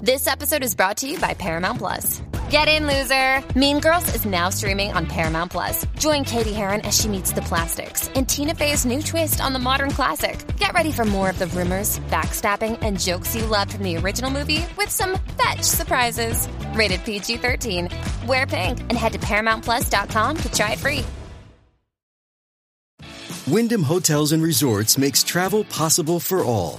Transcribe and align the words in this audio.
This 0.00 0.28
episode 0.28 0.62
is 0.62 0.76
brought 0.76 0.98
to 0.98 1.08
you 1.08 1.18
by 1.18 1.34
Paramount 1.34 1.78
Plus. 1.78 2.22
Get 2.50 2.68
in, 2.68 2.86
loser! 2.86 3.42
Mean 3.58 3.80
Girls 3.80 4.14
is 4.14 4.24
now 4.24 4.48
streaming 4.48 4.92
on 4.92 5.06
Paramount 5.06 5.50
Plus. 5.50 5.84
Join 5.98 6.22
Katie 6.22 6.52
Heron 6.52 6.82
as 6.82 6.96
she 6.96 7.08
meets 7.08 7.32
the 7.32 7.42
plastics 7.42 8.08
and 8.14 8.28
Tina 8.28 8.54
Fey's 8.54 8.86
new 8.86 9.02
twist 9.02 9.40
on 9.40 9.52
the 9.52 9.58
modern 9.58 9.90
classic. 9.90 10.38
Get 10.56 10.72
ready 10.72 10.92
for 10.92 11.04
more 11.04 11.28
of 11.28 11.40
the 11.40 11.48
rumors, 11.48 11.98
backstabbing, 12.10 12.78
and 12.80 13.00
jokes 13.00 13.34
you 13.34 13.44
loved 13.46 13.72
from 13.72 13.82
the 13.82 13.96
original 13.96 14.30
movie 14.30 14.64
with 14.76 14.88
some 14.88 15.18
fetch 15.36 15.62
surprises. 15.62 16.48
Rated 16.74 17.04
PG 17.04 17.38
13. 17.38 17.88
Wear 18.28 18.46
pink 18.46 18.78
and 18.78 18.92
head 18.92 19.14
to 19.14 19.18
ParamountPlus.com 19.18 20.36
to 20.36 20.52
try 20.52 20.74
it 20.74 20.78
free. 20.78 21.04
Wyndham 23.48 23.82
Hotels 23.82 24.30
and 24.30 24.44
Resorts 24.44 24.96
makes 24.96 25.24
travel 25.24 25.64
possible 25.64 26.20
for 26.20 26.44
all. 26.44 26.78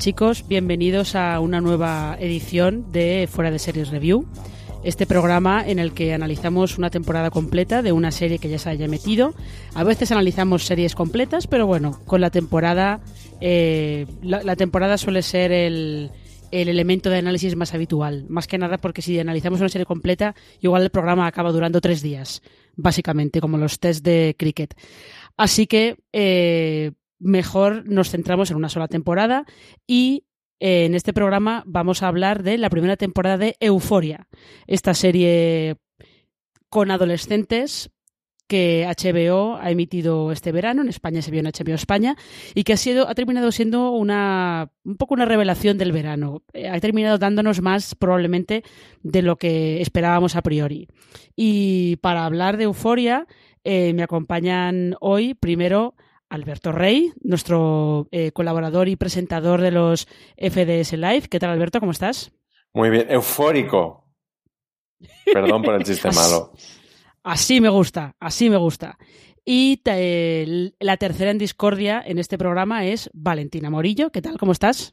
Chicos, 0.00 0.48
bienvenidos 0.48 1.14
a 1.14 1.38
una 1.40 1.60
nueva 1.60 2.16
edición 2.18 2.90
de 2.90 3.28
Fuera 3.30 3.50
de 3.50 3.58
Series 3.58 3.90
Review, 3.90 4.26
este 4.82 5.04
programa 5.04 5.62
en 5.66 5.78
el 5.78 5.92
que 5.92 6.14
analizamos 6.14 6.78
una 6.78 6.88
temporada 6.88 7.28
completa 7.28 7.82
de 7.82 7.92
una 7.92 8.10
serie 8.10 8.38
que 8.38 8.48
ya 8.48 8.58
se 8.58 8.70
haya 8.70 8.88
metido. 8.88 9.34
A 9.74 9.84
veces 9.84 10.10
analizamos 10.10 10.64
series 10.64 10.94
completas, 10.94 11.46
pero 11.46 11.66
bueno, 11.66 12.00
con 12.06 12.22
la 12.22 12.30
temporada, 12.30 13.00
eh, 13.42 14.06
la, 14.22 14.56
temporada 14.56 14.96
suele 14.96 15.20
ser 15.20 15.52
el, 15.52 16.10
el 16.50 16.70
elemento 16.70 17.10
de 17.10 17.18
análisis 17.18 17.54
más 17.54 17.74
habitual. 17.74 18.24
Más 18.30 18.46
que 18.46 18.56
nada 18.56 18.78
porque 18.78 19.02
si 19.02 19.18
analizamos 19.18 19.60
una 19.60 19.68
serie 19.68 19.84
completa, 19.84 20.34
igual 20.62 20.82
el 20.82 20.90
programa 20.90 21.26
acaba 21.26 21.52
durando 21.52 21.82
tres 21.82 22.00
días, 22.00 22.40
básicamente, 22.74 23.42
como 23.42 23.58
los 23.58 23.78
test 23.78 24.02
de 24.02 24.34
cricket. 24.38 24.74
Así 25.36 25.66
que 25.66 25.98
eh, 26.14 26.92
mejor 27.20 27.86
nos 27.86 28.10
centramos 28.10 28.50
en 28.50 28.56
una 28.56 28.68
sola 28.68 28.88
temporada 28.88 29.44
y 29.86 30.24
eh, 30.58 30.86
en 30.86 30.94
este 30.94 31.12
programa 31.12 31.62
vamos 31.66 32.02
a 32.02 32.08
hablar 32.08 32.42
de 32.42 32.58
la 32.58 32.70
primera 32.70 32.96
temporada 32.96 33.38
de 33.38 33.56
Euforia, 33.60 34.26
esta 34.66 34.94
serie 34.94 35.76
con 36.68 36.90
adolescentes 36.90 37.90
que 38.50 38.84
HBO 38.84 39.58
ha 39.62 39.70
emitido 39.70 40.32
este 40.32 40.50
verano, 40.50 40.82
en 40.82 40.88
España 40.88 41.22
se 41.22 41.30
vio 41.30 41.38
en 41.38 41.46
HBO 41.46 41.74
España, 41.74 42.16
y 42.52 42.64
que 42.64 42.72
ha 42.72 42.76
sido, 42.76 43.08
ha 43.08 43.14
terminado 43.14 43.52
siendo 43.52 43.92
una 43.92 44.72
un 44.84 44.96
poco 44.96 45.14
una 45.14 45.24
revelación 45.24 45.78
del 45.78 45.92
verano. 45.92 46.42
Eh, 46.52 46.68
ha 46.68 46.80
terminado 46.80 47.16
dándonos 47.16 47.62
más 47.62 47.94
probablemente 47.94 48.64
de 49.04 49.22
lo 49.22 49.36
que 49.36 49.80
esperábamos 49.80 50.34
a 50.34 50.42
priori. 50.42 50.88
Y 51.36 51.96
para 51.96 52.24
hablar 52.24 52.56
de 52.56 52.64
Euforia, 52.64 53.28
eh, 53.62 53.92
me 53.94 54.02
acompañan 54.02 54.96
hoy 55.00 55.34
primero 55.34 55.94
Alberto 56.30 56.72
Rey, 56.72 57.12
nuestro 57.22 58.08
eh, 58.12 58.30
colaborador 58.32 58.88
y 58.88 58.96
presentador 58.96 59.60
de 59.60 59.72
los 59.72 60.06
FDS 60.38 60.92
Live. 60.92 61.22
¿Qué 61.28 61.40
tal, 61.40 61.50
Alberto? 61.50 61.80
¿Cómo 61.80 61.92
estás? 61.92 62.32
Muy 62.72 62.88
bien, 62.88 63.10
eufórico. 63.10 64.06
Perdón 65.32 65.62
por 65.62 65.74
el 65.74 65.84
chiste 65.84 66.10
malo. 66.14 66.52
Así 67.24 67.60
me 67.60 67.68
gusta, 67.68 68.14
así 68.20 68.48
me 68.48 68.56
gusta. 68.56 68.96
Y 69.44 69.80
la 70.78 70.96
tercera 70.96 71.30
en 71.30 71.38
discordia 71.38 72.02
en 72.04 72.18
este 72.18 72.38
programa 72.38 72.84
es 72.86 73.10
Valentina 73.12 73.68
Morillo. 73.68 74.10
¿Qué 74.10 74.22
tal? 74.22 74.38
¿Cómo 74.38 74.52
estás? 74.52 74.92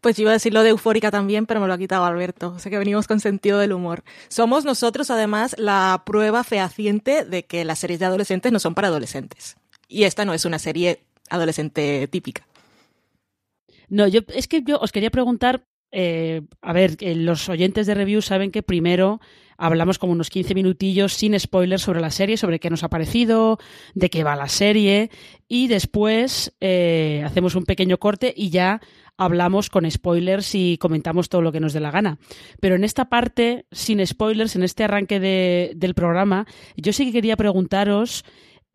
Pues 0.00 0.16
yo 0.16 0.22
iba 0.22 0.30
a 0.30 0.34
decir 0.34 0.52
lo 0.52 0.62
de 0.62 0.70
eufórica 0.70 1.10
también, 1.10 1.46
pero 1.46 1.60
me 1.60 1.66
lo 1.66 1.72
ha 1.72 1.78
quitado 1.78 2.04
Alberto. 2.04 2.52
O 2.54 2.58
sea 2.58 2.70
que 2.70 2.78
venimos 2.78 3.06
con 3.06 3.20
sentido 3.20 3.58
del 3.58 3.72
humor. 3.72 4.04
Somos 4.28 4.64
nosotros, 4.64 5.10
además, 5.10 5.56
la 5.58 6.02
prueba 6.04 6.44
fehaciente 6.44 7.24
de 7.24 7.46
que 7.46 7.64
las 7.64 7.78
series 7.78 8.00
de 8.00 8.06
adolescentes 8.06 8.52
no 8.52 8.58
son 8.58 8.74
para 8.74 8.88
adolescentes. 8.88 9.56
Y 9.88 10.04
esta 10.04 10.24
no 10.24 10.34
es 10.34 10.44
una 10.44 10.58
serie 10.58 11.00
adolescente 11.28 12.08
típica. 12.08 12.46
No, 13.88 14.06
yo 14.06 14.20
es 14.34 14.48
que 14.48 14.62
yo 14.62 14.78
os 14.78 14.92
quería 14.92 15.10
preguntar, 15.10 15.66
eh, 15.92 16.42
a 16.60 16.72
ver, 16.72 16.96
los 17.00 17.48
oyentes 17.48 17.86
de 17.86 17.94
review 17.94 18.20
saben 18.20 18.50
que 18.50 18.62
primero 18.62 19.20
hablamos 19.56 19.98
como 19.98 20.12
unos 20.12 20.28
15 20.28 20.54
minutillos 20.54 21.14
sin 21.14 21.38
spoilers 21.38 21.82
sobre 21.82 22.00
la 22.00 22.10
serie, 22.10 22.36
sobre 22.36 22.58
qué 22.58 22.68
nos 22.68 22.82
ha 22.82 22.90
parecido, 22.90 23.58
de 23.94 24.10
qué 24.10 24.24
va 24.24 24.36
la 24.36 24.48
serie, 24.48 25.10
y 25.48 25.68
después 25.68 26.54
eh, 26.60 27.22
hacemos 27.24 27.54
un 27.54 27.64
pequeño 27.64 27.98
corte 27.98 28.34
y 28.36 28.50
ya 28.50 28.80
hablamos 29.16 29.70
con 29.70 29.90
spoilers 29.90 30.54
y 30.54 30.76
comentamos 30.78 31.28
todo 31.28 31.40
lo 31.40 31.52
que 31.52 31.60
nos 31.60 31.72
dé 31.72 31.80
la 31.80 31.90
gana. 31.90 32.18
Pero 32.60 32.74
en 32.74 32.84
esta 32.84 33.08
parte, 33.08 33.66
sin 33.72 34.04
spoilers, 34.06 34.56
en 34.56 34.62
este 34.62 34.84
arranque 34.84 35.20
del 35.74 35.94
programa, 35.94 36.46
yo 36.76 36.92
sí 36.92 37.06
que 37.06 37.12
quería 37.12 37.36
preguntaros 37.36 38.24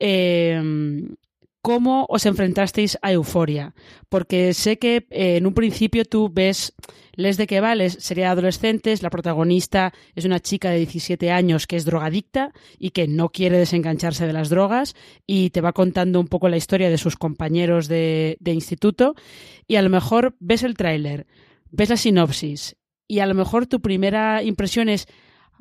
Em, 0.03 1.13
cómo 1.61 2.07
os 2.09 2.25
enfrentasteis 2.25 2.97
a 3.03 3.13
Euforia. 3.13 3.75
Porque 4.09 4.55
sé 4.57 4.79
que 4.79 5.05
eh, 5.11 5.37
en 5.37 5.45
un 5.45 5.53
principio 5.53 6.05
tú 6.05 6.27
ves 6.33 6.73
Les 7.13 7.37
de 7.37 7.45
que 7.45 7.59
vales, 7.59 7.97
sería 7.99 8.31
adolescentes, 8.31 9.03
la 9.03 9.09
protagonista 9.09 9.93
es 10.15 10.25
una 10.25 10.39
chica 10.39 10.71
de 10.71 10.77
17 10.77 11.29
años 11.29 11.67
que 11.67 11.75
es 11.75 11.85
drogadicta 11.85 12.53
y 12.79 12.91
que 12.91 13.07
no 13.07 13.29
quiere 13.29 13.57
desengancharse 13.57 14.25
de 14.25 14.33
las 14.33 14.49
drogas 14.49 14.95
y 15.27 15.49
te 15.49 15.61
va 15.61 15.73
contando 15.73 16.19
un 16.19 16.27
poco 16.27 16.47
la 16.47 16.57
historia 16.57 16.89
de 16.89 16.97
sus 16.97 17.17
compañeros 17.17 17.87
de, 17.87 18.37
de 18.39 18.53
instituto 18.53 19.13
y 19.67 19.75
a 19.75 19.81
lo 19.81 19.89
mejor 19.89 20.35
ves 20.39 20.63
el 20.63 20.77
tráiler, 20.77 21.27
ves 21.69 21.89
la 21.89 21.97
sinopsis 21.97 22.77
y 23.07 23.19
a 23.19 23.25
lo 23.25 23.35
mejor 23.35 23.67
tu 23.67 23.81
primera 23.81 24.41
impresión 24.41 24.87
es 24.87 25.05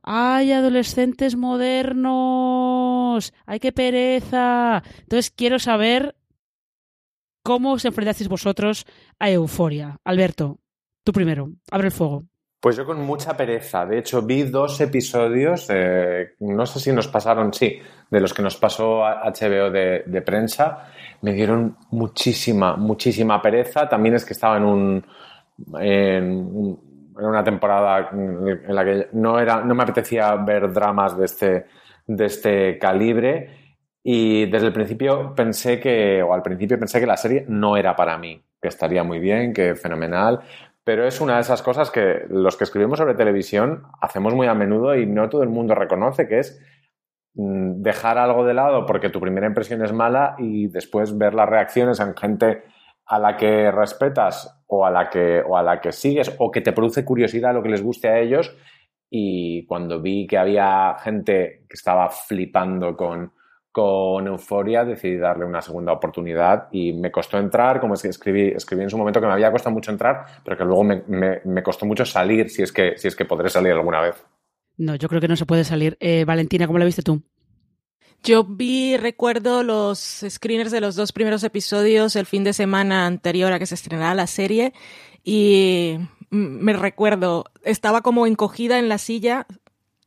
¡Ay, 0.02 0.52
adolescentes 0.52 1.36
modernos! 1.36 3.32
¡Ay, 3.46 3.60
qué 3.60 3.72
pereza! 3.72 4.82
Entonces 5.00 5.30
quiero 5.30 5.58
saber 5.58 6.16
cómo 7.42 7.72
os 7.72 7.84
enfrentasteis 7.84 8.28
vosotros 8.28 8.86
a 9.18 9.30
Euforia. 9.30 9.98
Alberto, 10.04 10.58
tú 11.04 11.12
primero, 11.12 11.50
abre 11.70 11.88
el 11.88 11.92
fuego. 11.92 12.24
Pues 12.60 12.76
yo 12.76 12.84
con 12.84 13.00
mucha 13.00 13.36
pereza. 13.36 13.86
De 13.86 13.98
hecho, 13.98 14.20
vi 14.22 14.42
dos 14.42 14.80
episodios, 14.82 15.66
eh, 15.70 16.34
no 16.40 16.66
sé 16.66 16.78
si 16.78 16.92
nos 16.92 17.08
pasaron, 17.08 17.54
sí, 17.54 17.78
de 18.10 18.20
los 18.20 18.34
que 18.34 18.42
nos 18.42 18.56
pasó 18.56 19.00
HBO 19.00 19.70
de, 19.70 20.22
prensa. 20.24 20.90
Me 21.22 21.32
dieron 21.32 21.76
muchísima, 21.90 22.76
muchísima 22.76 23.40
pereza. 23.40 23.88
También 23.88 24.14
es 24.16 24.26
que 24.26 24.34
estaba 24.34 24.58
en 24.58 24.64
un 24.64 25.04
era 27.20 27.28
una 27.28 27.44
temporada 27.44 28.10
en 28.12 28.74
la 28.74 28.84
que 28.84 29.08
no, 29.12 29.38
era, 29.38 29.62
no 29.62 29.74
me 29.74 29.82
apetecía 29.82 30.34
ver 30.36 30.72
dramas 30.72 31.16
de 31.16 31.24
este, 31.24 31.66
de 32.06 32.26
este 32.26 32.78
calibre. 32.78 33.76
Y 34.02 34.46
desde 34.46 34.68
el 34.68 34.72
principio 34.72 35.34
pensé 35.34 35.78
que, 35.78 36.22
o 36.22 36.32
al 36.32 36.42
principio 36.42 36.78
pensé 36.78 36.98
que 37.00 37.06
la 37.06 37.18
serie 37.18 37.44
no 37.48 37.76
era 37.76 37.94
para 37.94 38.16
mí, 38.16 38.42
que 38.60 38.68
estaría 38.68 39.04
muy 39.04 39.18
bien, 39.18 39.52
que 39.52 39.74
fenomenal, 39.74 40.40
pero 40.84 41.06
es 41.06 41.20
una 41.20 41.34
de 41.34 41.42
esas 41.42 41.62
cosas 41.62 41.90
que 41.90 42.24
los 42.30 42.56
que 42.56 42.64
escribimos 42.64 42.98
sobre 42.98 43.14
televisión 43.14 43.82
hacemos 44.00 44.34
muy 44.34 44.46
a 44.46 44.54
menudo 44.54 44.96
y 44.96 45.06
no 45.06 45.28
todo 45.28 45.42
el 45.42 45.50
mundo 45.50 45.74
reconoce, 45.74 46.26
que 46.26 46.38
es 46.38 46.60
mm, 47.34 47.82
dejar 47.82 48.16
algo 48.16 48.46
de 48.46 48.54
lado 48.54 48.86
porque 48.86 49.10
tu 49.10 49.20
primera 49.20 49.46
impresión 49.46 49.84
es 49.84 49.92
mala 49.92 50.34
y 50.38 50.68
después 50.68 51.16
ver 51.18 51.34
las 51.34 51.48
reacciones 51.48 52.00
en 52.00 52.16
gente 52.16 52.62
a 53.10 53.18
la 53.18 53.36
que 53.36 53.72
respetas 53.72 54.62
o 54.68 54.86
a 54.86 54.90
la 54.90 55.10
que, 55.10 55.42
o 55.44 55.56
a 55.56 55.64
la 55.64 55.80
que 55.80 55.90
sigues 55.90 56.32
o 56.38 56.48
que 56.48 56.60
te 56.60 56.72
produce 56.72 57.04
curiosidad 57.04 57.52
lo 57.52 57.62
que 57.62 57.68
les 57.68 57.82
guste 57.82 58.08
a 58.08 58.20
ellos. 58.20 58.56
Y 59.10 59.66
cuando 59.66 60.00
vi 60.00 60.28
que 60.28 60.38
había 60.38 60.94
gente 61.02 61.64
que 61.68 61.74
estaba 61.74 62.08
flipando 62.08 62.96
con, 62.96 63.32
con 63.72 64.28
Euforia, 64.28 64.84
decidí 64.84 65.16
darle 65.16 65.44
una 65.44 65.60
segunda 65.60 65.92
oportunidad 65.92 66.68
y 66.70 66.92
me 66.92 67.10
costó 67.10 67.36
entrar, 67.36 67.80
como 67.80 67.94
es 67.94 68.02
que 68.02 68.08
escribí, 68.10 68.52
escribí 68.54 68.84
en 68.84 68.90
su 68.90 68.96
momento 68.96 69.20
que 69.20 69.26
me 69.26 69.32
había 69.32 69.50
costado 69.50 69.74
mucho 69.74 69.90
entrar, 69.90 70.24
pero 70.44 70.56
que 70.56 70.64
luego 70.64 70.84
me, 70.84 71.02
me, 71.44 71.62
costó 71.64 71.86
mucho 71.86 72.04
salir, 72.04 72.48
si 72.48 72.62
es, 72.62 72.70
que, 72.70 72.96
si 72.96 73.08
es 73.08 73.16
que 73.16 73.24
podré 73.24 73.48
salir 73.48 73.72
alguna 73.72 74.00
vez. 74.00 74.24
No, 74.76 74.94
yo 74.94 75.08
creo 75.08 75.20
que 75.20 75.28
no 75.28 75.34
se 75.34 75.46
puede 75.46 75.64
salir. 75.64 75.96
Eh, 75.98 76.24
Valentina, 76.24 76.68
¿cómo 76.68 76.78
la 76.78 76.84
viste 76.84 77.02
tú? 77.02 77.20
Yo 78.22 78.44
vi, 78.44 78.96
recuerdo 78.98 79.62
los 79.62 80.24
screeners 80.28 80.70
de 80.70 80.80
los 80.80 80.94
dos 80.94 81.12
primeros 81.12 81.42
episodios 81.42 82.16
el 82.16 82.26
fin 82.26 82.44
de 82.44 82.52
semana 82.52 83.06
anterior 83.06 83.52
a 83.52 83.58
que 83.58 83.66
se 83.66 83.74
estrenara 83.74 84.14
la 84.14 84.26
serie 84.26 84.74
y 85.24 85.96
me 86.30 86.72
recuerdo, 86.74 87.44
estaba 87.64 88.02
como 88.02 88.26
encogida 88.26 88.78
en 88.78 88.88
la 88.88 88.98
silla. 88.98 89.46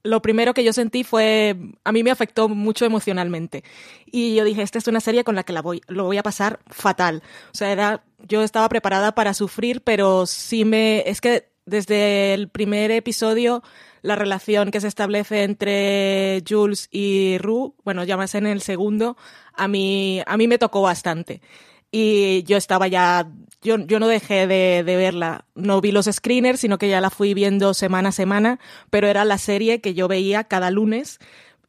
Lo 0.04 0.22
primero 0.22 0.54
que 0.54 0.64
yo 0.64 0.74
sentí 0.74 1.04
fue, 1.04 1.58
a 1.84 1.92
mí 1.92 2.04
me 2.04 2.12
afectó 2.12 2.50
mucho 2.50 2.86
emocionalmente. 2.86 3.64
Y 4.06 4.36
yo 4.36 4.44
dije, 4.44 4.62
esta 4.62 4.78
es 4.78 4.88
una 4.88 5.00
serie 5.00 5.24
con 5.24 5.36
la 5.36 5.44
que 5.44 5.54
la 5.54 5.62
voy, 5.62 5.82
lo 5.88 6.06
voy 6.06 6.18
a 6.18 6.24
pasar 6.24 6.60
fatal. 6.68 7.24
O 7.52 7.56
sea, 7.56 7.72
era, 7.72 8.04
yo 8.20 8.44
estaba 8.44 8.70
preparada 8.70 9.16
para 9.16 9.34
sufrir, 9.34 9.82
pero 9.82 10.26
sí 10.26 10.66
me, 10.66 11.04
es 11.10 11.20
que 11.20 11.50
desde 11.66 12.34
el 12.34 12.50
primer 12.50 12.92
episodio 12.92 13.64
la 14.04 14.16
relación 14.16 14.70
que 14.70 14.82
se 14.82 14.88
establece 14.88 15.44
entre 15.44 16.44
Jules 16.48 16.90
y 16.92 17.38
Rue, 17.40 17.74
bueno, 17.84 18.04
ya 18.04 18.18
más 18.18 18.36
en 18.36 18.46
el 18.46 18.62
segundo, 18.62 19.18
a 19.54 19.68
mí, 19.68 20.22
a 20.28 20.38
mí 20.38 20.48
me 20.48 20.60
tocó 20.60 20.82
bastante. 20.82 21.42
Y 21.90 22.44
yo 22.44 22.58
estaba 22.58 22.88
ya, 22.88 23.32
yo, 23.62 23.78
yo 23.78 24.00
no 24.00 24.08
dejé 24.08 24.46
de, 24.46 24.84
de 24.84 24.96
verla, 24.98 25.46
no 25.56 25.80
vi 25.80 25.92
los 25.92 26.08
screeners, 26.12 26.60
sino 26.60 26.78
que 26.78 26.90
ya 26.90 27.02
la 27.02 27.10
fui 27.10 27.34
viendo 27.34 27.74
semana 27.74 28.10
a 28.10 28.12
semana, 28.12 28.60
pero 28.90 29.08
era 29.08 29.26
la 29.26 29.38
serie 29.38 29.80
que 29.80 29.94
yo 29.94 30.08
veía 30.08 30.44
cada 30.44 30.70
lunes 30.70 31.20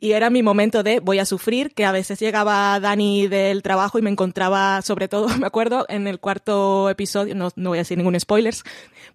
y 0.05 0.13
era 0.13 0.29
mi 0.29 0.43
momento 0.43 0.83
de 0.83 1.01
voy 1.01 1.19
a 1.19 1.25
sufrir, 1.25 1.73
que 1.73 1.87
a 1.87 1.91
veces 1.91 2.21
llegaba 2.21 2.79
Dani 2.79 3.27
del 3.27 3.63
trabajo 3.63 3.99
y 3.99 4.03
me 4.03 4.11
encontraba, 4.11 4.83
sobre 4.83 5.09
todo, 5.09 5.29
me 5.39 5.47
acuerdo, 5.47 5.87
en 5.89 6.07
el 6.07 6.21
cuarto 6.21 6.91
episodio, 6.91 7.35
no, 7.35 7.49
no 7.57 7.71
voy 7.71 7.79
a 7.79 7.81
decir 7.81 7.97
ningún 7.97 8.21
spoilers, 8.21 8.65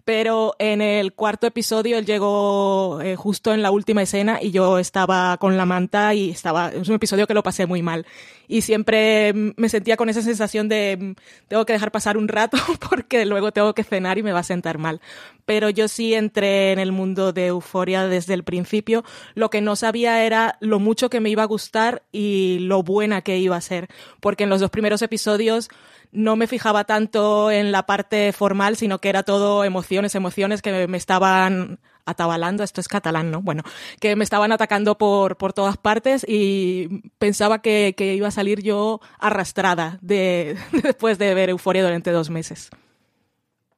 pero 0.04 0.56
en 0.58 0.82
el 0.82 1.12
cuarto 1.12 1.46
episodio 1.46 1.96
él 1.96 2.06
llegó 2.06 3.00
eh, 3.02 3.14
justo 3.14 3.54
en 3.54 3.62
la 3.62 3.70
última 3.70 4.02
escena 4.02 4.40
y 4.42 4.50
yo 4.50 4.80
estaba 4.80 5.36
con 5.36 5.56
la 5.56 5.64
manta 5.64 6.12
y 6.12 6.30
estaba, 6.30 6.70
es 6.70 6.88
un 6.88 6.96
episodio 6.96 7.28
que 7.28 7.34
lo 7.34 7.44
pasé 7.44 7.66
muy 7.66 7.82
mal. 7.82 8.04
Y 8.48 8.62
siempre 8.62 9.32
me 9.32 9.68
sentía 9.68 9.96
con 9.96 10.08
esa 10.08 10.22
sensación 10.22 10.68
de 10.68 11.14
tengo 11.46 11.64
que 11.64 11.72
dejar 11.72 11.92
pasar 11.92 12.16
un 12.16 12.26
rato 12.26 12.58
porque 12.90 13.24
luego 13.26 13.52
tengo 13.52 13.74
que 13.74 13.84
cenar 13.84 14.18
y 14.18 14.24
me 14.24 14.32
va 14.32 14.40
a 14.40 14.42
sentar 14.42 14.78
mal. 14.78 15.00
Pero 15.50 15.68
yo 15.68 15.88
sí 15.88 16.14
entré 16.14 16.70
en 16.70 16.78
el 16.78 16.92
mundo 16.92 17.32
de 17.32 17.48
euforia 17.48 18.06
desde 18.06 18.34
el 18.34 18.44
principio. 18.44 19.02
Lo 19.34 19.50
que 19.50 19.60
no 19.60 19.74
sabía 19.74 20.24
era 20.24 20.56
lo 20.60 20.78
mucho 20.78 21.10
que 21.10 21.18
me 21.18 21.28
iba 21.28 21.42
a 21.42 21.46
gustar 21.46 22.04
y 22.12 22.58
lo 22.60 22.84
buena 22.84 23.22
que 23.22 23.38
iba 23.38 23.56
a 23.56 23.60
ser. 23.60 23.88
Porque 24.20 24.44
en 24.44 24.50
los 24.50 24.60
dos 24.60 24.70
primeros 24.70 25.02
episodios 25.02 25.68
no 26.12 26.36
me 26.36 26.46
fijaba 26.46 26.84
tanto 26.84 27.50
en 27.50 27.72
la 27.72 27.84
parte 27.84 28.32
formal, 28.32 28.76
sino 28.76 29.00
que 29.00 29.08
era 29.08 29.24
todo 29.24 29.64
emociones, 29.64 30.14
emociones 30.14 30.62
que 30.62 30.86
me 30.86 30.96
estaban 30.96 31.80
atabalando, 32.06 32.62
esto 32.62 32.80
es 32.80 32.86
catalán, 32.86 33.32
¿no? 33.32 33.42
Bueno, 33.42 33.64
que 33.98 34.14
me 34.14 34.22
estaban 34.22 34.52
atacando 34.52 34.98
por, 34.98 35.36
por 35.36 35.52
todas 35.52 35.76
partes 35.78 36.24
y 36.28 37.10
pensaba 37.18 37.60
que, 37.60 37.92
iba 37.98 38.28
a 38.28 38.30
salir 38.30 38.62
yo 38.62 39.00
arrastrada 39.18 39.98
de, 40.00 40.56
después 40.84 41.18
de 41.18 41.34
ver 41.34 41.50
Euforia 41.50 41.82
durante 41.82 42.12
dos 42.12 42.30
meses. 42.30 42.70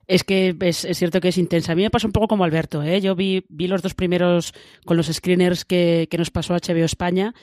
Es 0.07 0.25
que 0.25 0.57
es, 0.61 0.87
cierto 0.93 1.21
que 1.21 1.29
es 1.29 1.39
intensa. 1.39 1.73
A 1.73 1.75
mí 1.75 1.83
me 1.83 1.91
pasa 1.91 2.07
un 2.07 2.13
poco 2.13 2.29
como 2.29 2.45
Alberto. 2.45 2.83
¿eh? 2.83 3.01
Yo 3.01 3.15
vi, 3.15 3.45
vi 3.49 3.69
los 3.69 3.83
dos 3.83 3.95
primeros 3.95 4.53
con 4.85 4.97
los 4.97 5.07
screeners 5.07 5.65
que, 5.65 6.09
que 6.11 6.19
nos 6.19 6.31
pasó 6.31 6.55
HBO 6.55 6.85
España 6.85 7.35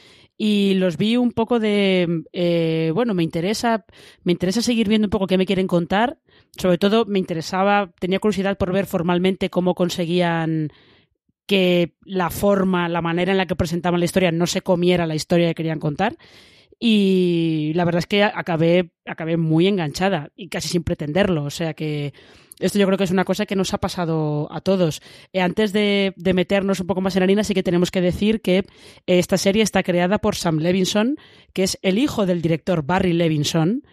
y 0.42 0.76
los 0.76 0.96
vi 0.96 1.18
un 1.18 1.34
poco 1.34 1.60
de 1.60 2.24
eh, 2.32 2.92
bueno 2.96 3.14
me 3.14 3.24
interesa 3.24 3.86
me 4.24 4.32
interesa 4.32 4.62
seguir 4.62 4.88
viendo 4.88 5.08
un 5.08 5.12
poco 5.12 5.28
qué 5.28 5.38
me 5.38 5.46
quieren 5.46 5.68
contar 5.68 6.18
sobre 6.58 6.78
todo 6.78 7.06
me 7.06 7.20
interesaba 7.20 7.92
tenía 8.00 8.20
curiosidad 8.20 8.58
por 8.58 8.72
ver 8.72 8.86
formalmente 8.86 9.50
cómo 9.50 9.76
conseguían 9.76 10.72
que 11.46 11.94
la 12.06 12.30
forma 12.30 12.88
la 12.88 13.02
manera 13.02 13.34
en 13.34 13.38
la 13.38 13.48
que 13.48 13.58
presentaban 13.58 14.00
la 14.00 14.06
historia 14.06 14.32
no 14.32 14.48
se 14.48 14.62
comiera 14.62 15.06
la 15.06 15.16
historia 15.16 15.50
que 15.50 15.56
querían 15.56 15.80
contar 15.80 16.16
y 16.80 17.74
la 17.76 17.84
verdad 17.84 18.00
es 18.00 18.08
que 18.08 18.24
acabé 18.24 18.92
acabé 19.06 19.36
muy 19.36 19.68
enganchada 19.68 20.32
y 20.38 20.48
casi 20.48 20.70
sin 20.70 20.84
pretenderlo 20.84 21.44
o 21.44 21.50
sea 21.50 21.74
que 21.74 22.14
esto 22.60 22.78
yo 22.78 22.86
creo 22.86 22.98
que 22.98 23.06
es 23.06 23.12
una 23.12 23.26
cosa 23.26 23.46
que 23.46 23.56
nos 23.56 23.74
ha 23.74 23.78
pasado 23.78 24.48
a 24.52 24.62
todos. 24.62 25.02
Eh, 25.32 25.42
antes 25.42 25.72
de, 25.74 26.14
meternos 26.34 26.80
un 26.80 26.88
poco 26.88 27.02
más 27.02 27.16
en 27.16 27.24
harina, 27.24 27.44
sí 27.44 27.54
que 27.54 27.64
tenemos 27.64 27.90
que 27.90 28.02
decir 28.02 28.42
que 28.42 28.58
eh, 28.58 28.66
esta 29.08 29.38
serie 29.38 29.64
está 29.64 29.82
creada 29.82 30.20
por 30.20 30.36
Sam 30.36 30.58
Levinson, 30.58 31.16
que 31.54 31.64
es 31.64 31.80
el 31.82 31.98
hijo 31.98 32.26
del 32.26 32.42
director 32.42 32.84
Barry 32.84 33.14
Levinson. 33.14 33.84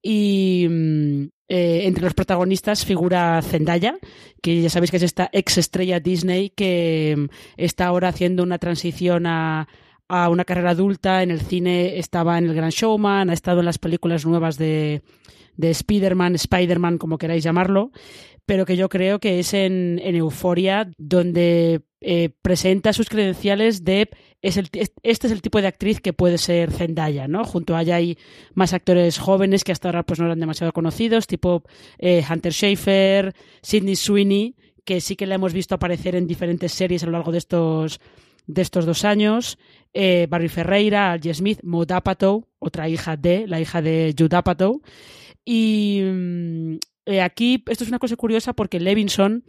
Y 0.00 0.66
mm, 0.68 1.24
eh, 1.48 1.80
entre 1.84 2.04
los 2.04 2.14
protagonistas 2.14 2.84
figura 2.84 3.42
Zendaya, 3.42 3.98
que 4.40 4.62
ya 4.62 4.70
sabéis 4.70 4.90
que 4.90 4.98
es 4.98 5.02
esta 5.02 5.28
ex 5.32 5.58
estrella 5.58 5.98
Disney 5.98 6.50
que 6.50 7.14
mm, 7.16 7.24
está 7.56 7.86
ahora 7.86 8.08
haciendo 8.08 8.42
una 8.42 8.58
transición 8.58 9.26
a, 9.26 9.66
a 10.08 10.28
una 10.28 10.44
carrera 10.44 10.70
adulta. 10.70 11.22
En 11.22 11.32
el 11.32 11.40
cine 11.40 11.98
estaba 11.98 12.38
en 12.38 12.44
El 12.44 12.54
Gran 12.54 12.70
Showman, 12.70 13.30
ha 13.30 13.34
estado 13.34 13.60
en 13.60 13.66
las 13.66 13.78
películas 13.78 14.24
nuevas 14.24 14.56
de, 14.56 15.02
de 15.56 15.70
Spider-Man, 15.70 16.34
Spider-Man, 16.34 16.98
como 16.98 17.18
queráis 17.18 17.44
llamarlo, 17.44 17.90
pero 18.46 18.66
que 18.66 18.76
yo 18.76 18.88
creo 18.88 19.20
que 19.20 19.38
es 19.38 19.54
en, 19.54 20.00
Euforia 20.02 20.90
donde 20.98 21.82
eh, 22.00 22.30
presenta 22.42 22.92
sus 22.92 23.08
credenciales 23.08 23.84
de 23.84 24.10
es 24.42 24.58
el, 24.58 24.68
este 25.02 25.26
es 25.26 25.32
el 25.32 25.40
tipo 25.40 25.60
de 25.60 25.68
actriz 25.68 26.00
que 26.00 26.12
puede 26.12 26.36
ser 26.36 26.70
Zendaya, 26.70 27.26
¿no? 27.28 27.44
Junto 27.44 27.74
a 27.74 27.82
ella 27.82 27.96
hay 27.96 28.18
más 28.52 28.74
actores 28.74 29.18
jóvenes 29.18 29.64
que 29.64 29.72
hasta 29.72 29.88
ahora 29.88 30.02
pues 30.02 30.20
no 30.20 30.26
eran 30.26 30.40
demasiado 30.40 30.72
conocidos, 30.72 31.26
tipo 31.26 31.62
eh, 31.98 32.22
Hunter 32.28 32.52
Schafer, 32.52 33.34
Sidney 33.62 33.96
Sweeney, 33.96 34.54
que 34.84 35.00
sí 35.00 35.16
que 35.16 35.26
la 35.26 35.36
hemos 35.36 35.54
visto 35.54 35.74
aparecer 35.74 36.14
en 36.14 36.26
diferentes 36.26 36.72
series 36.72 37.02
a 37.02 37.06
lo 37.06 37.12
largo 37.12 37.32
de 37.32 37.38
estos 37.38 38.00
de 38.46 38.60
estos 38.60 38.84
dos 38.84 39.04
años, 39.06 39.58
eh, 39.94 40.26
Barry 40.28 40.48
Ferreira, 40.48 41.12
Algie 41.12 41.32
Smith, 41.32 41.60
Maud 41.62 41.90
Apatow, 41.90 42.46
otra 42.58 42.88
hija 42.88 43.16
de, 43.16 43.46
la 43.46 43.60
hija 43.60 43.80
de 43.80 44.14
Jude 44.18 44.36
Apatow, 44.36 44.82
y 45.44 46.00
mm, 46.02 46.78
eh, 47.06 47.20
aquí 47.20 47.62
esto 47.68 47.84
es 47.84 47.90
una 47.90 47.98
cosa 47.98 48.16
curiosa 48.16 48.52
porque 48.52 48.80
Levinson 48.80 49.44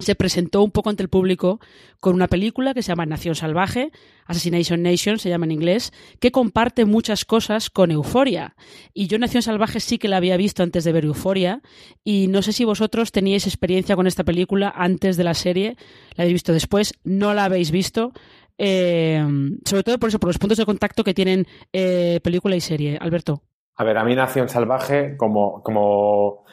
se 0.00 0.14
presentó 0.14 0.62
un 0.62 0.72
poco 0.72 0.90
ante 0.90 1.02
el 1.04 1.08
público 1.08 1.60
con 2.00 2.14
una 2.14 2.26
película 2.26 2.74
que 2.74 2.82
se 2.82 2.88
llama 2.88 3.06
Nación 3.06 3.36
Salvaje, 3.36 3.92
Assassination 4.26 4.82
Nation 4.82 5.18
se 5.18 5.28
llama 5.28 5.44
en 5.44 5.52
inglés, 5.52 5.92
que 6.18 6.32
comparte 6.32 6.84
muchas 6.84 7.24
cosas 7.24 7.70
con 7.70 7.90
Euforia. 7.90 8.56
Y 8.92 9.06
yo 9.06 9.18
Nación 9.18 9.42
Salvaje 9.42 9.80
sí 9.80 9.98
que 9.98 10.08
la 10.08 10.16
había 10.16 10.36
visto 10.36 10.62
antes 10.62 10.84
de 10.84 10.92
ver 10.92 11.04
Euforia 11.04 11.62
y 12.02 12.26
no 12.26 12.42
sé 12.42 12.52
si 12.52 12.64
vosotros 12.64 13.12
teníais 13.12 13.46
experiencia 13.46 13.94
con 13.94 14.06
esta 14.06 14.24
película 14.24 14.72
antes 14.74 15.16
de 15.16 15.24
la 15.24 15.34
serie, 15.34 15.76
la 16.16 16.22
habéis 16.22 16.34
visto 16.34 16.52
después, 16.52 16.94
no 17.04 17.32
la 17.34 17.44
habéis 17.44 17.70
visto. 17.70 18.12
Eh, 18.58 19.24
sobre 19.64 19.82
todo 19.82 19.98
por 19.98 20.08
eso, 20.08 20.18
por 20.20 20.28
los 20.28 20.38
puntos 20.38 20.58
de 20.58 20.64
contacto 20.64 21.02
que 21.02 21.14
tienen 21.14 21.46
eh, 21.72 22.20
película 22.22 22.56
y 22.56 22.60
serie. 22.60 22.98
Alberto. 23.00 23.42
A 23.76 23.84
ver, 23.84 23.98
a 23.98 24.04
mí 24.04 24.14
Nación 24.14 24.48
Salvaje, 24.48 25.16
como, 25.16 25.62
como, 25.62 26.44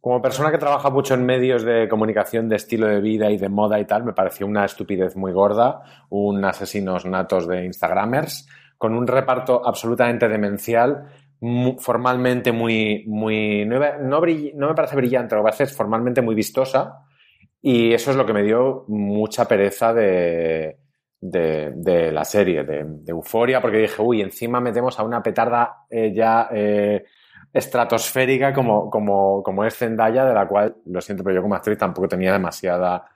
como 0.00 0.20
persona 0.20 0.50
que 0.50 0.58
trabaja 0.58 0.90
mucho 0.90 1.14
en 1.14 1.24
medios 1.24 1.62
de 1.62 1.88
comunicación 1.88 2.48
de 2.48 2.56
estilo 2.56 2.86
de 2.86 3.00
vida 3.00 3.30
y 3.30 3.38
de 3.38 3.48
moda 3.48 3.80
y 3.80 3.86
tal, 3.86 4.04
me 4.04 4.12
pareció 4.12 4.46
una 4.46 4.64
estupidez 4.64 5.16
muy 5.16 5.32
gorda, 5.32 5.82
un 6.10 6.44
asesinos 6.44 7.06
natos 7.06 7.48
de 7.48 7.64
Instagramers, 7.64 8.46
con 8.76 8.94
un 8.94 9.06
reparto 9.06 9.66
absolutamente 9.66 10.28
demencial, 10.28 11.08
formalmente 11.78 12.52
muy, 12.52 13.04
muy, 13.06 13.64
no, 13.64 13.78
no, 13.78 14.20
me 14.20 14.74
parece 14.74 14.96
brillante, 14.96 15.34
lo 15.34 15.44
que 15.44 15.62
es 15.62 15.76
formalmente 15.76 16.20
muy 16.20 16.34
vistosa, 16.34 17.06
y 17.62 17.92
eso 17.92 18.10
es 18.10 18.16
lo 18.16 18.26
que 18.26 18.34
me 18.34 18.42
dio 18.42 18.84
mucha 18.88 19.48
pereza 19.48 19.94
de, 19.94 20.76
de, 21.20 22.10
la 22.12 22.24
serie, 22.24 22.64
de, 22.64 22.86
Euforia, 23.06 23.60
porque 23.60 23.78
dije, 23.78 24.02
uy, 24.02 24.22
encima 24.22 24.60
metemos 24.60 24.98
a 24.98 25.02
una 25.02 25.22
petarda 25.22 25.84
eh, 25.90 26.12
ya 26.14 26.48
eh, 26.52 27.04
estratosférica 27.52 28.52
como, 28.52 28.90
como, 28.90 29.42
como 29.42 29.64
es 29.64 29.76
Zendaya, 29.76 30.24
de 30.24 30.34
la 30.34 30.46
cual, 30.46 30.76
lo 30.86 31.00
siento, 31.00 31.24
pero 31.24 31.36
yo 31.36 31.42
como 31.42 31.54
actriz 31.54 31.78
tampoco 31.78 32.08
tenía 32.08 32.32
demasiada, 32.32 33.10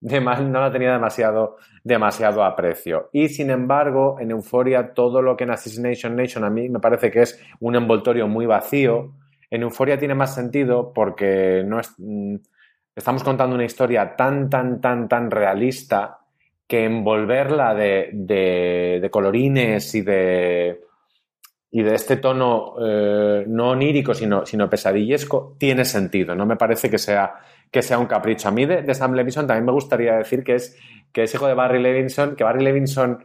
no 0.00 0.60
la 0.60 0.72
tenía 0.72 0.92
demasiado, 0.92 1.56
demasiado 1.84 2.44
aprecio. 2.44 3.10
Y 3.12 3.28
sin 3.28 3.50
embargo, 3.50 4.16
en 4.20 4.30
Euforia, 4.30 4.94
todo 4.94 5.20
lo 5.22 5.36
que 5.36 5.44
en 5.44 5.50
Assassination 5.50 6.16
Nation 6.16 6.44
a 6.44 6.50
mí 6.50 6.68
me 6.68 6.80
parece 6.80 7.10
que 7.10 7.22
es 7.22 7.40
un 7.60 7.76
envoltorio 7.76 8.26
muy 8.26 8.46
vacío. 8.46 9.12
En 9.50 9.62
Euforia 9.62 9.98
tiene 9.98 10.14
más 10.14 10.34
sentido 10.34 10.92
porque 10.94 11.64
no 11.66 11.80
es, 11.80 11.92
mm, 11.98 12.36
estamos 12.94 13.22
contando 13.24 13.56
una 13.56 13.64
historia 13.64 14.16
tan, 14.16 14.48
tan, 14.48 14.80
tan, 14.80 15.08
tan 15.08 15.30
realista 15.30 16.19
que 16.70 16.84
envolverla 16.84 17.74
de, 17.74 18.10
de, 18.12 19.08
colorines 19.10 19.92
y 19.96 20.02
de, 20.02 20.80
y 21.68 21.82
de 21.82 21.94
este 21.96 22.18
tono 22.18 22.76
eh, 22.80 23.44
no 23.48 23.70
onírico, 23.70 24.14
sino, 24.14 24.46
sino 24.46 24.70
pesadillesco, 24.70 25.56
tiene 25.58 25.84
sentido. 25.84 26.36
No 26.36 26.46
me 26.46 26.54
parece 26.54 26.88
que 26.88 26.98
sea, 26.98 27.34
que 27.72 27.82
sea 27.82 27.98
un 27.98 28.06
capricho. 28.06 28.46
A 28.46 28.52
mí 28.52 28.66
de, 28.66 28.82
de 28.82 28.94
Sam 28.94 29.14
Levinson 29.14 29.48
también 29.48 29.66
me 29.66 29.72
gustaría 29.72 30.14
decir 30.14 30.44
que 30.44 30.54
es, 30.54 30.78
que 31.12 31.24
es 31.24 31.34
hijo 31.34 31.48
de 31.48 31.54
Barry 31.54 31.82
Levinson, 31.82 32.36
que 32.36 32.44
Barry 32.44 32.62
Levinson 32.62 33.24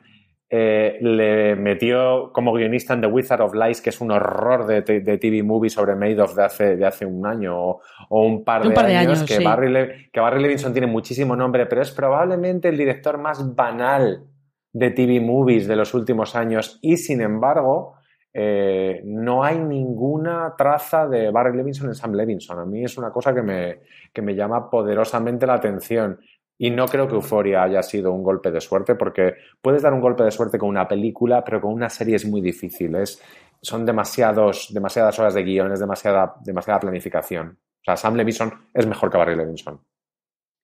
eh, 0.49 0.97
le 1.01 1.55
metió 1.55 2.31
como 2.31 2.53
guionista 2.53 2.93
en 2.93 3.01
The 3.01 3.07
Wizard 3.07 3.41
of 3.41 3.55
Lies, 3.55 3.81
que 3.81 3.89
es 3.89 3.99
un 3.99 4.11
horror 4.11 4.67
de, 4.67 4.81
de 4.81 5.17
TV 5.17 5.41
movie 5.43 5.69
sobre 5.69 5.95
Madoff 5.95 6.35
de 6.35 6.43
hace, 6.43 6.75
de 6.77 6.85
hace 6.85 7.05
un 7.05 7.25
año 7.25 7.57
o, 7.57 7.81
o 8.09 8.23
un, 8.25 8.43
par 8.43 8.61
de, 8.61 8.67
Un 8.69 8.73
par 8.75 8.85
de 8.87 8.95
años, 8.95 9.17
años, 9.19 9.27
que, 9.27 9.37
sí. 9.37 9.43
Barry 9.43 9.71
Le- 9.71 10.09
que 10.11 10.19
Barry 10.19 10.41
Levinson 10.41 10.71
tiene 10.71 10.87
muchísimo 10.87 11.35
nombre, 11.35 11.65
pero 11.65 11.81
es 11.81 11.91
probablemente 11.91 12.69
el 12.69 12.77
director 12.77 13.17
más 13.17 13.55
banal 13.55 14.23
de 14.71 14.91
TV 14.91 15.19
movies 15.19 15.67
de 15.67 15.75
los 15.75 15.93
últimos 15.93 16.35
años 16.35 16.79
y 16.81 16.97
sin 16.97 17.21
embargo 17.21 17.95
eh, 18.37 19.01
no 19.05 19.45
hay 19.45 19.57
ninguna 19.57 20.53
traza 20.57 21.07
de 21.07 21.31
Barry 21.31 21.55
Levinson 21.55 21.87
en 21.87 21.95
Sam 21.95 22.13
Levinson. 22.13 22.59
A 22.59 22.65
mí 22.65 22.83
es 22.83 22.97
una 22.97 23.09
cosa 23.09 23.33
que 23.33 23.41
me, 23.41 23.79
que 24.13 24.21
me 24.21 24.35
llama 24.35 24.69
poderosamente 24.69 25.47
la 25.47 25.53
atención. 25.53 26.19
Y 26.57 26.69
no 26.69 26.85
creo 26.85 27.07
que 27.07 27.15
Euphoria 27.15 27.63
haya 27.63 27.83
sido 27.83 28.13
un 28.13 28.23
golpe 28.23 28.51
de 28.51 28.61
suerte, 28.61 28.95
porque 28.95 29.33
puedes 29.61 29.81
dar 29.81 29.93
un 29.93 30.01
golpe 30.01 30.23
de 30.23 30.31
suerte 30.31 30.57
con 30.57 30.69
una 30.69 30.87
película, 30.87 31.43
pero 31.43 31.59
con 31.59 31.73
una 31.73 31.89
serie 31.89 32.15
es 32.15 32.25
muy 32.25 32.41
difícil. 32.41 32.95
Es, 32.95 33.21
son 33.61 33.85
demasiados, 33.85 34.69
demasiadas 34.73 35.17
horas 35.19 35.33
de 35.33 35.43
guion, 35.43 35.71
es 35.71 35.79
demasiada, 35.79 36.35
demasiada 36.43 36.79
planificación. 36.79 37.57
O 37.81 37.83
sea, 37.83 37.97
Sam 37.97 38.15
Levinson 38.15 38.67
es 38.73 38.87
mejor 38.87 39.11
que 39.11 39.17
Barry 39.17 39.35
Levinson. 39.35 39.81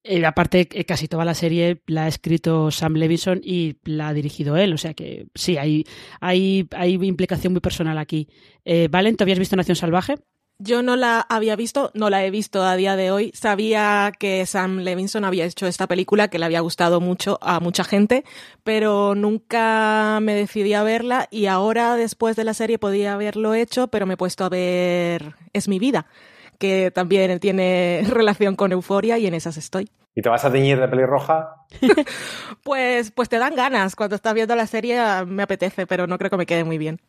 Eh, 0.03 0.25
aparte, 0.25 0.67
eh, 0.71 0.86
casi 0.86 1.07
toda 1.07 1.25
la 1.25 1.36
serie 1.36 1.83
la 1.86 2.05
ha 2.05 2.07
escrito 2.07 2.71
Sam 2.71 2.93
Levinson 2.93 3.39
y 3.43 3.77
la 3.83 4.07
ha 4.07 4.13
dirigido 4.13 4.57
él. 4.57 4.74
O 4.74 4.77
sea 4.77 4.93
que 4.93 5.27
sí, 5.36 5.57
hay, 5.57 5.86
hay, 6.19 6.67
hay 6.71 6.93
implicación 6.93 7.53
muy 7.53 7.62
personal 7.62 7.98
aquí. 7.98 8.27
Eh, 8.65 8.88
Valen, 8.89 9.15
¿tú 9.15 9.24
habías 9.24 9.39
visto 9.39 9.55
Nación 9.55 9.75
Salvaje? 9.75 10.15
Yo 10.63 10.84
no 10.84 10.96
la 10.96 11.25
había 11.27 11.56
visto, 11.56 11.89
no 11.96 12.12
la 12.12 12.24
he 12.24 12.30
visto 12.30 12.62
a 12.62 12.75
día 12.75 12.96
de 12.96 13.10
hoy. 13.10 13.32
Sabía 13.34 14.12
que 14.20 14.46
Sam 14.46 14.82
Levinson 14.82 15.25
había 15.25 15.46
hecho 15.46 15.65
esta 15.65 15.88
película, 15.88 16.27
que 16.27 16.38
le 16.38 16.46
había 16.46 16.60
gustado 16.60 17.01
mucho 17.01 17.39
a 17.41 17.60
mucha 17.60 17.84
gente, 17.84 18.24
pero 18.63 19.15
nunca 19.15 20.20
me 20.22 20.36
decidí 20.36 20.75
a 20.75 20.84
verla 20.84 21.27
y 21.32 21.48
ahora 21.48 21.96
después 21.96 22.36
de 22.36 22.44
la 22.44 22.53
serie 22.53 22.77
podía 22.77 23.13
haberlo 23.13 23.56
hecho, 23.56 23.88
pero 23.88 24.06
me 24.06 24.13
he 24.13 24.18
puesto 24.18 24.46
a 24.46 24.50
ver 24.50 25.34
Es 25.51 25.68
mi 25.68 25.80
vida, 25.80 26.06
que 26.60 26.91
también 26.91 27.39
tiene 27.39 28.03
relación 28.08 28.56
con 28.56 28.72
Euforia 28.72 29.18
y 29.18 29.25
en 29.25 29.34
esas 29.34 29.58
estoy. 29.58 29.89
¿Y 30.13 30.22
te 30.22 30.30
vas 30.30 30.46
a 30.46 30.51
teñir 30.51 30.80
de 30.80 30.88
pelirroja? 30.88 31.56
Pues, 32.63 33.10
pues 33.10 33.30
te 33.30 33.39
dan 33.39 33.56
ganas. 33.56 33.96
Cuando 33.96 34.15
estás 34.15 34.36
viendo 34.36 34.56
la 34.56 34.68
serie 34.68 35.01
me 35.25 35.41
apetece, 35.41 35.88
pero 35.88 36.06
no 36.06 36.20
creo 36.20 36.30
que 36.30 36.38
me 36.38 36.46
quede 36.46 36.63
muy 36.63 36.77
bien. 36.77 37.01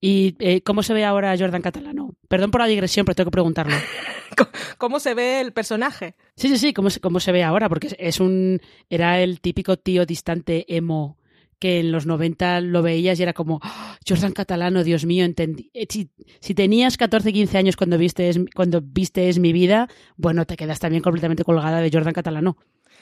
¿Y 0.00 0.34
eh, 0.38 0.62
cómo 0.62 0.82
se 0.82 0.94
ve 0.94 1.04
ahora 1.04 1.36
Jordan 1.38 1.62
Catalano? 1.62 2.14
Perdón 2.28 2.50
por 2.50 2.60
la 2.62 2.66
digresión, 2.66 3.04
pero 3.04 3.14
tengo 3.16 3.28
que 3.30 3.32
preguntarlo. 3.34 3.74
¿Cómo 4.78 4.98
se 5.00 5.14
ve 5.14 5.40
el 5.40 5.52
personaje? 5.52 6.14
Sí, 6.36 6.48
sí, 6.48 6.56
sí, 6.56 6.72
¿cómo 6.72 6.88
se, 6.90 7.00
cómo 7.00 7.20
se 7.20 7.32
ve 7.32 7.42
ahora? 7.42 7.68
Porque 7.68 7.94
es- 7.98 8.20
un. 8.20 8.60
Era 8.88 9.20
el 9.20 9.40
típico 9.40 9.76
tío 9.76 10.06
distante 10.06 10.64
emo 10.74 11.18
que 11.58 11.80
en 11.80 11.92
los 11.92 12.06
90 12.06 12.62
lo 12.62 12.80
veías 12.80 13.20
y 13.20 13.22
era 13.22 13.34
como, 13.34 13.60
"Ah, 13.62 13.98
Jordan 14.08 14.32
Catalano, 14.32 14.82
Dios 14.82 15.04
mío, 15.04 15.26
entendí. 15.26 15.70
Eh, 15.74 15.86
Si, 15.90 16.08
si 16.40 16.54
tenías 16.54 16.96
14, 16.96 17.34
15 17.34 17.58
años 17.58 17.76
cuando 17.76 17.98
viste, 17.98 18.30
es, 18.30 18.40
cuando 18.54 18.80
viste 18.82 19.28
Es 19.28 19.38
mi 19.38 19.52
vida, 19.52 19.86
bueno, 20.16 20.46
te 20.46 20.56
quedas 20.56 20.78
también 20.80 21.02
completamente 21.02 21.44
colgada 21.44 21.82
de 21.82 21.90
Jordan 21.92 22.14
Catalano. 22.14 22.56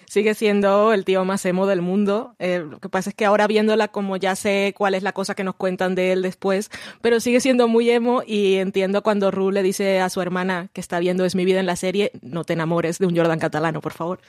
Sigue 0.09 0.35
siendo 0.35 0.95
el 0.95 1.05
tío 1.05 1.25
más 1.27 1.45
emo 1.45 1.67
del 1.67 1.83
mundo. 1.83 2.35
Eh, 2.39 2.61
lo 2.69 2.81
que 2.81 2.89
pasa 2.89 3.11
es 3.11 3.15
que 3.17 3.27
ahora 3.27 3.47
viéndola, 3.47 3.89
como 3.89 4.17
ya 4.17 4.35
sé 4.37 4.73
cuál 4.77 4.95
es 4.95 5.03
la 5.03 5.13
cosa 5.13 5.35
que 5.35 5.45
nos 5.45 5.55
cuentan 5.57 5.95
de 5.95 6.13
él 6.13 6.23
después, 6.23 6.71
pero 7.03 7.21
sigue 7.21 7.41
siendo 7.41 7.69
muy 7.69 7.91
emo 7.91 8.23
y 8.27 8.55
entiendo 8.57 9.03
cuando 9.03 9.31
Ru 9.31 9.51
le 9.51 9.63
dice 9.63 10.01
a 10.01 10.09
su 10.09 10.23
hermana 10.23 10.71
que 10.73 10.81
está 10.81 10.99
viendo 10.99 11.27
Es 11.27 11.35
mi 11.35 11.45
vida 11.45 11.61
en 11.61 11.67
la 11.67 11.77
serie, 11.77 12.11
no 12.23 12.45
te 12.45 12.55
enamores 12.55 12.99
de 12.99 13.07
un 13.07 13.15
Jordan 13.17 13.39
catalano, 13.39 13.81
por 13.83 13.93
favor. 13.93 14.21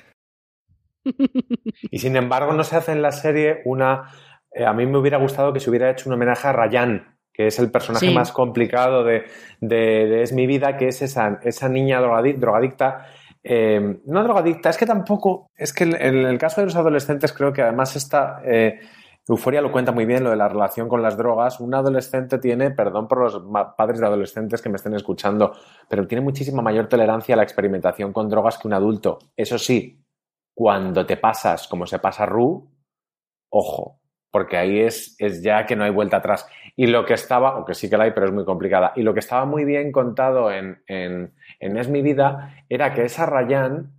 Y 1.92 2.00
sin 2.00 2.16
embargo, 2.16 2.54
no 2.54 2.64
se 2.64 2.76
hace 2.76 2.92
en 2.92 3.02
la 3.02 3.12
serie 3.12 3.62
una. 3.66 4.12
eh, 4.52 4.66
a 4.66 4.74
mí 4.74 4.86
me 4.86 4.98
hubiera 4.98 5.18
gustado 5.18 5.54
que 5.54 5.60
se 5.60 5.70
hubiera 5.70 5.90
hecho 5.90 6.10
un 6.10 6.14
homenaje 6.16 6.48
a 6.48 6.52
Ryan, 6.54 7.16
que 7.34 7.48
es 7.48 7.58
el 7.60 7.72
personaje 7.72 8.08
Sí. 8.08 8.14
más 8.14 8.32
complicado 8.32 9.04
de, 9.04 9.24
de- 9.62 10.08
de 10.08 10.24
Es 10.24 10.34
mi 10.34 10.46
vida, 10.46 10.76
que 10.76 10.90
es 10.90 11.02
esa, 11.02 11.40
esa 11.44 11.70
niña 11.70 12.02
drogadi- 12.02 12.36
drogadicta. 12.38 13.06
Eh, 13.44 14.00
no 14.06 14.24
drogadicta, 14.24 14.70
es 14.70 14.78
que 14.78 14.86
tampoco. 14.86 15.50
Es 15.56 15.74
que 15.74 15.84
en, 15.84 15.94
el 15.94 16.38
caso 16.38 16.62
de 16.62 16.66
los 16.66 16.76
adolescentes, 16.76 17.34
creo 17.34 17.54
que 17.54 17.62
además 17.62 17.96
esta. 17.96 18.42
eh, 18.46 18.80
Euforia 19.28 19.62
lo 19.62 19.72
cuenta 19.72 19.92
muy 19.92 20.06
bien, 20.06 20.24
lo 20.24 20.32
de 20.32 20.36
la 20.36 20.50
relación 20.50 20.90
con 20.90 21.04
las 21.04 21.16
drogas. 21.16 21.60
Un 21.60 21.76
adolescente 21.76 22.40
tiene, 22.40 22.72
perdón 22.72 23.08
por 23.08 23.20
los 23.20 23.44
padres 23.78 24.00
de 24.00 24.08
adolescentes 24.08 24.60
que 24.60 24.70
me 24.70 24.78
estén 24.78 24.96
escuchando, 24.96 25.54
pero 25.88 26.08
tiene 26.08 26.24
muchísima 26.24 26.64
mayor 26.64 26.88
tolerancia 26.88 27.36
a 27.36 27.38
la 27.38 27.44
experimentación 27.44 28.12
con 28.12 28.28
drogas 28.28 28.58
que 28.58 28.68
un 28.68 28.74
adulto. 28.74 29.20
Eso 29.38 29.60
sí, 29.60 30.04
cuando 30.56 31.06
te 31.06 31.18
pasas 31.18 31.68
como 31.68 31.86
se 31.86 32.00
pasa 32.00 32.26
Ru, 32.26 32.72
ojo, 33.50 34.00
porque 34.32 34.58
ahí 34.58 34.80
es, 34.80 35.16
es 35.20 35.42
ya 35.42 35.66
que 35.66 35.76
no 35.76 35.84
hay 35.84 35.92
vuelta 35.92 36.18
atrás. 36.18 36.48
Y 36.76 36.88
lo 36.88 37.06
que 37.06 37.14
estaba, 37.14 37.50
aunque 37.50 37.74
sí 37.74 37.90
que 37.90 37.98
la 37.98 38.06
hay, 38.06 38.12
pero 38.12 38.28
es 38.28 38.34
muy 38.34 38.46
complicada, 38.46 38.94
y 38.96 39.04
lo 39.04 39.14
que 39.14 39.20
estaba 39.20 39.46
muy 39.46 39.64
bien 39.64 39.92
contado 39.92 40.52
en, 40.52 40.82
en, 40.88 41.34
en 41.60 41.78
Es 41.78 41.90
mi 41.90 42.02
vida 42.02 42.64
era 42.70 42.94
que 42.94 43.04
esa 43.04 43.26
Ryan, 43.26 43.92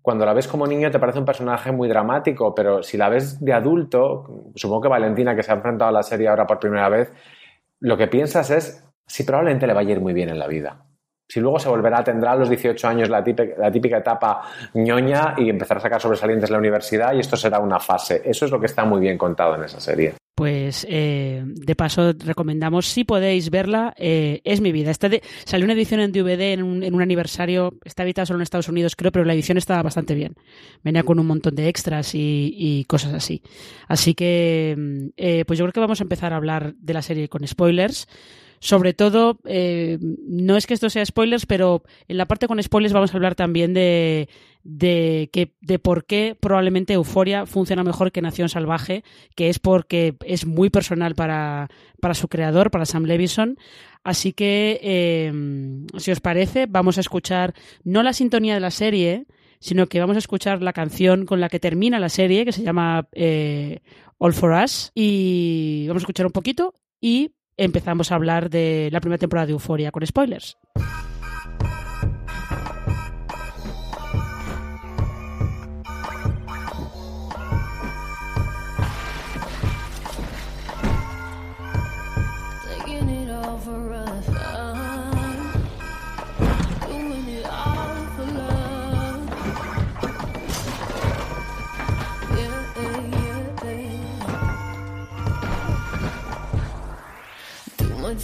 cuando 0.00 0.26
la 0.26 0.32
ves 0.32 0.48
como 0.48 0.66
niño 0.66 0.90
te 0.90 0.98
parece 0.98 1.18
un 1.18 1.24
personaje 1.24 1.72
muy 1.72 1.88
dramático, 1.88 2.54
pero 2.54 2.82
si 2.82 2.96
la 2.96 3.08
ves 3.08 3.42
de 3.44 3.52
adulto, 3.52 4.52
supongo 4.54 4.82
que 4.82 4.88
Valentina, 4.88 5.36
que 5.36 5.42
se 5.42 5.52
ha 5.52 5.56
enfrentado 5.56 5.90
a 5.90 5.92
la 5.92 6.02
serie 6.02 6.28
ahora 6.28 6.46
por 6.46 6.58
primera 6.58 6.88
vez, 6.88 7.12
lo 7.80 7.96
que 7.96 8.08
piensas 8.08 8.50
es 8.50 8.88
si 9.06 9.24
probablemente 9.24 9.66
le 9.66 9.74
vaya 9.74 9.90
a 9.90 9.92
ir 9.92 10.00
muy 10.00 10.12
bien 10.12 10.28
en 10.28 10.38
la 10.38 10.46
vida. 10.46 10.86
Si 11.28 11.40
luego 11.40 11.58
se 11.58 11.68
volverá, 11.68 12.04
tendrá 12.04 12.32
a 12.32 12.36
los 12.36 12.48
18 12.48 12.88
años 12.88 13.08
la 13.08 13.24
típica, 13.24 13.54
la 13.58 13.70
típica 13.70 13.98
etapa 13.98 14.42
ñoña 14.74 15.34
y 15.38 15.48
empezará 15.48 15.78
a 15.78 15.82
sacar 15.82 16.00
sobresalientes 16.00 16.50
en 16.50 16.52
la 16.52 16.58
universidad 16.58 17.14
y 17.14 17.20
esto 17.20 17.36
será 17.36 17.58
una 17.58 17.78
fase. 17.78 18.20
Eso 18.24 18.44
es 18.44 18.50
lo 18.50 18.60
que 18.60 18.66
está 18.66 18.84
muy 18.84 19.00
bien 19.00 19.16
contado 19.16 19.54
en 19.54 19.64
esa 19.64 19.80
serie. 19.80 20.14
Pues 20.34 20.86
eh, 20.88 21.42
de 21.44 21.76
paso 21.76 22.14
recomendamos, 22.14 22.86
si 22.86 23.04
podéis 23.04 23.50
verla, 23.50 23.92
eh, 23.98 24.40
es 24.44 24.62
mi 24.62 24.72
vida. 24.72 24.90
Esta 24.90 25.10
de- 25.10 25.22
salió 25.44 25.66
una 25.66 25.74
edición 25.74 26.00
en 26.00 26.10
DVD 26.10 26.54
en 26.54 26.62
un, 26.62 26.82
en 26.82 26.94
un 26.94 27.02
aniversario, 27.02 27.74
está 27.84 28.02
editada 28.02 28.24
solo 28.24 28.38
en 28.38 28.42
Estados 28.42 28.68
Unidos 28.70 28.96
creo, 28.96 29.12
pero 29.12 29.26
la 29.26 29.34
edición 29.34 29.58
estaba 29.58 29.82
bastante 29.82 30.14
bien. 30.14 30.34
Venía 30.82 31.02
con 31.02 31.18
un 31.18 31.26
montón 31.26 31.54
de 31.54 31.68
extras 31.68 32.14
y, 32.14 32.54
y 32.56 32.84
cosas 32.84 33.12
así. 33.12 33.42
Así 33.88 34.14
que, 34.14 34.74
mm, 34.78 35.06
eh, 35.18 35.44
pues 35.46 35.58
yo 35.58 35.66
creo 35.66 35.72
que 35.74 35.80
vamos 35.80 36.00
a 36.00 36.04
empezar 36.04 36.32
a 36.32 36.36
hablar 36.36 36.74
de 36.76 36.94
la 36.94 37.02
serie 37.02 37.28
con 37.28 37.46
spoilers. 37.46 38.08
Sobre 38.58 38.94
todo, 38.94 39.38
eh, 39.44 39.98
no 40.00 40.56
es 40.56 40.66
que 40.68 40.74
esto 40.74 40.88
sea 40.88 41.04
spoilers, 41.04 41.46
pero 41.46 41.82
en 42.06 42.16
la 42.16 42.26
parte 42.26 42.46
con 42.46 42.62
spoilers 42.62 42.92
vamos 42.94 43.12
a 43.12 43.16
hablar 43.16 43.34
también 43.34 43.74
de, 43.74 44.28
de, 44.64 45.30
que, 45.32 45.54
de 45.60 45.78
por 45.78 46.04
qué 46.04 46.36
probablemente 46.38 46.94
Euforia 46.94 47.46
funciona 47.46 47.84
mejor 47.84 48.12
que 48.12 48.22
Nación 48.22 48.48
Salvaje, 48.48 49.04
que 49.34 49.48
es 49.48 49.58
porque 49.58 50.16
es 50.24 50.46
muy 50.46 50.70
personal 50.70 51.14
para, 51.14 51.68
para 52.00 52.14
su 52.14 52.28
creador, 52.28 52.70
para 52.70 52.86
Sam 52.86 53.04
Levinson. 53.04 53.58
Así 54.04 54.32
que, 54.32 54.80
eh, 54.82 55.32
si 55.98 56.10
os 56.10 56.20
parece, 56.20 56.66
vamos 56.66 56.98
a 56.98 57.00
escuchar 57.00 57.54
no 57.84 58.02
la 58.02 58.12
sintonía 58.12 58.54
de 58.54 58.60
la 58.60 58.70
serie, 58.70 59.26
sino 59.60 59.86
que 59.86 60.00
vamos 60.00 60.16
a 60.16 60.20
escuchar 60.20 60.60
la 60.60 60.72
canción 60.72 61.24
con 61.24 61.40
la 61.40 61.48
que 61.48 61.60
termina 61.60 62.00
la 62.00 62.08
serie, 62.08 62.44
que 62.44 62.52
se 62.52 62.62
llama 62.62 63.08
eh, 63.12 63.78
All 64.18 64.32
for 64.32 64.52
Us. 64.52 64.90
Y 64.94 65.86
vamos 65.86 66.02
a 66.02 66.04
escuchar 66.04 66.26
un 66.26 66.32
poquito 66.32 66.74
y 67.00 67.30
empezamos 67.56 68.10
a 68.10 68.16
hablar 68.16 68.50
de 68.50 68.88
la 68.90 69.00
primera 69.00 69.18
temporada 69.18 69.46
de 69.46 69.52
Euforia 69.52 69.92
con 69.92 70.04
spoilers. 70.04 70.56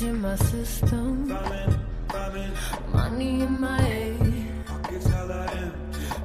Yeah. 0.00 0.12
Much 0.12 0.14
in 0.14 0.20
my 0.20 0.36
system. 0.36 1.28
Money 2.92 3.40
in 3.42 3.60
my 3.60 3.80
head. 3.80 4.44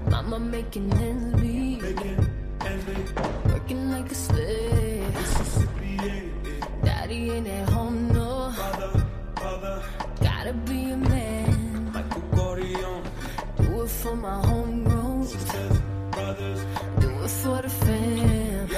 Mama 0.10 0.40
making 0.40 0.94
ends 0.94 1.42
meet. 1.42 1.82
Working 3.46 3.92
like 3.92 4.12
a 4.12 4.16
slave. 4.16 5.16
Daddy 6.84 7.32
ain't 7.32 7.48
at 7.48 7.70
home, 7.70 8.14
no. 8.14 8.54
Gotta 10.22 10.54
be 10.54 10.92
a 10.92 10.98
man. 10.98 11.92
Do 13.58 13.82
it 13.82 13.90
for 13.90 14.16
my 14.16 14.36
homegrown. 14.48 15.28
Brothers. 16.12 16.66
Do 17.00 17.10
it 17.24 17.30
for 17.30 17.62
the 17.62 17.70
fam. 17.70 18.70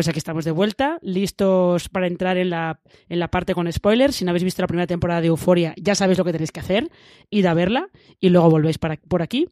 Pues 0.00 0.08
aquí 0.08 0.16
estamos 0.16 0.46
de 0.46 0.50
vuelta, 0.50 0.98
listos 1.02 1.90
para 1.90 2.06
entrar 2.06 2.38
en 2.38 2.48
la, 2.48 2.80
en 3.10 3.18
la 3.18 3.28
parte 3.28 3.52
con 3.52 3.70
spoilers. 3.70 4.16
Si 4.16 4.24
no 4.24 4.30
habéis 4.30 4.44
visto 4.44 4.62
la 4.62 4.66
primera 4.66 4.86
temporada 4.86 5.20
de 5.20 5.26
Euforia, 5.26 5.74
ya 5.76 5.94
sabéis 5.94 6.16
lo 6.16 6.24
que 6.24 6.32
tenéis 6.32 6.52
que 6.52 6.60
hacer, 6.60 6.90
id 7.28 7.44
a 7.44 7.52
verla 7.52 7.90
y 8.18 8.30
luego 8.30 8.48
volvéis 8.48 8.78
para, 8.78 8.96
por 8.96 9.20
aquí. 9.20 9.48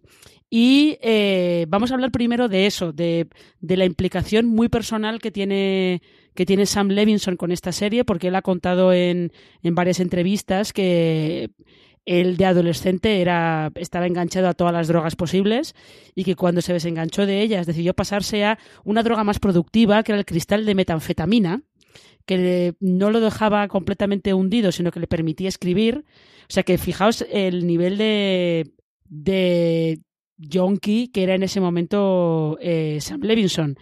Y 0.48 0.96
eh, 1.02 1.66
vamos 1.68 1.90
a 1.90 1.94
hablar 1.96 2.12
primero 2.12 2.48
de 2.48 2.64
eso, 2.64 2.94
de, 2.94 3.28
de 3.60 3.76
la 3.76 3.84
implicación 3.84 4.46
muy 4.46 4.70
personal 4.70 5.18
que 5.18 5.30
tiene, 5.30 6.00
que 6.34 6.46
tiene 6.46 6.64
Sam 6.64 6.88
Levinson 6.88 7.36
con 7.36 7.52
esta 7.52 7.70
serie, 7.70 8.06
porque 8.06 8.28
él 8.28 8.34
ha 8.34 8.40
contado 8.40 8.94
en, 8.94 9.32
en 9.62 9.74
varias 9.74 10.00
entrevistas 10.00 10.72
que 10.72 11.50
él 12.08 12.38
de 12.38 12.46
adolescente 12.46 13.20
era, 13.20 13.70
estaba 13.74 14.06
enganchado 14.06 14.48
a 14.48 14.54
todas 14.54 14.72
las 14.72 14.88
drogas 14.88 15.14
posibles 15.14 15.74
y 16.14 16.24
que 16.24 16.36
cuando 16.36 16.62
se 16.62 16.72
desenganchó 16.72 17.26
de 17.26 17.42
ellas 17.42 17.66
decidió 17.66 17.92
pasarse 17.92 18.44
a 18.44 18.58
una 18.84 19.02
droga 19.02 19.24
más 19.24 19.38
productiva, 19.38 20.02
que 20.02 20.12
era 20.12 20.18
el 20.18 20.24
cristal 20.24 20.64
de 20.64 20.74
metanfetamina, 20.74 21.62
que 22.24 22.74
no 22.80 23.10
lo 23.10 23.20
dejaba 23.20 23.68
completamente 23.68 24.32
hundido, 24.32 24.72
sino 24.72 24.90
que 24.90 25.00
le 25.00 25.06
permitía 25.06 25.48
escribir. 25.48 26.06
O 26.48 26.52
sea 26.52 26.62
que 26.62 26.78
fijaos 26.78 27.26
el 27.30 27.66
nivel 27.66 27.98
de, 27.98 28.72
de 29.04 30.00
junkie 30.50 31.08
que 31.08 31.22
era 31.22 31.34
en 31.34 31.42
ese 31.42 31.60
momento 31.60 32.56
eh, 32.60 32.98
Sam 33.02 33.20
Levinson. 33.20 33.76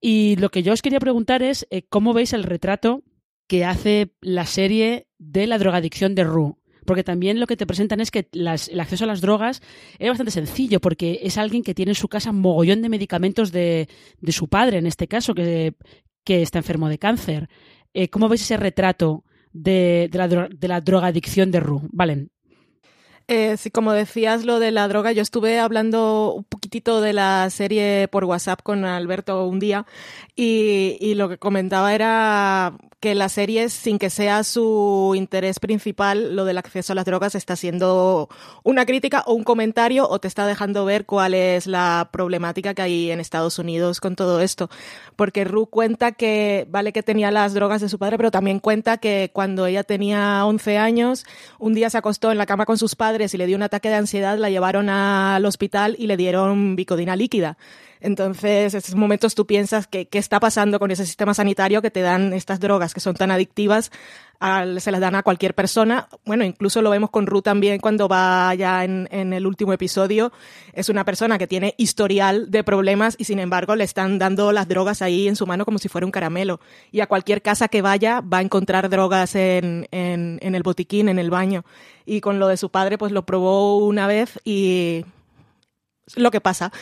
Y 0.00 0.36
lo 0.36 0.50
que 0.50 0.62
yo 0.62 0.72
os 0.72 0.80
quería 0.80 1.00
preguntar 1.00 1.42
es 1.42 1.66
eh, 1.70 1.82
cómo 1.88 2.14
veis 2.14 2.32
el 2.32 2.44
retrato 2.44 3.02
que 3.46 3.66
hace 3.66 4.14
la 4.22 4.46
serie 4.46 5.06
de 5.18 5.46
la 5.46 5.58
drogadicción 5.58 6.14
de 6.14 6.24
Rue. 6.24 6.56
Porque 6.84 7.04
también 7.04 7.38
lo 7.40 7.46
que 7.46 7.56
te 7.56 7.66
presentan 7.66 8.00
es 8.00 8.10
que 8.10 8.28
las- 8.32 8.68
el 8.68 8.80
acceso 8.80 9.04
a 9.04 9.06
las 9.06 9.20
drogas 9.20 9.62
es 9.98 10.08
bastante 10.08 10.32
sencillo, 10.32 10.80
porque 10.80 11.20
es 11.22 11.38
alguien 11.38 11.62
que 11.62 11.74
tiene 11.74 11.92
en 11.92 11.96
su 11.96 12.08
casa 12.08 12.32
mogollón 12.32 12.82
de 12.82 12.88
medicamentos 12.88 13.52
de, 13.52 13.88
de 14.20 14.32
su 14.32 14.48
padre, 14.48 14.78
en 14.78 14.86
este 14.86 15.06
caso, 15.08 15.34
que, 15.34 15.74
está 16.26 16.58
enfermo 16.58 16.88
de 16.88 16.98
cáncer. 16.98 17.48
Eh, 17.94 18.08
¿Cómo 18.08 18.28
veis 18.28 18.42
ese 18.42 18.56
retrato 18.56 19.24
de, 19.52 20.08
la, 20.12 20.28
de 20.28 20.68
la 20.68 20.80
drogadicción 20.80 21.50
de 21.50 21.60
Rue? 21.60 21.82
Valen. 21.92 22.30
Eh, 23.34 23.56
sí, 23.56 23.70
como 23.70 23.94
decías 23.94 24.44
lo 24.44 24.60
de 24.60 24.72
la 24.72 24.86
droga, 24.88 25.10
yo 25.12 25.22
estuve 25.22 25.58
hablando 25.58 26.34
un 26.34 26.44
poquitito 26.44 27.00
de 27.00 27.14
la 27.14 27.48
serie 27.48 28.06
por 28.08 28.26
WhatsApp 28.26 28.60
con 28.62 28.84
Alberto 28.84 29.46
un 29.46 29.58
día 29.58 29.86
y, 30.36 30.98
y 31.00 31.14
lo 31.14 31.30
que 31.30 31.38
comentaba 31.38 31.94
era 31.94 32.74
que 33.02 33.16
la 33.16 33.28
serie, 33.28 33.68
sin 33.68 33.98
que 33.98 34.10
sea 34.10 34.44
su 34.44 35.14
interés 35.16 35.58
principal, 35.58 36.36
lo 36.36 36.44
del 36.44 36.56
acceso 36.56 36.92
a 36.92 36.94
las 36.94 37.04
drogas 37.04 37.34
está 37.34 37.56
siendo 37.56 38.28
una 38.62 38.86
crítica 38.86 39.24
o 39.26 39.32
un 39.32 39.42
comentario 39.42 40.08
o 40.08 40.20
te 40.20 40.28
está 40.28 40.46
dejando 40.46 40.84
ver 40.84 41.04
cuál 41.04 41.34
es 41.34 41.66
la 41.66 42.10
problemática 42.12 42.74
que 42.74 42.82
hay 42.82 43.10
en 43.10 43.18
Estados 43.18 43.58
Unidos 43.58 44.00
con 44.00 44.14
todo 44.14 44.40
esto. 44.40 44.70
Porque 45.16 45.42
Ru 45.42 45.66
cuenta 45.66 46.12
que, 46.12 46.68
vale 46.70 46.92
que 46.92 47.02
tenía 47.02 47.32
las 47.32 47.54
drogas 47.54 47.80
de 47.80 47.88
su 47.88 47.98
padre, 47.98 48.18
pero 48.18 48.30
también 48.30 48.60
cuenta 48.60 48.98
que 48.98 49.30
cuando 49.32 49.66
ella 49.66 49.82
tenía 49.82 50.46
11 50.46 50.78
años, 50.78 51.24
un 51.58 51.74
día 51.74 51.90
se 51.90 51.98
acostó 51.98 52.30
en 52.30 52.38
la 52.38 52.46
cama 52.46 52.66
con 52.66 52.78
sus 52.78 52.94
padres 52.94 53.21
y 53.22 53.36
le 53.36 53.46
dio 53.46 53.56
un 53.56 53.62
ataque 53.62 53.88
de 53.88 53.96
ansiedad, 53.96 54.38
la 54.38 54.50
llevaron 54.50 54.88
al 54.88 55.44
hospital 55.44 55.96
y 55.98 56.06
le 56.06 56.16
dieron 56.16 56.76
bicodina 56.76 57.16
líquida. 57.16 57.56
Entonces, 58.00 58.74
en 58.74 58.78
esos 58.78 58.96
momentos 58.96 59.36
tú 59.36 59.46
piensas 59.46 59.86
que 59.86 60.06
qué 60.06 60.18
está 60.18 60.40
pasando 60.40 60.80
con 60.80 60.90
ese 60.90 61.06
sistema 61.06 61.34
sanitario 61.34 61.82
que 61.82 61.90
te 61.90 62.00
dan 62.00 62.32
estas 62.32 62.58
drogas 62.58 62.94
que 62.94 63.00
son 63.00 63.14
tan 63.14 63.30
adictivas, 63.30 63.92
se 64.78 64.90
las 64.90 65.00
dan 65.00 65.14
a 65.14 65.22
cualquier 65.22 65.54
persona. 65.54 66.08
Bueno, 66.24 66.44
incluso 66.44 66.82
lo 66.82 66.90
vemos 66.90 67.10
con 67.10 67.26
Ru 67.26 67.42
también 67.42 67.78
cuando 67.80 68.08
va 68.08 68.54
ya 68.54 68.84
en, 68.84 69.08
en 69.12 69.32
el 69.32 69.46
último 69.46 69.72
episodio. 69.72 70.32
Es 70.72 70.88
una 70.88 71.04
persona 71.04 71.38
que 71.38 71.46
tiene 71.46 71.74
historial 71.78 72.50
de 72.50 72.64
problemas 72.64 73.14
y 73.18 73.24
sin 73.24 73.38
embargo 73.38 73.76
le 73.76 73.84
están 73.84 74.18
dando 74.18 74.50
las 74.52 74.68
drogas 74.68 75.02
ahí 75.02 75.28
en 75.28 75.36
su 75.36 75.46
mano 75.46 75.64
como 75.64 75.78
si 75.78 75.88
fuera 75.88 76.06
un 76.06 76.10
caramelo. 76.10 76.60
Y 76.90 77.00
a 77.00 77.06
cualquier 77.06 77.42
casa 77.42 77.68
que 77.68 77.82
vaya 77.82 78.20
va 78.20 78.38
a 78.38 78.42
encontrar 78.42 78.88
drogas 78.90 79.34
en, 79.34 79.86
en, 79.92 80.38
en 80.42 80.54
el 80.54 80.62
botiquín, 80.62 81.08
en 81.08 81.18
el 81.18 81.30
baño. 81.30 81.64
Y 82.04 82.20
con 82.20 82.38
lo 82.38 82.48
de 82.48 82.56
su 82.56 82.70
padre, 82.70 82.98
pues 82.98 83.12
lo 83.12 83.24
probó 83.24 83.78
una 83.78 84.06
vez 84.06 84.40
y 84.44 85.04
lo 86.16 86.30
que 86.30 86.40
pasa. 86.40 86.72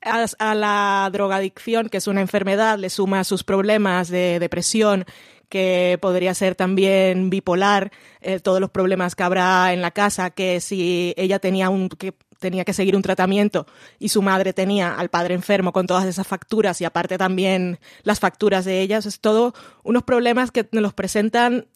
A 0.00 0.54
la 0.54 1.10
drogadicción, 1.12 1.88
que 1.88 1.96
es 1.96 2.06
una 2.06 2.20
enfermedad, 2.20 2.78
le 2.78 2.88
suma 2.88 3.24
sus 3.24 3.42
problemas 3.42 4.08
de 4.08 4.38
depresión, 4.38 5.04
que 5.48 5.98
podría 6.00 6.34
ser 6.34 6.54
también 6.54 7.30
bipolar, 7.30 7.90
eh, 8.20 8.40
todos 8.40 8.60
los 8.60 8.70
problemas 8.70 9.14
que 9.14 9.22
habrá 9.22 9.72
en 9.72 9.82
la 9.82 9.90
casa, 9.90 10.30
que 10.30 10.60
si 10.60 11.14
ella 11.16 11.38
tenía 11.38 11.70
un 11.70 11.88
que 11.88 12.14
tenía 12.38 12.64
que 12.64 12.72
seguir 12.72 12.94
un 12.94 13.02
tratamiento 13.02 13.66
y 13.98 14.10
su 14.10 14.22
madre 14.22 14.52
tenía 14.52 14.94
al 14.94 15.08
padre 15.08 15.34
enfermo 15.34 15.72
con 15.72 15.86
todas 15.86 16.04
esas 16.04 16.26
facturas 16.26 16.80
y 16.80 16.84
aparte 16.84 17.18
también 17.18 17.80
las 18.04 18.20
facturas 18.20 18.64
de 18.64 18.80
ellas, 18.80 19.06
es 19.06 19.20
todo 19.20 19.54
unos 19.82 20.04
problemas 20.04 20.50
que 20.50 20.68
nos 20.72 20.82
los 20.82 20.94
presentan 20.94 21.66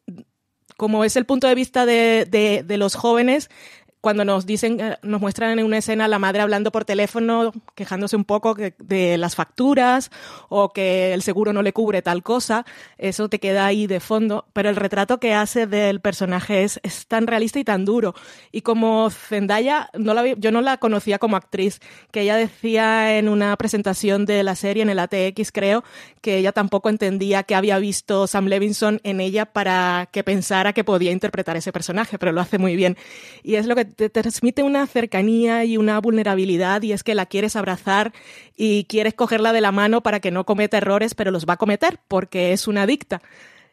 como 0.76 1.04
es 1.04 1.16
el 1.16 1.26
punto 1.26 1.46
de 1.46 1.54
vista 1.54 1.86
de, 1.86 2.26
de, 2.28 2.64
de 2.64 2.76
los 2.76 2.94
jóvenes, 2.94 3.50
cuando 4.02 4.24
nos 4.24 4.44
dicen, 4.46 4.80
eh, 4.80 4.98
nos 5.02 5.20
muestran 5.20 5.58
en 5.58 5.64
una 5.64 5.78
escena 5.78 6.04
a 6.06 6.08
la 6.08 6.18
madre 6.18 6.42
hablando 6.42 6.72
por 6.72 6.84
teléfono, 6.84 7.52
quejándose 7.76 8.16
un 8.16 8.24
poco 8.24 8.54
que- 8.56 8.74
de 8.78 9.16
las 9.16 9.36
facturas 9.36 10.10
o 10.48 10.72
que 10.72 11.14
el 11.14 11.22
seguro 11.22 11.52
no 11.52 11.62
le 11.62 11.72
cubre 11.72 12.02
tal 12.02 12.24
cosa, 12.24 12.66
eso 12.98 13.28
te 13.28 13.38
queda 13.38 13.64
ahí 13.64 13.86
de 13.86 14.00
fondo, 14.00 14.44
pero 14.52 14.68
el 14.68 14.76
retrato 14.76 15.18
que 15.20 15.34
hace 15.34 15.68
del 15.68 16.00
personaje 16.00 16.64
es, 16.64 16.80
es 16.82 17.06
tan 17.06 17.28
realista 17.28 17.60
y 17.60 17.64
tan 17.64 17.84
duro. 17.84 18.14
Y 18.50 18.62
como 18.62 19.08
Zendaya, 19.08 19.88
no 19.94 20.14
la, 20.14 20.34
yo 20.34 20.50
no 20.50 20.62
la 20.62 20.78
conocía 20.78 21.20
como 21.20 21.36
actriz, 21.36 21.78
que 22.10 22.22
ella 22.22 22.36
decía 22.36 23.16
en 23.18 23.28
una 23.28 23.56
presentación 23.56 24.26
de 24.26 24.42
la 24.42 24.56
serie, 24.56 24.82
en 24.82 24.90
el 24.90 24.98
ATX 24.98 25.52
creo, 25.52 25.84
que 26.20 26.38
ella 26.38 26.50
tampoco 26.50 26.88
entendía 26.88 27.44
que 27.44 27.54
había 27.54 27.78
visto 27.78 28.26
Sam 28.26 28.46
Levinson 28.46 29.00
en 29.04 29.20
ella 29.20 29.46
para 29.46 30.08
que 30.10 30.24
pensara 30.24 30.72
que 30.72 30.82
podía 30.82 31.12
interpretar 31.12 31.56
ese 31.56 31.72
personaje, 31.72 32.18
pero 32.18 32.32
lo 32.32 32.40
hace 32.40 32.58
muy 32.58 32.74
bien. 32.74 32.96
Y 33.44 33.54
es 33.54 33.66
lo 33.66 33.76
que 33.76 33.91
te 33.96 34.10
transmite 34.10 34.62
una 34.62 34.86
cercanía 34.86 35.64
y 35.64 35.76
una 35.76 36.00
vulnerabilidad 36.00 36.82
y 36.82 36.92
es 36.92 37.02
que 37.02 37.14
la 37.14 37.26
quieres 37.26 37.56
abrazar 37.56 38.12
y 38.56 38.84
quieres 38.84 39.14
cogerla 39.14 39.52
de 39.52 39.60
la 39.60 39.72
mano 39.72 40.02
para 40.02 40.20
que 40.20 40.30
no 40.30 40.44
cometa 40.44 40.78
errores, 40.78 41.14
pero 41.14 41.30
los 41.30 41.46
va 41.46 41.54
a 41.54 41.58
cometer 41.58 41.98
porque 42.08 42.52
es 42.52 42.68
una 42.68 42.82
adicta. 42.82 43.22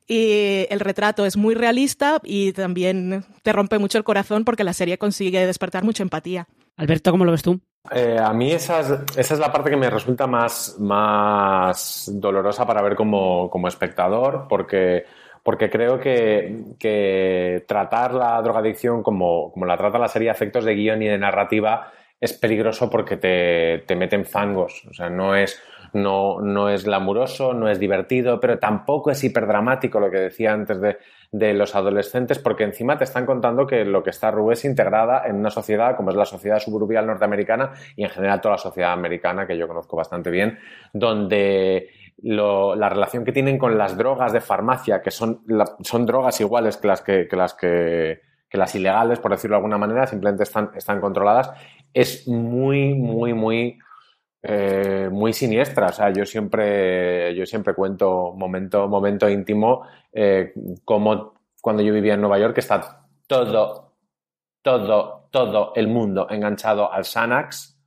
Y 0.08 0.66
el 0.70 0.80
retrato 0.80 1.26
es 1.26 1.38
muy 1.38 1.54
realista 1.54 2.20
y 2.24 2.52
también 2.54 3.26
te 3.44 3.54
rompe 3.54 3.78
mucho 3.78 4.00
el 4.00 4.04
corazón 4.04 4.44
porque 4.44 4.64
la 4.64 4.74
serie 4.74 4.98
consigue 4.98 5.46
despertar 5.46 5.84
mucha 5.84 6.02
empatía. 6.02 6.48
Alberto, 6.78 7.12
¿cómo 7.12 7.26
lo 7.26 7.32
ves 7.32 7.44
tú? 7.44 7.60
Eh, 7.92 8.18
a 8.20 8.34
mí 8.34 8.52
esa 8.52 8.80
es, 8.80 8.90
esa 9.18 9.34
es 9.34 9.40
la 9.40 9.52
parte 9.52 9.70
que 9.70 9.78
me 9.78 9.90
resulta 9.90 10.28
más, 10.28 10.78
más 10.80 12.10
dolorosa 12.14 12.66
para 12.66 12.82
ver 12.82 12.96
como, 12.96 13.50
como 13.50 13.68
espectador, 13.68 14.48
porque, 14.50 15.06
porque 15.44 15.70
creo 15.70 16.00
que, 16.00 16.64
que 16.80 17.64
tratar 17.68 18.14
la 18.14 18.42
drogadicción 18.42 19.04
como, 19.04 19.52
como 19.52 19.66
la 19.66 19.78
trata 19.78 19.98
la 19.98 20.08
serie 20.08 20.30
efectos 20.30 20.66
de 20.66 20.76
guion 20.76 21.02
y 21.02 21.08
de 21.08 21.18
narrativa 21.18 21.92
es 22.20 22.34
peligroso 22.34 22.90
porque 22.90 23.18
te, 23.18 23.84
te 23.88 23.96
meten 23.96 24.26
fangos. 24.26 24.86
O 24.90 24.94
sea, 24.94 25.10
no 25.10 25.36
es, 25.36 25.62
no, 25.94 26.42
no 26.42 26.70
es 26.70 26.84
glamuroso, 26.84 27.54
no 27.54 27.70
es 27.70 27.80
divertido, 27.80 28.40
pero 28.40 28.60
tampoco 28.60 29.12
es 29.12 29.24
hiperdramático 29.24 30.00
lo 30.00 30.12
que 30.12 30.20
decía 30.20 30.52
antes 30.54 30.82
de, 30.82 30.98
de 31.32 31.54
los 31.54 31.76
adolescentes, 31.76 32.40
porque 32.40 32.64
encima 32.64 32.98
te 32.98 33.04
están 33.04 33.26
contando 33.26 33.68
que 33.68 33.86
lo 33.86 34.04
que 34.04 34.10
está 34.10 34.32
Rue 34.32 34.54
es 34.54 34.66
integrada 34.66 35.24
en 35.26 35.36
una 35.38 35.50
sociedad 35.50 35.96
como 35.96 36.10
es 36.10 36.16
la 36.16 36.26
sociedad 36.26 36.60
suburbial 36.60 37.06
norteamericana 37.06 37.72
y 37.96 38.04
en 38.04 38.10
general 38.10 38.42
toda 38.42 38.56
la 38.56 38.62
sociedad 38.62 38.94
americana, 38.94 39.46
que 39.46 39.58
yo 39.58 39.68
conozco 39.68 39.96
bastante 39.96 40.32
bien, 40.32 40.60
donde 40.92 41.90
la 42.24 42.90
relación 42.90 43.24
que 43.24 43.32
tienen 43.32 43.58
con 43.58 43.78
las 43.78 43.98
drogas 43.98 44.34
de 44.34 44.42
farmacia, 44.42 45.02
que 45.02 45.12
son, 45.12 45.44
son 45.82 46.06
drogas 46.06 46.40
iguales 46.42 46.78
que 46.78 46.88
las 46.88 47.02
que, 47.02 47.28
que 47.28 47.36
las 47.36 47.54
que 47.54 48.22
las 48.52 48.74
ilegales, 48.76 49.20
por 49.20 49.32
decirlo 49.32 49.56
de 49.56 49.60
alguna 49.60 49.78
manera, 49.78 50.08
simplemente 50.08 50.44
están, 50.44 50.72
están 50.76 51.00
controladas, 51.00 51.52
es 51.94 52.28
muy, 52.28 52.96
muy, 52.96 53.34
muy 53.34 53.80
eh, 54.42 55.10
muy 55.12 55.34
siniestra. 55.34 55.88
O 55.88 55.92
sea, 55.92 56.12
yo 56.12 56.26
siempre, 56.26 57.36
yo 57.36 57.46
siempre 57.46 57.74
cuento 57.74 58.34
momento, 58.34 58.88
momento 58.88 59.30
íntimo, 59.30 59.84
eh, 60.14 60.54
como 60.86 61.34
cuando 61.62 61.84
yo 61.84 61.94
vivía 61.94 62.14
en 62.14 62.22
Nueva 62.22 62.40
York, 62.40 62.54
que 62.54 62.62
está 62.62 63.06
todo, 63.28 63.96
todo, 64.62 65.28
todo 65.30 65.74
el 65.76 65.88
mundo 65.88 66.28
enganchado 66.30 66.92
al 66.92 67.04
Xanax 67.04 67.79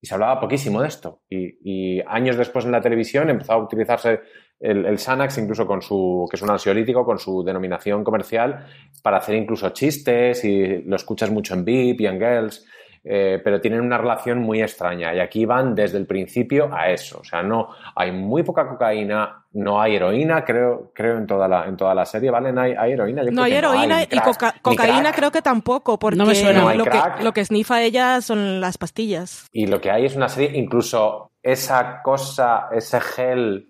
y 0.00 0.06
se 0.06 0.14
hablaba 0.14 0.40
poquísimo 0.40 0.80
de 0.80 0.88
esto. 0.88 1.22
Y, 1.28 2.00
años 2.06 2.36
después 2.36 2.64
en 2.64 2.72
la 2.72 2.80
televisión 2.80 3.30
empezó 3.30 3.52
a 3.52 3.62
utilizarse 3.62 4.20
el, 4.60 4.86
el 4.86 4.98
Xanax, 4.98 5.38
incluso 5.38 5.66
con 5.66 5.82
su, 5.82 6.26
que 6.30 6.36
es 6.36 6.42
un 6.42 6.50
ansiolítico, 6.50 7.04
con 7.04 7.18
su 7.18 7.42
denominación 7.42 8.04
comercial, 8.04 8.66
para 9.02 9.18
hacer 9.18 9.34
incluso 9.34 9.70
chistes 9.70 10.44
y 10.44 10.82
lo 10.82 10.96
escuchas 10.96 11.30
mucho 11.30 11.54
en 11.54 11.64
VIP 11.64 12.02
y 12.02 12.06
en 12.06 12.18
Girls 12.18 12.66
eh, 13.04 13.40
pero 13.42 13.60
tienen 13.60 13.80
una 13.80 13.98
relación 13.98 14.38
muy 14.38 14.60
extraña 14.62 15.14
y 15.14 15.20
aquí 15.20 15.44
van 15.46 15.74
desde 15.74 15.98
el 15.98 16.06
principio 16.06 16.68
a 16.72 16.90
eso. 16.90 17.20
O 17.20 17.24
sea, 17.24 17.42
no 17.42 17.68
hay 17.94 18.12
muy 18.12 18.42
poca 18.42 18.66
cocaína, 18.68 19.44
no 19.52 19.80
hay 19.80 19.96
heroína, 19.96 20.44
creo, 20.44 20.90
creo 20.94 21.16
en 21.18 21.26
toda 21.26 21.48
la, 21.48 21.64
en 21.66 21.76
toda 21.76 21.94
la 21.94 22.04
serie, 22.04 22.30
¿vale? 22.30 22.52
No 22.52 22.60
hay, 22.60 22.72
hay 22.78 22.92
heroína. 22.92 23.24
Yo 23.24 23.30
No 23.32 23.42
hay 23.42 23.52
heroína 23.54 24.02
y 24.02 24.06
crack, 24.06 24.24
coca- 24.24 24.52
ni 24.54 24.60
cocaína 24.60 25.12
creo 25.12 25.30
que 25.30 25.42
tampoco, 25.42 25.98
porque 25.98 26.16
No 26.18 26.26
me 26.26 26.34
suena. 26.34 26.60
No 26.62 26.74
lo, 26.74 26.84
que, 26.84 27.00
lo 27.22 27.32
que 27.32 27.44
snifa 27.44 27.82
ella 27.82 28.20
son 28.20 28.60
las 28.60 28.78
pastillas. 28.78 29.46
Y 29.52 29.66
lo 29.66 29.80
que 29.80 29.90
hay 29.90 30.04
es 30.06 30.16
una 30.16 30.28
serie, 30.28 30.58
incluso 30.58 31.30
esa 31.42 32.02
cosa, 32.02 32.68
ese 32.72 33.00
gel 33.00 33.68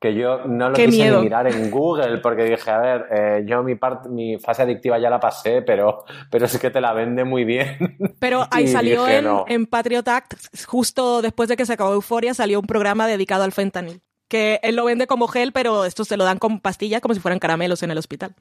que 0.00 0.14
yo 0.14 0.44
no 0.46 0.68
lo 0.70 0.74
Qué 0.76 0.86
quise 0.86 0.98
miedo. 1.02 1.16
ni 1.18 1.24
mirar 1.24 1.46
en 1.48 1.70
Google 1.70 2.18
porque 2.18 2.44
dije, 2.44 2.70
a 2.70 2.78
ver, 2.78 3.06
eh, 3.10 3.44
yo 3.46 3.62
mi, 3.62 3.74
parte 3.74 4.08
mi 4.08 4.38
fase 4.38 4.62
adictiva 4.62 4.98
ya 4.98 5.10
la 5.10 5.18
pasé, 5.18 5.62
pero, 5.62 6.04
pero 6.30 6.46
es 6.46 6.58
que 6.58 6.70
te 6.70 6.80
la 6.80 6.92
vende 6.92 7.24
muy 7.24 7.44
bien. 7.44 7.96
Pero 8.20 8.46
ahí 8.50 8.68
salió 8.68 9.04
dije, 9.04 9.18
en, 9.18 9.24
no. 9.24 9.44
en 9.48 9.66
Patriot 9.66 10.06
Act, 10.06 10.34
justo 10.66 11.22
después 11.22 11.48
de 11.48 11.56
que 11.56 11.66
se 11.66 11.72
acabó 11.72 11.92
Euforia, 11.92 12.34
salió 12.34 12.60
un 12.60 12.66
programa 12.66 13.06
dedicado 13.06 13.44
al 13.44 13.52
fentanil. 13.52 14.00
Que 14.28 14.60
él 14.62 14.76
lo 14.76 14.84
vende 14.84 15.06
como 15.06 15.26
gel, 15.26 15.52
pero 15.52 15.84
estos 15.84 16.06
se 16.08 16.16
lo 16.16 16.24
dan 16.24 16.38
con 16.38 16.60
pastillas 16.60 17.00
como 17.00 17.14
si 17.14 17.20
fueran 17.20 17.38
caramelos 17.38 17.82
en 17.82 17.90
el 17.90 17.98
hospital. 17.98 18.34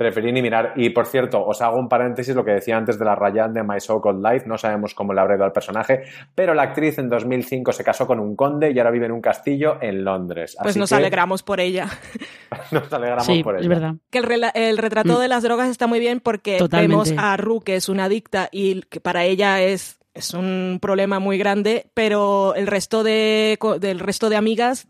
Preferí 0.00 0.32
ni 0.32 0.40
mirar. 0.40 0.72
Y 0.76 0.88
por 0.88 1.04
cierto, 1.04 1.44
os 1.44 1.60
hago 1.60 1.76
un 1.78 1.86
paréntesis, 1.86 2.34
lo 2.34 2.42
que 2.42 2.52
decía 2.52 2.74
antes 2.78 2.98
de 2.98 3.04
la 3.04 3.14
Ryan 3.14 3.52
de 3.52 3.62
My 3.62 3.78
So 3.80 4.00
Called 4.00 4.24
Life, 4.26 4.48
no 4.48 4.56
sabemos 4.56 4.94
cómo 4.94 5.12
le 5.12 5.20
habrá 5.20 5.34
ido 5.36 5.44
al 5.44 5.52
personaje, 5.52 6.04
pero 6.34 6.54
la 6.54 6.62
actriz 6.62 6.98
en 6.98 7.10
2005 7.10 7.70
se 7.72 7.84
casó 7.84 8.06
con 8.06 8.18
un 8.18 8.34
conde 8.34 8.70
y 8.70 8.78
ahora 8.78 8.92
vive 8.92 9.04
en 9.04 9.12
un 9.12 9.20
castillo 9.20 9.76
en 9.82 10.02
Londres. 10.02 10.56
Pues 10.58 10.70
Así 10.70 10.78
nos 10.78 10.88
que 10.88 10.94
alegramos 10.94 11.42
por 11.42 11.60
ella. 11.60 11.86
Nos 12.70 12.90
alegramos 12.90 13.26
Sí, 13.26 13.42
por 13.42 13.56
es 13.56 13.60
ello. 13.60 13.68
verdad. 13.68 13.94
Que 14.08 14.18
el, 14.54 14.78
retrato 14.78 15.18
Mm. 15.18 15.20
de 15.20 15.28
las 15.28 15.42
drogas 15.42 15.68
está 15.68 15.86
muy 15.86 16.00
bien 16.00 16.20
porque 16.20 16.56
Totalmente. 16.56 17.10
vemos 17.10 17.12
a 17.22 17.36
Ru, 17.36 17.60
que 17.60 17.76
es 17.76 17.90
una 17.90 18.04
adicta 18.04 18.48
y 18.50 18.80
que 18.84 19.00
para 19.00 19.24
ella 19.24 19.60
es, 19.60 19.98
es 20.14 20.32
un 20.32 20.78
problema 20.80 21.18
muy 21.18 21.36
grande, 21.36 21.90
pero 21.92 22.54
el 22.54 22.66
resto 22.68 23.02
de, 23.02 23.58
del 23.80 23.98
resto 24.00 24.30
de 24.30 24.36
amigas 24.36 24.88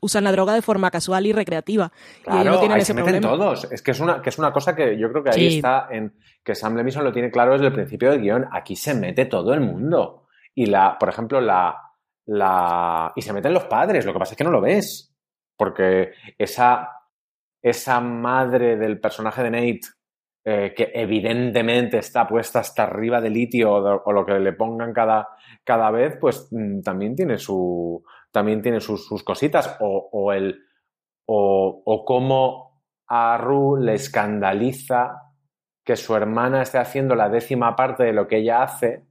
usan 0.00 0.24
la 0.24 0.32
droga 0.32 0.54
de 0.54 0.62
forma 0.62 0.90
casual 0.90 1.26
y 1.26 1.32
recreativa. 1.32 1.90
y 1.94 2.30
ellos 2.30 2.42
Claro, 2.42 2.50
no 2.52 2.58
tienen 2.58 2.74
ahí 2.76 2.82
ese 2.82 2.86
se 2.88 2.94
meten 2.94 3.20
problema. 3.20 3.44
todos. 3.44 3.72
Es 3.72 3.82
que 3.82 3.90
es 3.92 4.00
una, 4.00 4.20
que 4.22 4.28
es 4.30 4.38
una 4.38 4.52
cosa 4.52 4.74
que 4.76 4.98
yo 4.98 5.10
creo 5.10 5.22
que 5.24 5.30
ahí 5.30 5.50
Sí. 5.50 5.56
está 5.56 5.88
en 5.90 6.14
que 6.44 6.54
Sam 6.54 6.76
Levinson 6.76 7.04
lo 7.04 7.12
tiene 7.12 7.30
claro 7.30 7.52
desde 7.52 7.66
el 7.66 7.72
principio 7.72 8.10
del 8.10 8.20
guion. 8.20 8.46
Aquí 8.52 8.76
se 8.76 8.94
mete 8.94 9.26
todo 9.26 9.52
el 9.54 9.60
mundo. 9.60 10.26
Y 10.54 10.66
la, 10.66 10.96
por 10.98 11.08
ejemplo, 11.08 11.40
la, 11.40 11.76
la. 12.26 13.12
Y 13.16 13.22
se 13.22 13.32
meten 13.32 13.52
los 13.54 13.64
padres, 13.64 14.04
lo 14.04 14.12
que 14.12 14.18
pasa 14.18 14.32
es 14.34 14.38
que 14.38 14.44
no 14.44 14.50
lo 14.50 14.60
ves. 14.60 15.12
Porque 15.56 16.12
esa, 16.38 16.90
esa 17.62 18.00
madre 18.00 18.76
del 18.76 19.00
personaje 19.00 19.42
de 19.42 19.50
Nate, 19.50 19.80
eh, 20.44 20.74
que 20.76 20.92
evidentemente 20.94 21.98
está 21.98 22.26
puesta 22.26 22.60
hasta 22.60 22.84
arriba 22.84 23.20
de 23.20 23.30
litio 23.30 23.72
o, 23.72 23.82
de- 23.82 24.00
o 24.04 24.12
lo 24.12 24.24
que 24.24 24.38
le 24.38 24.52
pongan 24.52 24.92
cada, 24.92 25.28
cada 25.64 25.90
vez, 25.90 26.16
pues 26.20 26.48
mm, 26.50 26.80
también 26.82 27.16
tiene 27.16 27.38
su. 27.38 28.02
También 28.36 28.60
tiene 28.60 28.80
sus, 28.80 29.06
sus 29.06 29.22
cositas. 29.24 29.78
O, 29.80 30.10
o 30.12 30.30
el 30.30 30.62
o, 31.24 31.82
o 31.86 32.04
cómo 32.04 32.82
a 33.08 33.38
Ru 33.38 33.78
le 33.78 33.94
escandaliza 33.94 35.32
que 35.82 35.96
su 35.96 36.14
hermana 36.14 36.60
esté 36.60 36.76
haciendo 36.76 37.14
la 37.14 37.30
décima 37.30 37.74
parte 37.74 38.04
de 38.04 38.12
lo 38.12 38.28
que 38.28 38.36
ella 38.36 38.62
hace, 38.62 39.06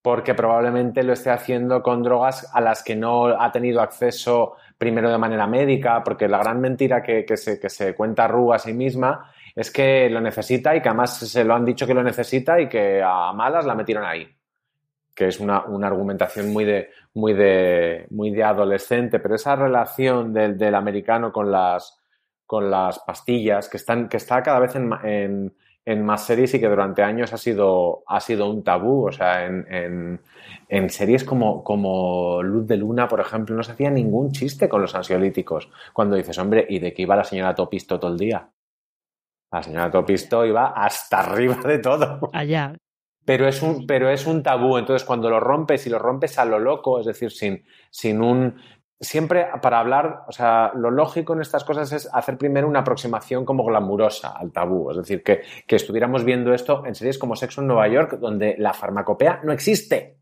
porque 0.00 0.32
probablemente 0.32 1.02
lo 1.02 1.12
esté 1.12 1.28
haciendo 1.28 1.82
con 1.82 2.02
drogas 2.02 2.50
a 2.54 2.62
las 2.62 2.82
que 2.82 2.96
no 2.96 3.26
ha 3.26 3.52
tenido 3.52 3.82
acceso 3.82 4.54
primero 4.78 5.10
de 5.10 5.18
manera 5.18 5.46
médica, 5.46 6.02
porque 6.02 6.26
la 6.26 6.38
gran 6.38 6.58
mentira 6.58 7.02
que, 7.02 7.26
que 7.26 7.36
se, 7.36 7.60
que 7.60 7.68
se 7.68 7.94
cuenta 7.94 8.26
Ru 8.26 8.54
a 8.54 8.58
sí 8.58 8.72
misma 8.72 9.34
es 9.54 9.70
que 9.70 10.08
lo 10.08 10.22
necesita 10.22 10.74
y 10.74 10.80
que 10.80 10.88
además 10.88 11.18
se 11.18 11.44
lo 11.44 11.54
han 11.54 11.66
dicho 11.66 11.86
que 11.86 11.92
lo 11.92 12.02
necesita 12.02 12.58
y 12.58 12.70
que 12.70 13.02
a 13.04 13.34
malas 13.34 13.66
la 13.66 13.74
metieron 13.74 14.06
ahí 14.06 14.26
que 15.16 15.26
es 15.28 15.40
una, 15.40 15.64
una 15.64 15.86
argumentación 15.86 16.52
muy 16.52 16.64
de, 16.66 16.90
muy, 17.14 17.32
de, 17.32 18.06
muy 18.10 18.30
de 18.30 18.44
adolescente, 18.44 19.18
pero 19.18 19.34
esa 19.34 19.56
relación 19.56 20.34
del, 20.34 20.58
del 20.58 20.74
americano 20.74 21.32
con 21.32 21.50
las, 21.50 21.98
con 22.44 22.70
las 22.70 22.98
pastillas, 22.98 23.70
que, 23.70 23.78
están, 23.78 24.10
que 24.10 24.18
está 24.18 24.42
cada 24.42 24.60
vez 24.60 24.76
en, 24.76 24.92
en, 25.02 25.56
en 25.86 26.04
más 26.04 26.26
series 26.26 26.52
y 26.52 26.60
que 26.60 26.68
durante 26.68 27.02
años 27.02 27.32
ha 27.32 27.38
sido, 27.38 28.04
ha 28.06 28.20
sido 28.20 28.50
un 28.50 28.62
tabú. 28.62 29.06
O 29.08 29.12
sea, 29.12 29.46
en, 29.46 29.66
en, 29.72 30.20
en 30.68 30.90
series 30.90 31.24
como, 31.24 31.64
como 31.64 32.42
Luz 32.42 32.66
de 32.66 32.76
Luna, 32.76 33.08
por 33.08 33.20
ejemplo, 33.20 33.56
no 33.56 33.62
se 33.62 33.72
hacía 33.72 33.90
ningún 33.90 34.32
chiste 34.32 34.68
con 34.68 34.82
los 34.82 34.94
ansiolíticos. 34.94 35.70
Cuando 35.94 36.16
dices, 36.16 36.36
hombre, 36.38 36.66
¿y 36.68 36.78
de 36.78 36.92
qué 36.92 37.02
iba 37.02 37.16
la 37.16 37.24
señora 37.24 37.54
Topisto 37.54 37.98
todo 37.98 38.12
el 38.12 38.18
día? 38.18 38.50
La 39.50 39.62
señora 39.62 39.90
Topisto 39.90 40.44
iba 40.44 40.74
hasta 40.76 41.20
arriba 41.20 41.56
de 41.64 41.78
todo. 41.78 42.30
Allá. 42.34 42.74
Pero 43.26 43.48
es 43.48 43.60
un, 43.60 43.86
pero 43.86 44.08
es 44.08 44.26
un 44.26 44.42
tabú. 44.42 44.78
Entonces, 44.78 45.04
cuando 45.04 45.28
lo 45.28 45.40
rompes 45.40 45.86
y 45.86 45.90
lo 45.90 45.98
rompes 45.98 46.38
a 46.38 46.44
lo 46.44 46.58
loco, 46.58 47.00
es 47.00 47.06
decir, 47.06 47.30
sin, 47.30 47.64
sin 47.90 48.22
un. 48.22 48.56
Siempre 48.98 49.46
para 49.60 49.80
hablar, 49.80 50.22
o 50.26 50.32
sea, 50.32 50.72
lo 50.74 50.90
lógico 50.90 51.34
en 51.34 51.42
estas 51.42 51.64
cosas 51.64 51.92
es 51.92 52.08
hacer 52.14 52.38
primero 52.38 52.66
una 52.66 52.80
aproximación 52.80 53.44
como 53.44 53.64
glamurosa 53.64 54.32
al 54.34 54.52
tabú. 54.52 54.90
Es 54.90 54.96
decir, 54.96 55.22
que, 55.22 55.42
que 55.66 55.76
estuviéramos 55.76 56.24
viendo 56.24 56.54
esto 56.54 56.86
en 56.86 56.94
series 56.94 57.18
como 57.18 57.36
Sexo 57.36 57.60
en 57.60 57.66
Nueva 57.66 57.88
York, 57.88 58.18
donde 58.18 58.54
la 58.58 58.72
farmacopea 58.72 59.40
no 59.42 59.52
existe. 59.52 60.20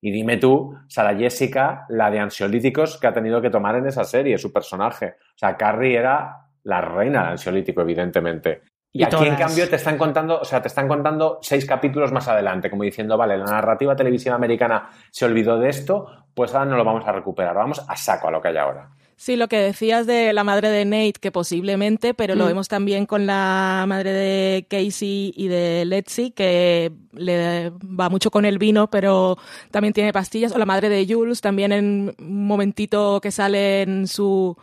Y 0.00 0.12
dime 0.12 0.36
tú, 0.36 0.72
Sara 0.88 1.16
Jessica, 1.16 1.84
la 1.88 2.10
de 2.10 2.20
ansiolíticos 2.20 2.98
que 2.98 3.06
ha 3.06 3.12
tenido 3.12 3.42
que 3.42 3.50
tomar 3.50 3.76
en 3.76 3.86
esa 3.86 4.04
serie, 4.04 4.38
su 4.38 4.52
personaje. 4.52 5.16
O 5.34 5.38
sea, 5.38 5.56
Carrie 5.56 5.98
era 5.98 6.46
la 6.62 6.80
reina 6.80 7.22
del 7.22 7.32
ansiolítico, 7.32 7.80
evidentemente. 7.82 8.62
Y, 8.96 9.00
Y 9.00 9.04
aquí, 9.04 9.26
en 9.26 9.34
cambio, 9.36 9.68
te 9.68 9.76
están 9.76 9.98
contando, 9.98 10.40
o 10.40 10.44
sea, 10.44 10.62
te 10.62 10.68
están 10.68 10.88
contando 10.88 11.38
seis 11.42 11.66
capítulos 11.66 12.12
más 12.12 12.26
adelante, 12.28 12.70
como 12.70 12.82
diciendo, 12.82 13.16
vale, 13.18 13.36
la 13.36 13.44
narrativa 13.44 13.94
televisiva 13.94 14.34
americana 14.36 14.88
se 15.10 15.24
olvidó 15.26 15.58
de 15.58 15.68
esto, 15.68 16.06
pues 16.34 16.54
ahora 16.54 16.70
no 16.70 16.76
lo 16.78 16.84
vamos 16.84 17.06
a 17.06 17.12
recuperar, 17.12 17.54
vamos 17.54 17.84
a 17.86 17.94
saco 17.96 18.28
a 18.28 18.30
lo 18.30 18.40
que 18.40 18.48
hay 18.48 18.56
ahora. 18.56 18.88
Sí, 19.18 19.36
lo 19.36 19.48
que 19.48 19.58
decías 19.58 20.06
de 20.06 20.32
la 20.34 20.44
madre 20.44 20.68
de 20.68 20.84
Nate, 20.84 21.14
que 21.20 21.32
posiblemente, 21.32 22.12
pero 22.12 22.34
lo 22.34 22.44
Mm. 22.44 22.48
vemos 22.48 22.68
también 22.68 23.06
con 23.06 23.26
la 23.26 23.84
madre 23.88 24.12
de 24.12 24.66
Casey 24.68 25.32
y 25.34 25.48
de 25.48 25.84
Letzi, 25.86 26.32
que 26.32 26.92
le 27.12 27.70
va 27.70 28.10
mucho 28.10 28.30
con 28.30 28.44
el 28.44 28.58
vino, 28.58 28.88
pero 28.90 29.38
también 29.70 29.94
tiene 29.94 30.12
pastillas. 30.12 30.52
O 30.52 30.58
la 30.58 30.66
madre 30.66 30.90
de 30.90 31.06
Jules, 31.08 31.40
también 31.40 31.72
en 31.72 32.14
un 32.18 32.46
momentito 32.46 33.20
que 33.22 33.30
sale 33.30 33.82
en 33.82 34.06
su 34.06 34.54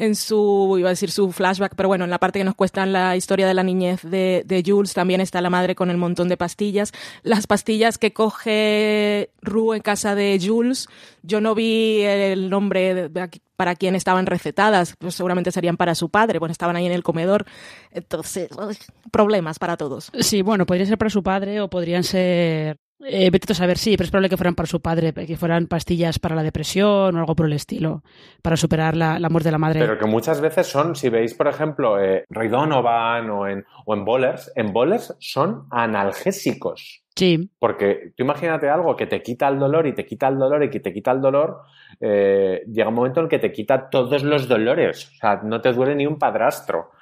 en 0.00 0.14
su, 0.14 0.76
iba 0.78 0.88
a 0.88 0.90
decir 0.90 1.10
su 1.10 1.30
flashback, 1.30 1.74
pero 1.76 1.88
bueno, 1.88 2.04
en 2.04 2.10
la 2.10 2.18
parte 2.18 2.38
que 2.38 2.44
nos 2.44 2.54
cuestan 2.54 2.90
la 2.90 3.16
historia 3.16 3.46
de 3.46 3.52
la 3.52 3.62
niñez 3.62 4.00
de, 4.02 4.42
de 4.46 4.62
Jules, 4.64 4.94
también 4.94 5.20
está 5.20 5.42
la 5.42 5.50
madre 5.50 5.74
con 5.74 5.90
el 5.90 5.98
montón 5.98 6.28
de 6.28 6.38
pastillas. 6.38 6.92
Las 7.22 7.46
pastillas 7.46 7.98
que 7.98 8.14
coge 8.14 9.30
Rue 9.42 9.76
en 9.76 9.82
casa 9.82 10.14
de 10.14 10.40
Jules, 10.42 10.88
yo 11.22 11.42
no 11.42 11.54
vi 11.54 12.00
el 12.00 12.48
nombre 12.48 13.10
para 13.56 13.74
quién 13.74 13.94
estaban 13.94 14.24
recetadas, 14.24 14.94
pues 14.98 15.14
seguramente 15.14 15.52
serían 15.52 15.76
para 15.76 15.94
su 15.94 16.08
padre, 16.08 16.38
bueno, 16.38 16.52
estaban 16.52 16.76
ahí 16.76 16.86
en 16.86 16.92
el 16.92 17.02
comedor. 17.02 17.44
Entonces, 17.90 18.48
problemas 19.12 19.58
para 19.58 19.76
todos. 19.76 20.10
Sí, 20.20 20.40
bueno, 20.40 20.64
podría 20.64 20.86
ser 20.86 20.96
para 20.96 21.10
su 21.10 21.22
padre 21.22 21.60
o 21.60 21.68
podrían 21.68 22.04
ser. 22.04 22.78
Eh, 23.06 23.30
vete 23.30 23.52
a 23.52 23.56
saber, 23.56 23.78
sí, 23.78 23.96
pero 23.96 24.04
es 24.04 24.10
probable 24.10 24.28
que 24.28 24.36
fueran 24.36 24.54
para 24.54 24.66
su 24.66 24.80
padre, 24.80 25.12
que 25.12 25.36
fueran 25.36 25.66
pastillas 25.66 26.18
para 26.18 26.34
la 26.34 26.42
depresión 26.42 27.16
o 27.16 27.18
algo 27.18 27.34
por 27.34 27.46
el 27.46 27.54
estilo, 27.54 28.02
para 28.42 28.56
superar 28.56 28.94
la, 28.96 29.18
la 29.18 29.30
muerte 29.30 29.48
de 29.48 29.52
la 29.52 29.58
madre. 29.58 29.80
Pero 29.80 29.98
que 29.98 30.06
muchas 30.06 30.40
veces 30.40 30.66
son, 30.66 30.94
si 30.94 31.08
veis, 31.08 31.32
por 31.34 31.48
ejemplo, 31.48 31.98
eh, 31.98 32.24
Ray 32.28 32.48
Donovan 32.48 33.30
o 33.30 33.48
en, 33.48 33.64
o 33.86 33.94
en 33.94 34.04
Bowlers, 34.04 34.52
en 34.54 34.72
Bowlers 34.72 35.16
son 35.18 35.66
analgésicos. 35.70 37.02
Sí, 37.16 37.50
Porque 37.58 38.12
tú 38.16 38.22
imagínate 38.22 38.70
algo 38.70 38.96
que 38.96 39.06
te 39.06 39.20
quita 39.22 39.48
el 39.48 39.58
dolor 39.58 39.86
y 39.86 39.94
te 39.94 40.06
quita 40.06 40.28
el 40.28 40.38
dolor 40.38 40.62
y 40.64 40.70
que 40.70 40.80
te 40.80 40.92
quita 40.92 41.10
el 41.10 41.20
dolor, 41.20 41.62
eh, 42.00 42.62
llega 42.66 42.88
un 42.88 42.94
momento 42.94 43.20
en 43.20 43.24
el 43.24 43.30
que 43.30 43.38
te 43.38 43.52
quita 43.52 43.90
todos 43.90 44.22
los 44.22 44.48
dolores. 44.48 45.10
O 45.14 45.16
sea, 45.16 45.40
no 45.42 45.60
te 45.60 45.72
duele 45.72 45.94
ni 45.94 46.06
un 46.06 46.18
padrastro. 46.18 46.92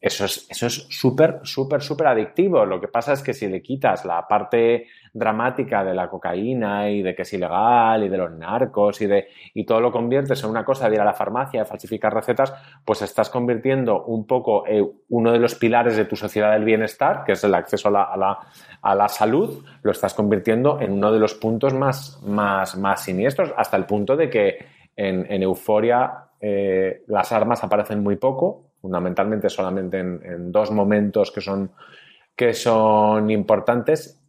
Eso 0.00 0.24
es 0.24 0.46
eso 0.48 0.66
es 0.66 0.86
súper, 0.88 1.40
súper, 1.42 1.82
súper 1.82 2.06
adictivo. 2.06 2.64
Lo 2.64 2.80
que 2.80 2.88
pasa 2.88 3.12
es 3.12 3.22
que 3.22 3.34
si 3.34 3.46
le 3.48 3.60
quitas 3.60 4.06
la 4.06 4.26
parte 4.26 4.86
dramática 5.12 5.84
de 5.84 5.92
la 5.92 6.08
cocaína 6.08 6.88
y 6.90 7.02
de 7.02 7.14
que 7.14 7.22
es 7.22 7.32
ilegal 7.34 8.04
y 8.04 8.08
de 8.08 8.16
los 8.16 8.30
narcos 8.32 9.02
y 9.02 9.06
de 9.06 9.28
y 9.52 9.64
todo 9.66 9.80
lo 9.80 9.92
conviertes 9.92 10.42
en 10.42 10.50
una 10.50 10.64
cosa 10.64 10.88
de 10.88 10.94
ir 10.94 11.00
a 11.02 11.04
la 11.04 11.12
farmacia, 11.12 11.60
de 11.60 11.66
falsificar 11.66 12.14
recetas, 12.14 12.54
pues 12.84 13.02
estás 13.02 13.28
convirtiendo 13.28 14.04
un 14.04 14.26
poco 14.26 14.66
eh, 14.66 14.82
uno 15.10 15.32
de 15.32 15.38
los 15.38 15.54
pilares 15.56 15.96
de 15.96 16.06
tu 16.06 16.16
sociedad 16.16 16.52
del 16.52 16.64
bienestar, 16.64 17.24
que 17.24 17.32
es 17.32 17.44
el 17.44 17.54
acceso 17.54 17.88
a 17.88 18.16
la, 18.16 18.38
a 18.80 18.94
la, 18.94 19.08
salud, 19.08 19.62
lo 19.82 19.90
estás 19.90 20.14
convirtiendo 20.14 20.80
en 20.80 20.92
uno 20.92 21.12
de 21.12 21.18
los 21.18 21.34
puntos 21.34 21.74
más, 21.74 22.22
más, 22.22 22.76
más 22.78 23.04
siniestros, 23.04 23.52
hasta 23.56 23.76
el 23.76 23.84
punto 23.84 24.16
de 24.16 24.30
que 24.30 24.58
en, 24.96 25.30
en 25.30 25.42
Euforia 25.42 26.30
eh, 26.40 27.02
las 27.08 27.32
armas 27.32 27.62
aparecen 27.62 28.02
muy 28.02 28.16
poco, 28.16 28.69
fundamentalmente 28.80 29.48
solamente 29.48 29.98
en, 29.98 30.50
dos 30.50 30.70
momentos 30.70 31.30
que 31.30 31.40
son, 31.40 31.72
que 32.34 32.54
son 32.54 33.30
importantes 33.30 34.22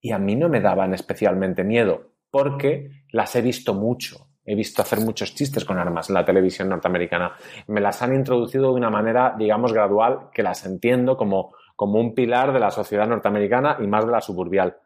y 0.00 0.12
a 0.12 0.18
mí 0.18 0.36
no 0.36 0.48
me 0.48 0.60
daban 0.60 0.94
especialmente 0.94 1.64
miedo 1.64 2.12
porque 2.30 3.04
las 3.12 3.34
he 3.36 3.42
visto 3.42 3.74
mucho. 3.74 4.28
He 4.44 4.54
visto 4.54 4.80
hacer 4.80 5.00
muchos 5.00 5.34
chistes 5.34 5.64
con 5.64 5.78
armas 5.78 6.08
en 6.08 6.14
la 6.14 6.24
televisión 6.24 6.68
norteamericana. 6.68 7.32
Me 7.66 7.80
las 7.80 8.00
han 8.02 8.14
introducido 8.14 8.70
de 8.70 8.76
una 8.76 8.90
manera, 8.90 9.34
digamos, 9.36 9.72
gradual, 9.72 10.28
que 10.32 10.44
las 10.44 10.64
entiendo 10.64 11.16
como, 11.16 11.54
como 11.74 11.98
un 11.98 12.14
pilar 12.14 12.52
de 12.52 12.60
la 12.60 12.70
sociedad 12.70 13.08
norteamericana 13.08 13.78
y 13.80 13.88
más 13.88 14.06
de 14.06 14.12
la 14.12 14.20
suburbial. 14.20 14.76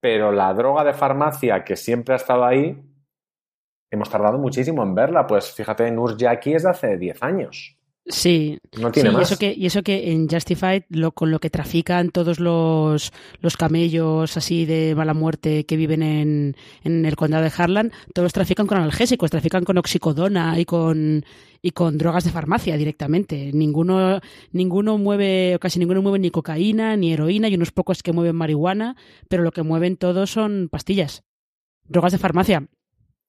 Pero 0.00 0.32
la 0.32 0.54
droga 0.54 0.84
de 0.84 0.94
farmacia 0.94 1.62
que 1.62 1.76
siempre 1.76 2.14
ha 2.14 2.16
estado 2.16 2.44
ahí, 2.44 2.82
hemos 3.90 4.08
tardado 4.08 4.38
muchísimo 4.38 4.82
en 4.82 4.94
verla. 4.94 5.26
Pues 5.26 5.52
fíjate, 5.52 5.90
Nurse 5.90 6.16
Jackie 6.16 6.54
es 6.54 6.62
de 6.62 6.70
hace 6.70 6.96
10 6.96 7.22
años. 7.22 7.75
Sí, 8.08 8.58
No 8.78 8.92
tiene 8.92 9.10
sí, 9.10 9.16
y 9.16 9.20
eso 9.20 9.36
que 9.36 9.54
y 9.56 9.66
eso 9.66 9.82
que 9.82 10.12
en 10.12 10.28
Justified 10.28 10.84
lo, 10.90 11.10
con 11.10 11.32
lo 11.32 11.40
que 11.40 11.50
trafican 11.50 12.10
todos 12.10 12.38
los, 12.38 13.12
los 13.40 13.56
camellos 13.56 14.36
así 14.36 14.64
de 14.64 14.94
mala 14.94 15.12
muerte 15.12 15.66
que 15.66 15.76
viven 15.76 16.04
en, 16.04 16.56
en 16.84 17.04
el 17.04 17.16
condado 17.16 17.42
de 17.42 17.52
Harlan, 17.56 17.92
todos 18.14 18.32
trafican 18.32 18.68
con 18.68 18.78
analgésicos, 18.78 19.30
trafican 19.30 19.64
con 19.64 19.76
oxicodona 19.78 20.58
y 20.60 20.64
con 20.64 21.24
y 21.60 21.72
con 21.72 21.98
drogas 21.98 22.22
de 22.22 22.30
farmacia 22.30 22.76
directamente. 22.76 23.50
Ninguno 23.52 24.20
ninguno 24.52 24.98
mueve 24.98 25.56
o 25.56 25.58
casi 25.58 25.80
ninguno 25.80 26.00
mueve 26.00 26.20
ni 26.20 26.30
cocaína 26.30 26.96
ni 26.96 27.12
heroína 27.12 27.48
y 27.48 27.56
unos 27.56 27.72
pocos 27.72 28.04
que 28.04 28.12
mueven 28.12 28.36
marihuana, 28.36 28.94
pero 29.28 29.42
lo 29.42 29.50
que 29.50 29.64
mueven 29.64 29.96
todos 29.96 30.30
son 30.30 30.68
pastillas, 30.70 31.24
drogas 31.88 32.12
de 32.12 32.18
farmacia. 32.18 32.68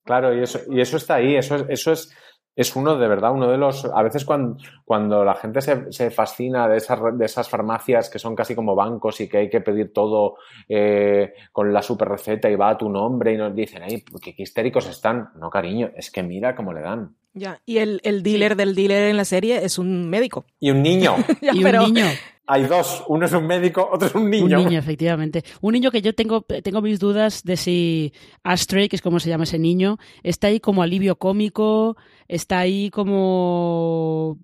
Claro, 0.05 0.37
y 0.37 0.43
eso, 0.43 0.59
y 0.69 0.79
eso 0.79 0.97
está 0.97 1.15
ahí, 1.15 1.35
eso 1.35 1.55
es, 1.55 1.65
eso 1.67 1.91
es, 1.91 2.15
es 2.57 2.75
uno 2.75 2.97
de 2.97 3.07
verdad, 3.07 3.31
uno 3.31 3.49
de 3.49 3.57
los, 3.57 3.85
a 3.85 4.03
veces 4.03 4.25
cuando, 4.25 4.57
cuando 4.83 5.23
la 5.23 5.35
gente 5.35 5.61
se, 5.61 5.89
se 5.93 6.11
fascina 6.11 6.67
de 6.67 6.75
esas, 6.77 6.99
de 7.17 7.23
esas 7.25 7.47
farmacias 7.47 8.09
que 8.09 8.19
son 8.19 8.35
casi 8.35 8.53
como 8.55 8.75
bancos 8.75 9.21
y 9.21 9.29
que 9.29 9.37
hay 9.37 9.49
que 9.49 9.61
pedir 9.61 9.93
todo 9.93 10.35
eh, 10.67 11.33
con 11.53 11.71
la 11.71 11.81
super 11.81 12.09
receta 12.09 12.49
y 12.49 12.55
va 12.55 12.71
a 12.71 12.77
tu 12.77 12.89
nombre 12.89 13.31
y 13.33 13.37
nos 13.37 13.55
dicen, 13.55 13.83
ay, 13.83 14.03
qué, 14.21 14.35
qué 14.35 14.43
histéricos 14.43 14.89
están. 14.89 15.29
No, 15.39 15.49
cariño, 15.49 15.91
es 15.95 16.11
que 16.11 16.23
mira 16.23 16.55
cómo 16.55 16.73
le 16.73 16.81
dan. 16.81 17.15
Ya. 17.33 17.61
Y 17.65 17.77
el, 17.77 18.01
el 18.03 18.23
dealer 18.23 18.55
del 18.55 18.73
dealer 18.73 19.09
en 19.09 19.17
la 19.17 19.25
serie 19.25 19.63
es 19.63 19.77
un 19.77 20.09
médico. 20.09 20.45
Y 20.59 20.71
un 20.71 20.81
niño, 20.81 21.15
Ya, 21.41 21.51
y 21.53 21.61
pero- 21.61 21.85
un 21.85 21.93
niño. 21.93 22.07
Hay 22.47 22.63
dos, 22.63 23.03
uno 23.07 23.25
es 23.25 23.33
un 23.33 23.45
médico, 23.45 23.87
otro 23.91 24.07
es 24.07 24.15
un 24.15 24.29
niño. 24.29 24.57
Un 24.57 24.65
niño, 24.65 24.79
efectivamente. 24.79 25.43
Un 25.59 25.73
niño 25.73 25.91
que 25.91 26.01
yo 26.01 26.15
tengo, 26.15 26.41
tengo 26.41 26.81
mis 26.81 26.97
dudas 26.97 27.43
de 27.43 27.57
si 27.57 28.13
Astray, 28.43 28.87
que 28.87 28.95
es 28.95 29.01
como 29.01 29.19
se 29.19 29.29
llama 29.29 29.43
ese 29.43 29.59
niño, 29.59 29.97
está 30.23 30.47
ahí 30.47 30.61
como 30.61 30.81
alivio 30.81 31.17
cómico, 31.17 31.97
está 32.29 32.59
ahí 32.59 32.89
como 32.89 34.37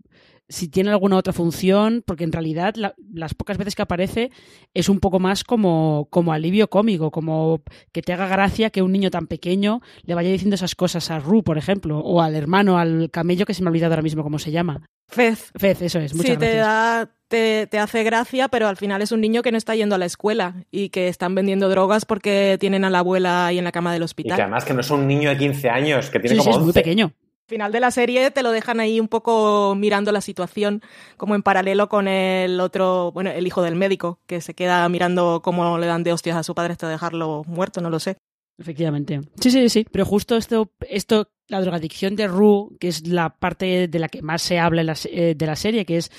si 0.49 0.67
tiene 0.67 0.89
alguna 0.91 1.17
otra 1.17 1.34
función, 1.34 2.03
porque 2.06 2.23
en 2.25 2.32
realidad 2.32 2.75
la- 2.75 2.93
las 3.13 3.34
pocas 3.34 3.58
veces 3.58 3.75
que 3.75 3.82
aparece 3.82 4.29
es 4.73 4.89
un 4.89 4.99
poco 4.99 5.19
más 5.19 5.43
como, 5.43 6.08
como 6.12 6.34
alivio 6.34 6.69
cómico, 6.69 7.12
como 7.12 7.62
que 7.91 8.01
te 8.01 8.13
haga 8.13 8.27
gracia 8.27 8.69
que 8.69 8.82
un 8.82 8.91
niño 8.91 9.10
tan 9.10 9.27
pequeño 9.27 9.82
le 10.03 10.13
vaya 10.15 10.29
diciendo 10.29 10.56
esas 10.56 10.75
cosas 10.75 11.10
a 11.12 11.19
Ru, 11.19 11.43
por 11.43 11.58
ejemplo, 11.58 11.99
o 11.99 12.21
al 12.21 12.36
hermano, 12.36 12.77
al 12.77 13.10
camello 13.12 13.45
que 13.45 13.53
se 13.53 13.63
me 13.63 13.67
ha 13.67 13.71
olvidado 13.71 13.93
ahora 13.93 14.01
mismo 14.03 14.21
cómo 14.23 14.38
se 14.39 14.51
llama. 14.51 14.82
Fez. 15.10 15.51
Fez, 15.56 15.82
eso 15.82 15.99
es, 15.99 16.13
muchas 16.15 16.34
Sí, 16.34 16.39
te, 16.39 16.56
da, 16.56 17.10
te, 17.27 17.67
te 17.67 17.79
hace 17.79 18.03
gracia, 18.03 18.47
pero 18.47 18.67
al 18.67 18.77
final 18.77 19.01
es 19.01 19.12
un 19.12 19.21
niño 19.21 19.41
que 19.43 19.51
no 19.51 19.58
está 19.58 19.75
yendo 19.75 19.95
a 19.95 19.97
la 19.97 20.06
escuela 20.06 20.65
y 20.71 20.89
que 20.89 21.08
están 21.08 21.36
vendiendo 21.36 21.69
drogas 21.69 22.06
porque 22.06 22.58
tienen 22.60 22.84
a 22.86 22.89
la 22.89 22.99
abuela 22.99 23.47
ahí 23.47 23.58
en 23.58 23.63
la 23.63 23.71
cama 23.71 23.93
del 23.93 24.01
Y 24.01 24.06
hospital. 24.06 24.36
que 24.36 24.41
además 24.41 24.65
que 24.65 24.73
no 24.73 24.82
es 24.82 24.89
un 24.91 25.08
niño 25.08 25.29
de 25.29 25.38
15 25.38 25.69
años, 25.69 26.10
que 26.10 26.19
tiene 26.19 26.36
Sí, 26.36 26.41
sí, 26.41 26.45
como 26.45 26.51
es 26.51 26.60
muy 26.62 26.67
11. 26.69 26.79
pequeño. 26.82 27.13
Al 27.53 27.57
final 27.57 27.71
de 27.71 27.79
la 27.81 27.91
serie 27.91 28.31
te 28.31 28.41
lo 28.41 28.49
dejan 28.51 28.79
ahí 28.79 28.99
un 28.99 29.07
poco 29.07 29.75
mirando 29.75 30.11
la 30.11 30.21
situación, 30.21 30.81
como 31.17 31.35
en 31.35 31.43
paralelo 31.43 31.87
con 31.87 32.07
el 32.07 32.59
otro, 32.59 33.11
bueno, 33.11 33.29
el 33.29 33.45
hijo 33.45 33.61
del 33.61 33.75
médico, 33.75 34.19
que 34.25 34.41
se 34.41 34.55
queda 34.55 34.89
mirando 34.89 35.43
cómo 35.43 35.77
le 35.77 35.85
dan 35.85 36.01
de 36.01 36.13
hostias 36.13 36.35
a 36.35 36.41
su 36.41 36.55
padre 36.55 36.71
hasta 36.71 36.89
dejarlo 36.89 37.43
muerto, 37.45 37.79
no 37.79 37.91
lo 37.91 37.99
sé. 37.99 38.17
Efectivamente. 38.57 39.21
Sí, 39.39 39.51
sí, 39.51 39.69
sí. 39.69 39.85
Pero 39.91 40.03
justo 40.03 40.35
esto, 40.35 40.71
esto, 40.89 41.29
la 41.47 41.61
drogadicción 41.61 42.15
de 42.15 42.25
Rue, 42.25 42.69
que 42.79 42.87
es 42.87 43.07
la 43.07 43.29
parte 43.29 43.87
de 43.87 43.99
la 43.99 44.09
que 44.09 44.23
más 44.23 44.41
se 44.41 44.57
habla 44.57 44.95
eh, 45.11 45.35
de 45.37 45.45
la 45.45 45.55
serie, 45.55 45.85
que 45.85 45.97
es 45.97 46.09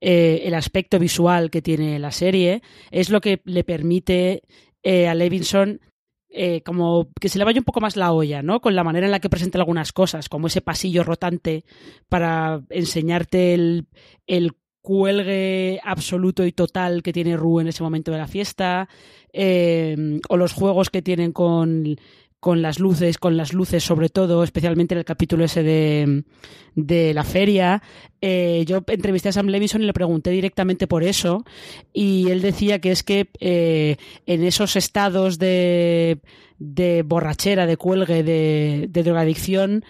eh, 0.00 0.42
el 0.44 0.54
aspecto 0.54 1.00
visual 1.00 1.50
que 1.50 1.60
tiene 1.60 1.98
la 1.98 2.12
serie, 2.12 2.62
es 2.92 3.10
lo 3.10 3.20
que 3.20 3.40
le 3.46 3.64
permite 3.64 4.44
eh, 4.84 5.08
a 5.08 5.14
Levinson 5.16 5.80
eh, 6.36 6.62
como 6.62 7.10
que 7.20 7.28
se 7.28 7.38
le 7.38 7.44
vaya 7.44 7.60
un 7.60 7.64
poco 7.64 7.80
más 7.80 7.96
la 7.96 8.12
olla, 8.12 8.42
¿no? 8.42 8.60
Con 8.60 8.74
la 8.74 8.82
manera 8.82 9.06
en 9.06 9.12
la 9.12 9.20
que 9.20 9.30
presenta 9.30 9.58
algunas 9.58 9.92
cosas, 9.92 10.28
como 10.28 10.48
ese 10.48 10.60
pasillo 10.60 11.04
rotante 11.04 11.64
para 12.08 12.62
enseñarte 12.70 13.54
el, 13.54 13.86
el 14.26 14.56
cuelgue 14.82 15.80
absoluto 15.84 16.44
y 16.44 16.50
total 16.50 17.04
que 17.04 17.12
tiene 17.12 17.36
Rue 17.36 17.62
en 17.62 17.68
ese 17.68 17.84
momento 17.84 18.10
de 18.10 18.18
la 18.18 18.26
fiesta, 18.26 18.88
eh, 19.32 20.20
o 20.28 20.36
los 20.36 20.52
juegos 20.52 20.90
que 20.90 21.02
tienen 21.02 21.32
con, 21.32 21.96
con 22.44 22.60
las 22.60 22.78
luces, 22.78 23.16
con 23.16 23.38
las 23.38 23.54
luces 23.54 23.82
sobre 23.82 24.10
todo, 24.10 24.44
especialmente 24.44 24.92
en 24.92 24.98
el 24.98 25.06
capítulo 25.06 25.46
ese 25.46 25.62
de, 25.62 26.24
de 26.74 27.14
la 27.14 27.24
feria. 27.24 27.82
Eh, 28.20 28.64
yo 28.66 28.84
entrevisté 28.86 29.30
a 29.30 29.32
Sam 29.32 29.46
Levinson 29.46 29.80
y 29.80 29.86
le 29.86 29.94
pregunté 29.94 30.28
directamente 30.28 30.86
por 30.86 31.04
eso 31.04 31.42
y 31.94 32.28
él 32.28 32.42
decía 32.42 32.80
que 32.80 32.92
es 32.92 33.02
que 33.02 33.30
eh, 33.40 33.96
en 34.26 34.44
esos 34.44 34.76
estados 34.76 35.38
de, 35.38 36.18
de 36.58 37.02
borrachera, 37.02 37.64
de 37.64 37.78
cuelgue, 37.78 38.22
de, 38.22 38.88
de 38.90 39.02
drogadicción, 39.02 39.82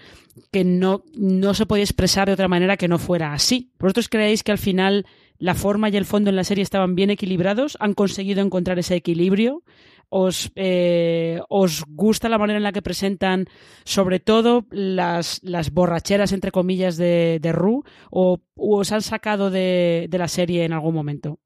que 0.53 0.63
no, 0.63 1.03
no 1.17 1.55
se 1.55 1.67
podía 1.67 1.83
expresar 1.83 2.29
de 2.29 2.35
otra 2.35 2.47
manera 2.47 2.77
que 2.77 2.87
no 2.87 3.01
fuera 3.01 3.33
así. 3.33 3.73
¿Vosotros 3.81 4.09
creéis 4.09 4.45
que 4.45 4.53
al 4.53 4.59
final 4.59 5.07
la 5.41 5.57
forma 5.57 5.89
y 5.89 5.97
el 5.97 6.05
fondo 6.05 6.31
en 6.31 6.37
la 6.37 6.45
serie 6.45 6.63
estaban 6.63 6.95
bien 6.95 7.11
equilibrados? 7.11 7.77
¿Han 7.81 7.95
conseguido 7.95 8.43
encontrar 8.43 8.79
ese 8.79 8.95
equilibrio? 8.95 9.65
¿Os, 10.09 10.53
eh, 10.55 11.41
¿Os 11.49 11.85
gusta 11.89 12.29
la 12.29 12.39
manera 12.39 12.57
en 12.59 12.63
la 12.63 12.73
que 12.73 12.83
presentan 12.83 13.47
sobre 13.85 14.21
todo 14.21 14.65
las, 14.71 15.41
las 15.43 15.73
borracheras, 15.73 16.33
entre 16.33 16.51
comillas, 16.51 16.97
de, 16.97 17.39
de 17.41 17.53
Rue? 17.53 17.83
¿O, 18.11 18.39
os 18.57 18.93
han 18.93 19.03
sacado 19.03 19.51
de, 19.51 20.07
de 20.09 20.19
la 20.19 20.29
serie 20.29 20.65
en 20.65 20.73
algún 20.73 20.95
momento? 20.95 21.39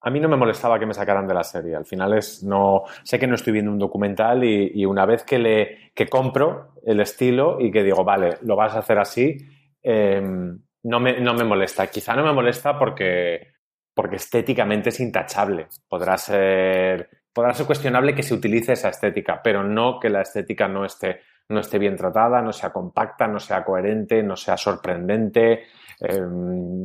A 0.00 0.10
mí 0.10 0.20
no 0.20 0.28
me 0.28 0.36
molestaba 0.36 0.78
que 0.78 0.86
me 0.86 0.94
sacaran 0.94 1.26
de 1.26 1.34
la 1.34 1.42
serie. 1.42 1.74
Al 1.74 1.84
final 1.84 2.14
es 2.14 2.44
no 2.44 2.82
sé 3.02 3.18
que 3.18 3.26
no 3.26 3.34
estoy 3.34 3.52
viendo 3.52 3.72
un 3.72 3.78
documental 3.78 4.44
y, 4.44 4.70
y 4.74 4.84
una 4.84 5.04
vez 5.04 5.24
que 5.24 5.38
le 5.38 5.92
que 5.94 6.06
compro 6.06 6.74
el 6.84 7.00
estilo 7.00 7.58
y 7.60 7.72
que 7.72 7.82
digo 7.82 8.04
vale 8.04 8.36
lo 8.42 8.54
vas 8.54 8.74
a 8.74 8.80
hacer 8.80 8.98
así 8.98 9.36
eh, 9.82 10.20
no 10.20 11.00
me 11.00 11.20
no 11.20 11.34
me 11.34 11.44
molesta. 11.44 11.86
Quizá 11.86 12.14
no 12.14 12.24
me 12.24 12.32
molesta 12.32 12.78
porque 12.78 13.54
porque 13.94 14.16
estéticamente 14.16 14.88
es 14.90 15.00
intachable. 15.00 15.68
Podrá 15.88 16.18
ser 16.18 17.08
podrá 17.36 17.52
ser 17.52 17.66
cuestionable 17.66 18.14
que 18.14 18.22
se 18.22 18.32
utilice 18.32 18.72
esa 18.72 18.88
estética, 18.88 19.42
pero 19.44 19.62
no 19.62 20.00
que 20.00 20.08
la 20.08 20.22
estética 20.22 20.68
no 20.68 20.86
esté 20.86 21.20
no 21.50 21.60
esté 21.60 21.78
bien 21.78 21.94
tratada, 21.94 22.40
no 22.40 22.50
sea 22.50 22.72
compacta, 22.72 23.28
no 23.28 23.38
sea 23.38 23.62
coherente, 23.62 24.22
no 24.22 24.36
sea 24.36 24.56
sorprendente. 24.56 25.64
Eh, 26.00 26.20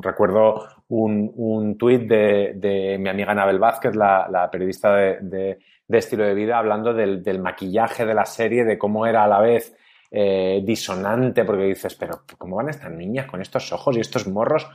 recuerdo 0.01 0.67
un, 0.89 1.31
un 1.35 1.77
tuit 1.77 2.01
de, 2.01 2.51
de, 2.55 2.97
mi 2.99 3.09
amiga 3.09 3.31
Anabel 3.31 3.59
Vázquez, 3.59 3.95
la, 3.95 4.27
la 4.29 4.51
periodista 4.51 4.93
de, 4.93 5.17
de, 5.21 5.59
de, 5.87 5.97
estilo 5.97 6.25
de 6.25 6.35
vida, 6.35 6.57
hablando 6.59 6.93
del, 6.93 7.23
del, 7.23 7.39
maquillaje 7.39 8.05
de 8.05 8.13
la 8.13 8.25
serie, 8.25 8.65
de 8.65 8.77
cómo 8.77 9.07
era 9.07 9.23
a 9.23 9.27
la 9.27 9.39
vez 9.39 9.75
eh, 10.11 10.61
disonante, 10.63 11.45
porque 11.45 11.63
dices, 11.63 11.95
pero 11.95 12.23
¿cómo 12.37 12.57
van 12.57 12.69
estas 12.69 12.91
niñas 12.91 13.25
con 13.25 13.41
estos 13.41 13.71
ojos 13.71 13.95
y 13.95 14.01
estos 14.01 14.27
morros? 14.27 14.69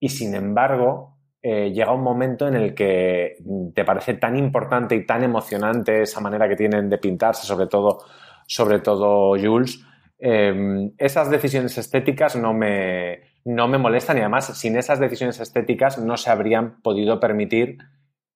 Y 0.00 0.08
sin 0.08 0.34
embargo, 0.34 1.18
eh, 1.42 1.72
llega 1.72 1.92
un 1.92 2.02
momento 2.02 2.46
en 2.46 2.54
el 2.54 2.72
que 2.72 3.36
te 3.74 3.84
parece 3.84 4.14
tan 4.14 4.36
importante 4.36 4.94
y 4.94 5.04
tan 5.04 5.24
emocionante 5.24 6.02
esa 6.02 6.20
manera 6.20 6.48
que 6.48 6.54
tienen 6.54 6.88
de 6.88 6.98
pintarse, 6.98 7.46
sobre 7.46 7.66
todo, 7.66 7.98
sobre 8.46 8.78
todo 8.78 9.36
Jules. 9.36 9.84
Eh, 10.20 10.90
esas 10.98 11.30
decisiones 11.30 11.76
estéticas 11.78 12.36
no 12.36 12.54
me, 12.54 13.22
no 13.44 13.66
me 13.66 13.78
molestan 13.78 14.18
y 14.18 14.20
además 14.20 14.56
sin 14.56 14.76
esas 14.76 15.00
decisiones 15.00 15.40
estéticas 15.40 15.98
no 15.98 16.16
se 16.16 16.30
habrían 16.30 16.80
podido 16.80 17.18
permitir 17.18 17.78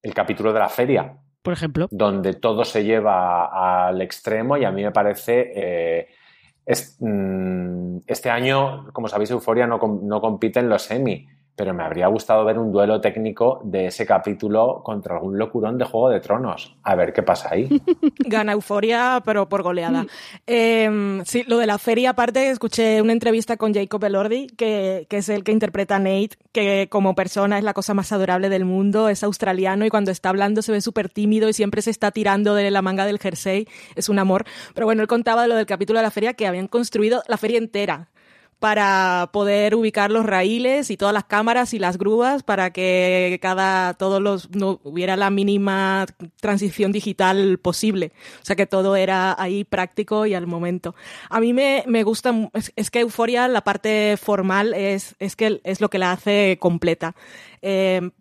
el 0.01 0.13
capítulo 0.13 0.51
de 0.51 0.59
la 0.59 0.67
feria. 0.67 1.17
Por 1.41 1.53
ejemplo. 1.53 1.87
Donde 1.91 2.33
todo 2.33 2.65
se 2.65 2.83
lleva 2.83 3.87
al 3.87 4.01
extremo 4.01 4.57
y 4.57 4.65
a 4.65 4.71
mí 4.71 4.83
me 4.83 4.91
parece... 4.91 5.51
Eh, 5.55 6.07
es, 6.65 6.97
mm, 6.99 7.99
este 8.05 8.29
año, 8.29 8.91
como 8.91 9.07
sabéis, 9.07 9.31
Euforia 9.31 9.65
no, 9.65 9.79
no 10.03 10.19
compite 10.19 10.59
en 10.59 10.67
los 10.67 10.91
Emmy, 10.91 11.25
pero 11.57 11.73
me 11.73 11.83
habría 11.83 12.05
gustado 12.05 12.45
ver 12.45 12.59
un 12.59 12.71
duelo 12.71 13.01
técnico 13.01 13.59
de 13.63 13.87
ese 13.87 14.05
capítulo 14.05 14.81
contra 14.83 15.15
algún 15.15 15.39
locurón 15.39 15.79
de 15.79 15.85
Juego 15.85 16.09
de 16.09 16.19
Tronos. 16.19 16.75
A 16.83 16.93
ver 16.93 17.13
qué 17.13 17.23
pasa 17.23 17.49
ahí. 17.51 17.67
Gana 18.19 18.51
Euforia, 18.51 19.23
pero 19.25 19.49
por 19.49 19.63
goleada. 19.63 20.05
eh, 20.45 21.19
sí, 21.25 21.43
lo 21.47 21.57
de 21.57 21.65
la 21.65 21.79
feria, 21.79 22.11
aparte, 22.11 22.51
escuché 22.51 23.01
una 23.01 23.11
entrevista 23.11 23.57
con 23.57 23.73
Jacob 23.73 24.03
Elordi, 24.03 24.45
que, 24.47 25.07
que, 25.09 25.17
es 25.17 25.29
el 25.29 25.43
que 25.43 25.51
interpreta 25.51 25.95
a 25.95 25.99
Nate, 25.99 26.37
que 26.51 26.89
como 26.91 27.15
persona 27.15 27.57
es 27.57 27.63
la 27.63 27.73
cosa 27.73 27.95
más 27.95 28.11
adorable 28.11 28.49
del 28.49 28.63
mundo, 28.63 29.09
es 29.09 29.23
australiano 29.23 29.83
y 29.83 29.89
cuando 29.89 30.11
está 30.11 30.29
hablando 30.29 30.61
se 30.61 30.71
ve 30.71 30.79
súper 30.79 31.09
tímido 31.09 31.49
y 31.49 31.53
siempre 31.53 31.81
se 31.81 31.89
está 31.89 32.11
tirando 32.11 32.53
de 32.53 32.69
la 32.69 32.83
manga 32.83 33.07
del 33.07 33.17
jersey, 33.17 33.67
es 33.95 34.09
un 34.09 34.19
amor. 34.19 34.45
Pero 34.75 34.85
bueno, 34.85 35.01
él 35.01 35.07
contaba 35.07 35.41
de 35.41 35.47
lo 35.47 35.55
del 35.55 35.65
capítulo 35.65 35.97
de 35.97 36.03
la 36.03 36.11
feria 36.11 36.35
que 36.35 36.45
habían 36.45 36.67
construido 36.67 37.23
la 37.27 37.37
feria 37.37 37.57
entera 37.57 38.09
para 38.59 39.29
poder 39.31 39.75
ubicar 39.75 40.11
los 40.11 40.25
raíles 40.25 40.89
y 40.89 40.97
todas 40.97 41.13
las 41.13 41.25
cámaras 41.25 41.73
y 41.73 41.79
las 41.79 41.97
grúas 41.97 42.43
para 42.43 42.71
que 42.71 43.37
cada 43.41 43.93
todos 43.93 44.21
los 44.21 44.49
no 44.51 44.79
hubiera 44.83 45.15
la 45.15 45.29
mínima 45.29 46.05
transición 46.41 46.91
digital 46.91 47.59
posible. 47.59 48.11
O 48.41 48.45
sea 48.45 48.55
que 48.55 48.65
todo 48.65 48.95
era 48.95 49.35
ahí 49.39 49.63
práctico 49.63 50.25
y 50.25 50.33
al 50.33 50.47
momento. 50.47 50.95
A 51.29 51.39
mí 51.39 51.53
me, 51.53 51.83
me 51.87 52.03
gusta 52.03 52.33
es, 52.53 52.73
es 52.75 52.89
que 52.89 53.01
Euforia 53.01 53.47
la 53.47 53.63
parte 53.63 54.17
formal 54.17 54.73
es, 54.73 55.15
es 55.19 55.35
que 55.35 55.61
es 55.63 55.79
lo 55.79 55.89
que 55.89 55.99
la 55.99 56.11
hace 56.11 56.57
completa. 56.59 57.15
Eh, 57.61 58.11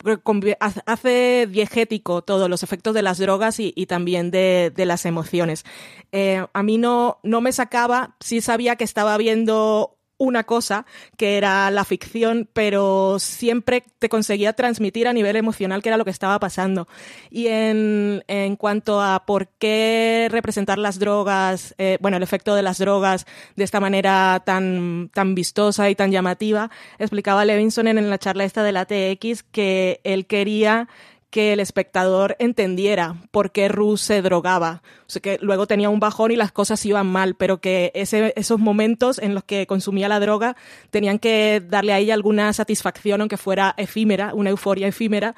hace 0.86 1.46
diegético 1.50 2.22
todos 2.22 2.48
los 2.48 2.62
efectos 2.62 2.94
de 2.94 3.02
las 3.02 3.18
drogas 3.18 3.60
y, 3.60 3.72
y 3.76 3.86
también 3.86 4.30
de, 4.30 4.72
de, 4.74 4.86
las 4.86 5.04
emociones. 5.04 5.64
Eh, 6.12 6.44
a 6.52 6.62
mí 6.62 6.78
no, 6.78 7.18
no 7.22 7.40
me 7.40 7.52
sacaba, 7.52 8.16
sí 8.20 8.40
sabía 8.40 8.76
que 8.76 8.84
estaba 8.84 9.16
viendo 9.18 9.95
una 10.18 10.44
cosa, 10.44 10.86
que 11.16 11.36
era 11.36 11.70
la 11.70 11.84
ficción, 11.84 12.48
pero 12.52 13.18
siempre 13.18 13.84
te 13.98 14.08
conseguía 14.08 14.54
transmitir 14.54 15.08
a 15.08 15.12
nivel 15.12 15.36
emocional 15.36 15.82
qué 15.82 15.90
era 15.90 15.98
lo 15.98 16.04
que 16.04 16.10
estaba 16.10 16.38
pasando. 16.38 16.88
Y 17.30 17.48
en, 17.48 18.24
en 18.28 18.56
cuanto 18.56 19.02
a 19.02 19.24
por 19.26 19.48
qué 19.58 20.28
representar 20.30 20.78
las 20.78 20.98
drogas, 20.98 21.74
eh, 21.78 21.98
bueno, 22.00 22.16
el 22.16 22.22
efecto 22.22 22.54
de 22.54 22.62
las 22.62 22.78
drogas 22.78 23.26
de 23.56 23.64
esta 23.64 23.80
manera 23.80 24.42
tan, 24.44 25.10
tan 25.12 25.34
vistosa 25.34 25.90
y 25.90 25.94
tan 25.94 26.10
llamativa, 26.10 26.70
explicaba 26.98 27.44
Levinson 27.44 27.88
en, 27.88 27.98
en 27.98 28.10
la 28.10 28.18
charla 28.18 28.44
esta 28.44 28.62
de 28.62 28.72
la 28.72 28.86
TX 28.86 29.42
que 29.42 30.00
él 30.04 30.26
quería 30.26 30.88
que 31.36 31.52
el 31.52 31.60
espectador 31.60 32.34
entendiera 32.38 33.16
por 33.30 33.50
qué 33.50 33.68
Rue 33.68 33.98
se 33.98 34.22
drogaba. 34.22 34.80
O 35.00 35.10
sea, 35.10 35.20
que 35.20 35.36
luego 35.42 35.66
tenía 35.66 35.90
un 35.90 36.00
bajón 36.00 36.30
y 36.30 36.36
las 36.36 36.50
cosas 36.50 36.86
iban 36.86 37.06
mal, 37.06 37.34
pero 37.34 37.58
que 37.58 37.92
ese, 37.94 38.32
esos 38.36 38.58
momentos 38.58 39.18
en 39.18 39.34
los 39.34 39.44
que 39.44 39.66
consumía 39.66 40.08
la 40.08 40.18
droga 40.18 40.56
tenían 40.88 41.18
que 41.18 41.60
darle 41.62 41.92
a 41.92 41.98
ella 41.98 42.14
alguna 42.14 42.50
satisfacción, 42.54 43.20
aunque 43.20 43.36
fuera 43.36 43.74
efímera, 43.76 44.32
una 44.32 44.48
euforia 44.48 44.88
efímera, 44.88 45.34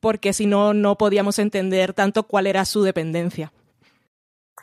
porque 0.00 0.32
si 0.32 0.46
no, 0.46 0.72
no 0.72 0.96
podíamos 0.96 1.38
entender 1.38 1.92
tanto 1.92 2.22
cuál 2.22 2.46
era 2.46 2.64
su 2.64 2.82
dependencia. 2.82 3.52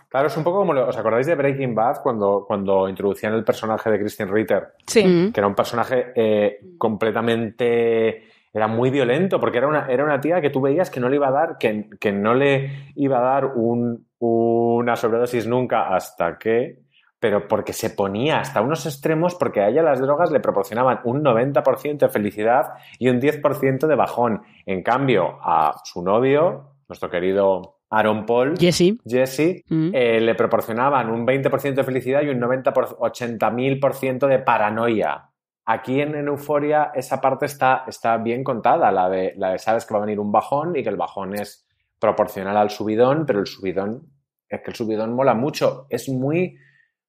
Claro, 0.07 0.27
es 0.27 0.37
un 0.37 0.43
poco 0.43 0.57
como, 0.57 0.73
lo- 0.73 0.87
¿os 0.87 0.97
acordáis 0.97 1.27
de 1.27 1.35
Breaking 1.35 1.75
Bad 1.75 2.01
cuando, 2.01 2.45
cuando 2.47 2.89
introducían 2.89 3.35
el 3.35 3.43
personaje 3.43 3.91
de 3.91 3.99
Christian 3.99 4.33
Ritter? 4.33 4.69
Sí. 4.87 5.03
Mm. 5.05 5.33
Que 5.33 5.39
era 5.39 5.45
un 5.47 5.53
personaje 5.53 6.13
eh, 6.15 6.61
completamente... 6.79 8.28
Era 8.53 8.67
muy 8.67 8.89
violento, 8.89 9.39
porque 9.39 9.59
era 9.59 9.67
una, 9.67 9.85
era 9.87 10.03
una 10.03 10.19
tía 10.19 10.41
que 10.41 10.49
tú 10.49 10.59
veías 10.61 10.89
que 10.89 10.99
no 10.99 11.07
le 11.09 11.17
iba 11.17 11.27
a 11.27 11.31
dar, 11.31 11.57
que, 11.59 11.89
que 11.99 12.11
no 12.11 12.33
le 12.33 12.91
iba 12.95 13.19
a 13.19 13.21
dar 13.33 13.45
un- 13.45 14.07
una 14.19 14.95
sobredosis 14.95 15.47
nunca 15.47 15.93
hasta 15.95 16.37
que... 16.37 16.79
Pero 17.21 17.49
porque 17.49 17.73
se 17.73 17.89
ponía 17.89 18.39
hasta 18.39 18.61
unos 18.61 18.85
extremos, 18.85 19.35
porque 19.35 19.59
a 19.59 19.67
ella 19.67 19.83
las 19.83 19.99
drogas 19.99 20.31
le 20.31 20.39
proporcionaban 20.39 21.01
un 21.03 21.21
90% 21.21 21.97
de 21.97 22.09
felicidad 22.09 22.67
y 22.97 23.09
un 23.09 23.19
10% 23.19 23.87
de 23.87 23.95
bajón. 23.95 24.41
En 24.65 24.81
cambio, 24.83 25.37
a 25.43 25.73
su 25.83 26.01
novio, 26.01 26.75
nuestro 26.87 27.09
querido 27.09 27.75
Aaron 27.89 28.25
Paul, 28.25 28.55
Jesse. 28.57 28.93
Jesse, 29.05 29.63
Mm. 29.67 29.89
eh, 29.93 30.21
le 30.21 30.33
proporcionaban 30.35 31.09
un 31.09 31.25
20% 31.25 31.81
de 31.81 31.83
felicidad 31.83 32.21
y 32.21 32.29
un 32.29 32.39
90 32.39 32.71
por, 32.71 32.85
80.000% 32.97 34.25
de 34.27 34.39
paranoia. 34.39 35.28
Aquí 35.71 36.01
en, 36.01 36.15
en 36.15 36.27
Euforia 36.27 36.89
esa 36.95 37.21
parte 37.21 37.45
está, 37.45 37.83
está 37.85 38.17
bien 38.17 38.43
contada, 38.43 38.91
la 38.91 39.07
de, 39.07 39.35
la 39.37 39.51
de 39.51 39.59
sabes 39.59 39.85
que 39.85 39.93
va 39.93 39.99
a 39.99 40.05
venir 40.05 40.19
un 40.19 40.31
bajón 40.31 40.75
y 40.75 40.81
que 40.81 40.89
el 40.89 40.97
bajón 40.97 41.35
es 41.35 41.67
proporcional 41.99 42.57
al 42.57 42.71
subidón, 42.71 43.27
pero 43.27 43.39
el 43.39 43.45
subidón 43.45 44.11
es 44.47 44.61
que 44.61 44.71
el 44.71 44.75
subidón 44.75 45.13
mola 45.13 45.35
mucho. 45.35 45.85
Es 45.89 46.09
muy, 46.09 46.57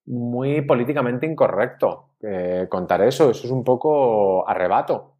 muy 0.04 0.60
políticamente 0.60 1.24
incorrecto 1.24 2.10
eh, 2.20 2.66
contar 2.68 3.00
eso. 3.00 3.30
Eso 3.30 3.46
es 3.46 3.50
un 3.50 3.64
poco 3.64 4.46
arrebato. 4.46 5.16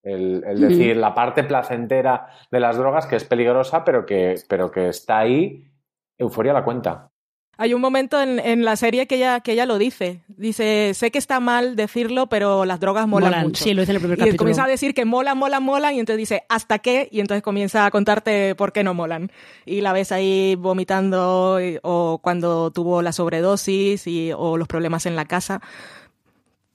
El, 0.00 0.42
decir 0.42 0.96
la 0.96 1.12
parte 1.12 1.42
placentera 1.42 2.28
de 2.52 2.60
las 2.60 2.76
drogas 2.76 3.06
que 3.06 3.16
es 3.16 3.24
peligrosa, 3.24 3.82
pero 3.82 4.06
que, 4.06 4.36
pero 4.48 4.70
que 4.70 4.90
está 4.90 5.18
ahí, 5.18 5.68
Euforia 6.16 6.52
la 6.52 6.62
cuenta. 6.62 7.10
Hay 7.58 7.72
un 7.72 7.80
momento 7.80 8.20
en, 8.20 8.38
en 8.38 8.64
la 8.66 8.76
serie 8.76 9.06
que 9.06 9.14
ella, 9.16 9.40
que 9.40 9.52
ella 9.52 9.64
lo 9.64 9.78
dice. 9.78 10.20
Dice, 10.28 10.92
sé 10.94 11.10
que 11.10 11.16
está 11.18 11.40
mal 11.40 11.74
decirlo, 11.74 12.26
pero 12.28 12.66
las 12.66 12.80
drogas 12.80 13.08
molan, 13.08 13.30
Molan. 13.30 13.46
mucho. 13.46 13.64
Sí, 13.64 13.72
lo 13.72 13.80
dice 13.80 13.92
en 13.92 13.96
el 13.96 14.00
primer 14.02 14.18
y 14.18 14.20
capítulo. 14.20 14.38
comienza 14.38 14.64
a 14.64 14.68
decir 14.68 14.92
que 14.92 15.06
molan, 15.06 15.38
molan, 15.38 15.62
molan, 15.62 15.94
y 15.94 16.00
entonces 16.00 16.18
dice, 16.18 16.42
¿hasta 16.50 16.80
qué? 16.80 17.08
Y 17.10 17.20
entonces 17.20 17.42
comienza 17.42 17.86
a 17.86 17.90
contarte 17.90 18.54
por 18.56 18.72
qué 18.72 18.84
no 18.84 18.92
molan. 18.92 19.30
Y 19.64 19.80
la 19.80 19.94
ves 19.94 20.12
ahí 20.12 20.54
vomitando, 20.56 21.58
y- 21.62 21.78
o 21.82 22.18
cuando 22.22 22.70
tuvo 22.72 23.00
la 23.00 23.12
sobredosis, 23.12 24.06
y, 24.06 24.32
o 24.36 24.58
los 24.58 24.68
problemas 24.68 25.06
en 25.06 25.16
la 25.16 25.24
casa. 25.24 25.62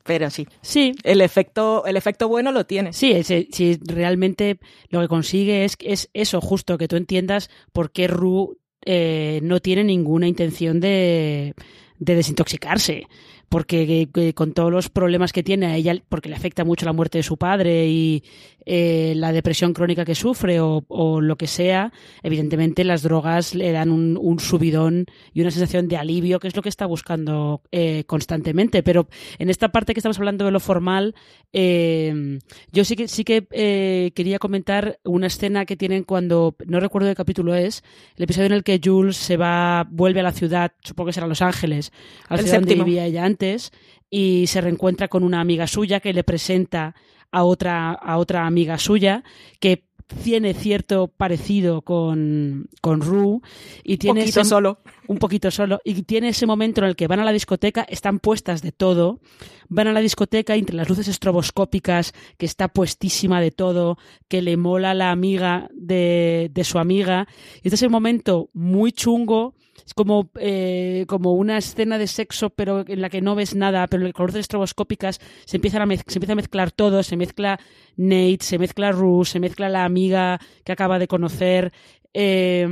Pero 0.03 0.31
sí, 0.31 0.47
Sí, 0.61 0.93
el 1.03 1.21
efecto, 1.21 1.85
el 1.85 1.95
efecto 1.95 2.27
bueno 2.27 2.51
lo 2.51 2.65
tiene. 2.65 2.91
Sí, 2.91 3.23
si 3.23 3.77
realmente 3.85 4.59
lo 4.89 4.99
que 4.99 5.07
consigue 5.07 5.63
es, 5.63 5.77
es 5.79 6.09
eso, 6.13 6.41
justo, 6.41 6.79
que 6.79 6.87
tú 6.87 6.95
entiendas 6.95 7.51
por 7.71 7.91
qué 7.91 8.07
Ru 8.07 8.57
eh, 8.85 9.39
no 9.43 9.59
tiene 9.59 9.83
ninguna 9.83 10.27
intención 10.27 10.79
de, 10.79 11.53
de 11.99 12.15
desintoxicarse. 12.15 13.07
Porque 13.49 13.85
que- 13.85 14.09
que 14.13 14.33
con 14.33 14.53
todos 14.53 14.71
los 14.71 14.87
problemas 14.89 15.33
que 15.33 15.43
tiene 15.43 15.65
a 15.65 15.75
ella, 15.75 15.93
porque 16.07 16.29
le 16.29 16.35
afecta 16.35 16.63
mucho 16.63 16.85
la 16.85 16.93
muerte 16.93 17.17
de 17.17 17.23
su 17.23 17.35
padre 17.35 17.85
y 17.89 18.23
eh, 18.65 19.13
la 19.15 19.31
depresión 19.31 19.73
crónica 19.73 20.05
que 20.05 20.15
sufre 20.15 20.59
o, 20.59 20.83
o 20.87 21.21
lo 21.21 21.35
que 21.35 21.47
sea, 21.47 21.91
evidentemente 22.23 22.83
las 22.83 23.01
drogas 23.01 23.55
le 23.55 23.71
dan 23.71 23.89
un, 23.89 24.17
un 24.19 24.39
subidón 24.39 25.05
y 25.33 25.41
una 25.41 25.51
sensación 25.51 25.87
de 25.87 25.97
alivio, 25.97 26.39
que 26.39 26.47
es 26.47 26.55
lo 26.55 26.61
que 26.61 26.69
está 26.69 26.85
buscando 26.85 27.61
eh, 27.71 28.03
constantemente. 28.05 28.83
Pero 28.83 29.07
en 29.39 29.49
esta 29.49 29.69
parte 29.69 29.93
que 29.93 29.99
estamos 29.99 30.17
hablando 30.17 30.45
de 30.45 30.51
lo 30.51 30.59
formal, 30.59 31.15
eh, 31.53 32.39
yo 32.71 32.85
sí 32.85 32.95
que 32.95 33.07
sí 33.07 33.23
que 33.23 33.47
eh, 33.51 34.11
quería 34.15 34.39
comentar 34.39 34.99
una 35.03 35.27
escena 35.27 35.65
que 35.65 35.77
tienen 35.77 36.03
cuando 36.03 36.55
no 36.65 36.79
recuerdo 36.79 37.09
qué 37.09 37.15
capítulo 37.15 37.55
es, 37.55 37.83
el 38.15 38.23
episodio 38.23 38.47
en 38.47 38.53
el 38.53 38.63
que 38.63 38.79
Jules 38.83 39.17
se 39.17 39.37
va 39.37 39.87
vuelve 39.89 40.19
a 40.19 40.23
la 40.23 40.31
ciudad, 40.31 40.71
supongo 40.83 41.07
que 41.07 41.13
será 41.13 41.27
Los 41.27 41.41
Ángeles, 41.41 41.91
a 42.27 42.35
la 42.35 42.41
El 42.41 42.45
ciudad 42.45 42.59
donde 42.61 42.75
vivía 42.75 43.05
ella 43.05 43.25
antes 43.25 43.71
y 44.09 44.45
se 44.47 44.61
reencuentra 44.61 45.07
con 45.07 45.23
una 45.23 45.39
amiga 45.39 45.67
suya 45.67 45.99
que 45.99 46.13
le 46.13 46.23
presenta 46.23 46.95
a 47.31 47.43
otra 47.43 47.91
a 47.91 48.17
otra 48.17 48.45
amiga 48.45 48.77
suya 48.77 49.23
que 49.59 49.85
tiene 50.25 50.53
cierto 50.53 51.07
parecido 51.07 51.83
con, 51.83 52.67
con 52.81 52.99
Rue 52.99 53.39
y 53.81 53.95
tiene 53.95 54.19
poquito 54.21 54.41
ese- 54.41 54.49
solo. 54.49 54.79
un 55.07 55.17
poquito 55.19 55.49
solo 55.51 55.79
y 55.85 56.03
tiene 56.03 56.27
ese 56.27 56.45
momento 56.45 56.81
en 56.81 56.87
el 56.87 56.97
que 56.97 57.07
van 57.07 57.21
a 57.21 57.23
la 57.23 57.31
discoteca, 57.31 57.83
están 57.83 58.19
puestas 58.19 58.61
de 58.61 58.73
todo, 58.73 59.21
van 59.69 59.87
a 59.87 59.93
la 59.93 60.01
discoteca 60.01 60.55
entre 60.55 60.75
las 60.75 60.89
luces 60.89 61.07
estroboscópicas, 61.07 62.13
que 62.37 62.45
está 62.45 62.67
puestísima 62.67 63.39
de 63.39 63.51
todo, 63.51 63.97
que 64.27 64.41
le 64.41 64.57
mola 64.57 64.93
la 64.93 65.11
amiga 65.11 65.69
de, 65.73 66.49
de 66.53 66.63
su 66.65 66.77
amiga, 66.77 67.27
y 67.63 67.69
este 67.69 67.75
es 67.75 67.83
el 67.83 67.89
momento 67.89 68.49
muy 68.53 68.91
chungo, 68.91 69.55
es 69.85 69.93
como, 69.93 70.29
eh, 70.39 71.05
como 71.07 71.33
una 71.33 71.57
escena 71.57 71.97
de 71.97 72.07
sexo, 72.07 72.49
pero 72.49 72.83
en 72.87 73.01
la 73.01 73.09
que 73.09 73.21
no 73.21 73.35
ves 73.35 73.55
nada, 73.55 73.87
pero 73.87 74.11
con 74.13 74.27
luces 74.27 74.41
estroboscópicas 74.41 75.19
se, 75.45 75.57
empiezan 75.57 75.81
a 75.81 75.95
se 75.95 76.17
empieza 76.17 76.33
a 76.33 76.35
mezclar 76.35 76.71
todo, 76.71 77.03
se 77.03 77.17
mezcla 77.17 77.59
Nate, 77.97 78.39
se 78.41 78.57
mezcla 78.57 78.91
Rue, 78.91 79.25
se 79.25 79.39
mezcla 79.39 79.69
la 79.69 79.85
amiga 79.85 80.39
que 80.63 80.71
acaba 80.71 80.99
de 80.99 81.07
conocer. 81.07 81.71
eh, 82.13 82.67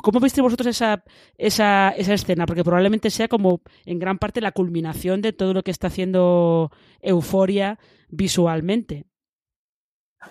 ¿Cómo 0.00 0.20
viste 0.20 0.40
vosotros 0.40 0.68
esa, 0.68 1.02
esa, 1.36 1.90
esa 1.90 2.14
escena? 2.14 2.46
Porque 2.46 2.62
probablemente 2.62 3.10
sea 3.10 3.26
como 3.26 3.62
en 3.84 3.98
gran 3.98 4.18
parte 4.18 4.40
la 4.40 4.52
culminación 4.52 5.20
de 5.22 5.32
todo 5.32 5.54
lo 5.54 5.62
que 5.62 5.72
está 5.72 5.88
haciendo 5.88 6.70
Euforia 7.00 7.80
visualmente. 8.08 9.06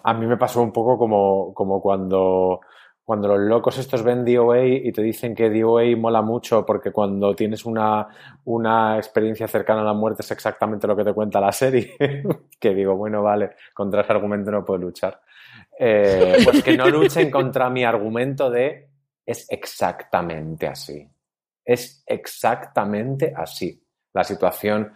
A 0.03 0.13
mí 0.13 0.25
me 0.25 0.37
pasó 0.37 0.61
un 0.61 0.71
poco 0.71 0.97
como, 0.97 1.53
como 1.53 1.81
cuando, 1.81 2.61
cuando 3.03 3.27
los 3.27 3.39
locos 3.39 3.77
estos 3.77 4.03
ven 4.03 4.23
DOA 4.23 4.65
y 4.65 4.91
te 4.91 5.01
dicen 5.01 5.35
que 5.35 5.49
DOA 5.49 5.95
mola 5.97 6.21
mucho 6.21 6.65
porque 6.65 6.91
cuando 6.91 7.35
tienes 7.35 7.65
una, 7.65 8.07
una 8.45 8.97
experiencia 8.97 9.47
cercana 9.47 9.81
a 9.81 9.85
la 9.85 9.93
muerte 9.93 10.21
es 10.21 10.31
exactamente 10.31 10.87
lo 10.87 10.95
que 10.95 11.03
te 11.03 11.13
cuenta 11.13 11.41
la 11.41 11.51
serie. 11.51 11.95
que 12.59 12.73
digo, 12.73 12.95
bueno, 12.95 13.23
vale, 13.23 13.55
contra 13.73 14.01
ese 14.01 14.13
argumento 14.13 14.51
no 14.51 14.63
puedo 14.63 14.79
luchar. 14.79 15.21
Eh, 15.77 16.37
pues 16.43 16.63
que 16.63 16.77
no 16.77 16.87
luchen 16.89 17.31
contra 17.31 17.69
mi 17.69 17.83
argumento 17.83 18.49
de 18.49 18.89
es 19.25 19.47
exactamente 19.49 20.67
así. 20.67 21.07
Es 21.65 22.03
exactamente 22.05 23.33
así. 23.35 23.83
La 24.13 24.23
situación, 24.23 24.93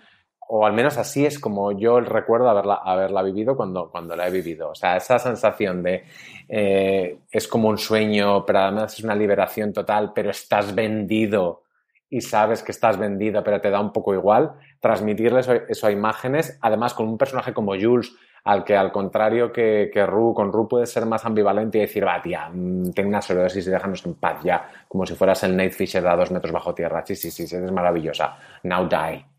o 0.48 0.66
al 0.66 0.74
menos 0.74 0.98
así 0.98 1.26
es 1.26 1.40
como 1.40 1.72
yo 1.72 2.00
recuerdo 2.00 2.50
haberla, 2.50 2.76
haberla 2.76 3.24
vivido 3.24 3.56
cuando, 3.56 3.90
cuando 3.90 4.16
la 4.16 4.28
he 4.28 4.32
vivido. 4.32 4.70
O 4.70 4.76
sea, 4.76 4.98
esa 4.98 5.18
sensación 5.18 5.82
de 5.82 6.04
eh, 6.48 7.18
es 7.32 7.48
como 7.48 7.70
un 7.70 7.78
sueño, 7.78 8.46
pero 8.46 8.60
además 8.60 8.94
es 8.94 9.04
una 9.04 9.16
liberación 9.16 9.74
total, 9.74 10.12
pero 10.14 10.30
estás 10.30 10.74
vendido 10.76 11.64
y 12.10 12.22
sabes 12.22 12.62
que 12.62 12.72
estás 12.72 12.98
vendido, 12.98 13.44
pero 13.44 13.60
te 13.60 13.72
da 13.72 13.80
un 13.80 13.92
poco 13.92 14.14
igual. 14.14 14.54
Transmitirle 14.80 15.42
eso, 15.68 15.88
a 15.88 15.92
imágenes, 15.92 16.58
además 16.62 16.94
con 16.94 17.08
un 17.08 17.18
personaje 17.18 17.54
como 17.54 17.74
Jules, 17.74 18.14
al 18.44 18.64
que 18.64 18.78
al 18.78 18.92
contrario 18.92 19.52
que, 19.52 19.90
que 19.92 20.06
Ru, 20.06 20.34
con 20.36 20.54
Ru 20.54 20.68
puede 20.68 20.86
ser 20.86 21.08
más 21.08 21.26
ambivalente 21.26 21.80
y 21.80 21.82
decir, 21.82 22.06
va, 22.06 22.22
tía, 22.22 22.50
mm, 22.54 22.92
ten 22.92 23.08
una 23.08 23.22
sobredosis 23.22 23.66
y 23.66 23.72
déjanos 23.72 24.06
en 24.06 24.14
paz 24.14 24.44
ya, 24.44 24.70
como 24.88 25.06
si 25.08 25.16
fueras 25.16 25.42
el 25.44 25.58
Nate 25.58 25.72
Fisher 25.72 26.06
a 26.08 26.16
dos 26.16 26.30
metros 26.30 26.54
bajo 26.54 26.76
tierra. 26.76 27.04
Sí, 27.04 27.16
sí, 27.16 27.32
sí, 27.32 27.56
eres 27.56 27.72
maravillosa. 27.72 28.38
Now 28.64 28.88
die. 28.88 29.35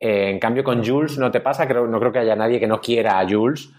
Eh, 0.00 0.30
en 0.30 0.38
cambio, 0.38 0.64
con 0.64 0.84
Jules 0.84 1.18
no 1.18 1.30
te 1.30 1.40
pasa, 1.40 1.68
creo, 1.68 1.86
no 1.86 2.00
creo 2.00 2.10
que 2.10 2.20
haya 2.20 2.34
nadie 2.34 2.58
que 2.58 2.66
no 2.66 2.80
quiera 2.80 3.20
a 3.20 3.28
Jules. 3.28 3.70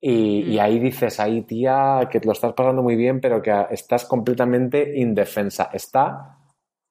Y, 0.00 0.42
y 0.42 0.58
ahí 0.58 0.78
dices, 0.78 1.20
ahí 1.20 1.42
tía, 1.42 2.08
que 2.10 2.20
te 2.20 2.26
lo 2.26 2.32
estás 2.32 2.52
pasando 2.54 2.82
muy 2.82 2.96
bien, 2.96 3.20
pero 3.20 3.42
que 3.42 3.52
estás 3.70 4.04
completamente 4.04 4.96
indefensa. 4.98 5.70
Está, 5.72 6.38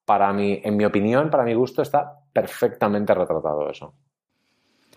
para 0.06 0.32
mí, 0.34 0.60
en 0.64 0.78
mi 0.78 0.86
opinión, 0.86 1.30
para 1.30 1.44
mi 1.44 1.54
gusto, 1.54 1.82
está 1.82 2.20
perfectamente 2.34 3.14
retratado 3.14 3.70
eso. 3.70 3.94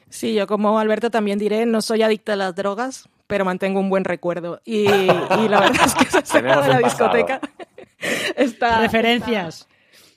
Sí, 0.09 0.35
yo 0.35 0.47
como 0.49 0.79
Alberto 0.79 1.11
también 1.11 1.39
diré, 1.39 1.67
no 1.67 1.81
soy 1.81 2.03
adicta 2.03 2.33
a 2.33 2.37
las 2.37 2.55
drogas, 2.55 3.09
pero 3.29 3.45
mantengo 3.45 3.79
un 3.79 3.89
buen 3.89 4.05
recuerdo. 4.05 4.61
Y, 4.65 4.89
y 4.89 5.49
la 5.49 5.61
verdad 5.61 5.87
es 5.87 5.95
que 5.95 6.05
esa 6.09 6.19
escena 6.19 6.61
de 6.61 6.69
la 6.69 6.79
discoteca 6.79 7.41
está, 8.37 8.81
Referencias. 8.81 9.69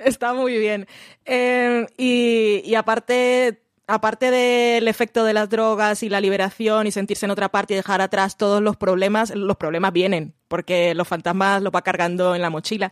Está 0.06 0.34
muy 0.34 0.58
bien. 0.58 0.88
Eh, 1.26 1.86
y, 1.98 2.62
y 2.66 2.76
aparte, 2.76 3.64
aparte 3.88 4.32
del 4.32 4.88
efecto 4.88 5.24
de 5.24 5.34
las 5.34 5.50
drogas 5.50 6.04
y 6.04 6.10
la 6.10 6.22
liberación 6.22 6.88
y 6.88 6.92
sentirse 6.92 7.26
en 7.26 7.32
otra 7.32 7.50
parte 7.50 7.74
y 7.74 7.78
dejar 7.78 8.02
atrás 8.02 8.38
todos 8.38 8.62
los 8.62 8.78
problemas, 8.78 9.36
los 9.36 9.58
problemas 9.58 9.94
vienen, 9.94 10.36
porque 10.48 10.94
los 10.94 11.08
fantasmas 11.08 11.62
los 11.62 11.74
va 11.74 11.82
cargando 11.82 12.36
en 12.36 12.42
la 12.42 12.50
mochila. 12.50 12.92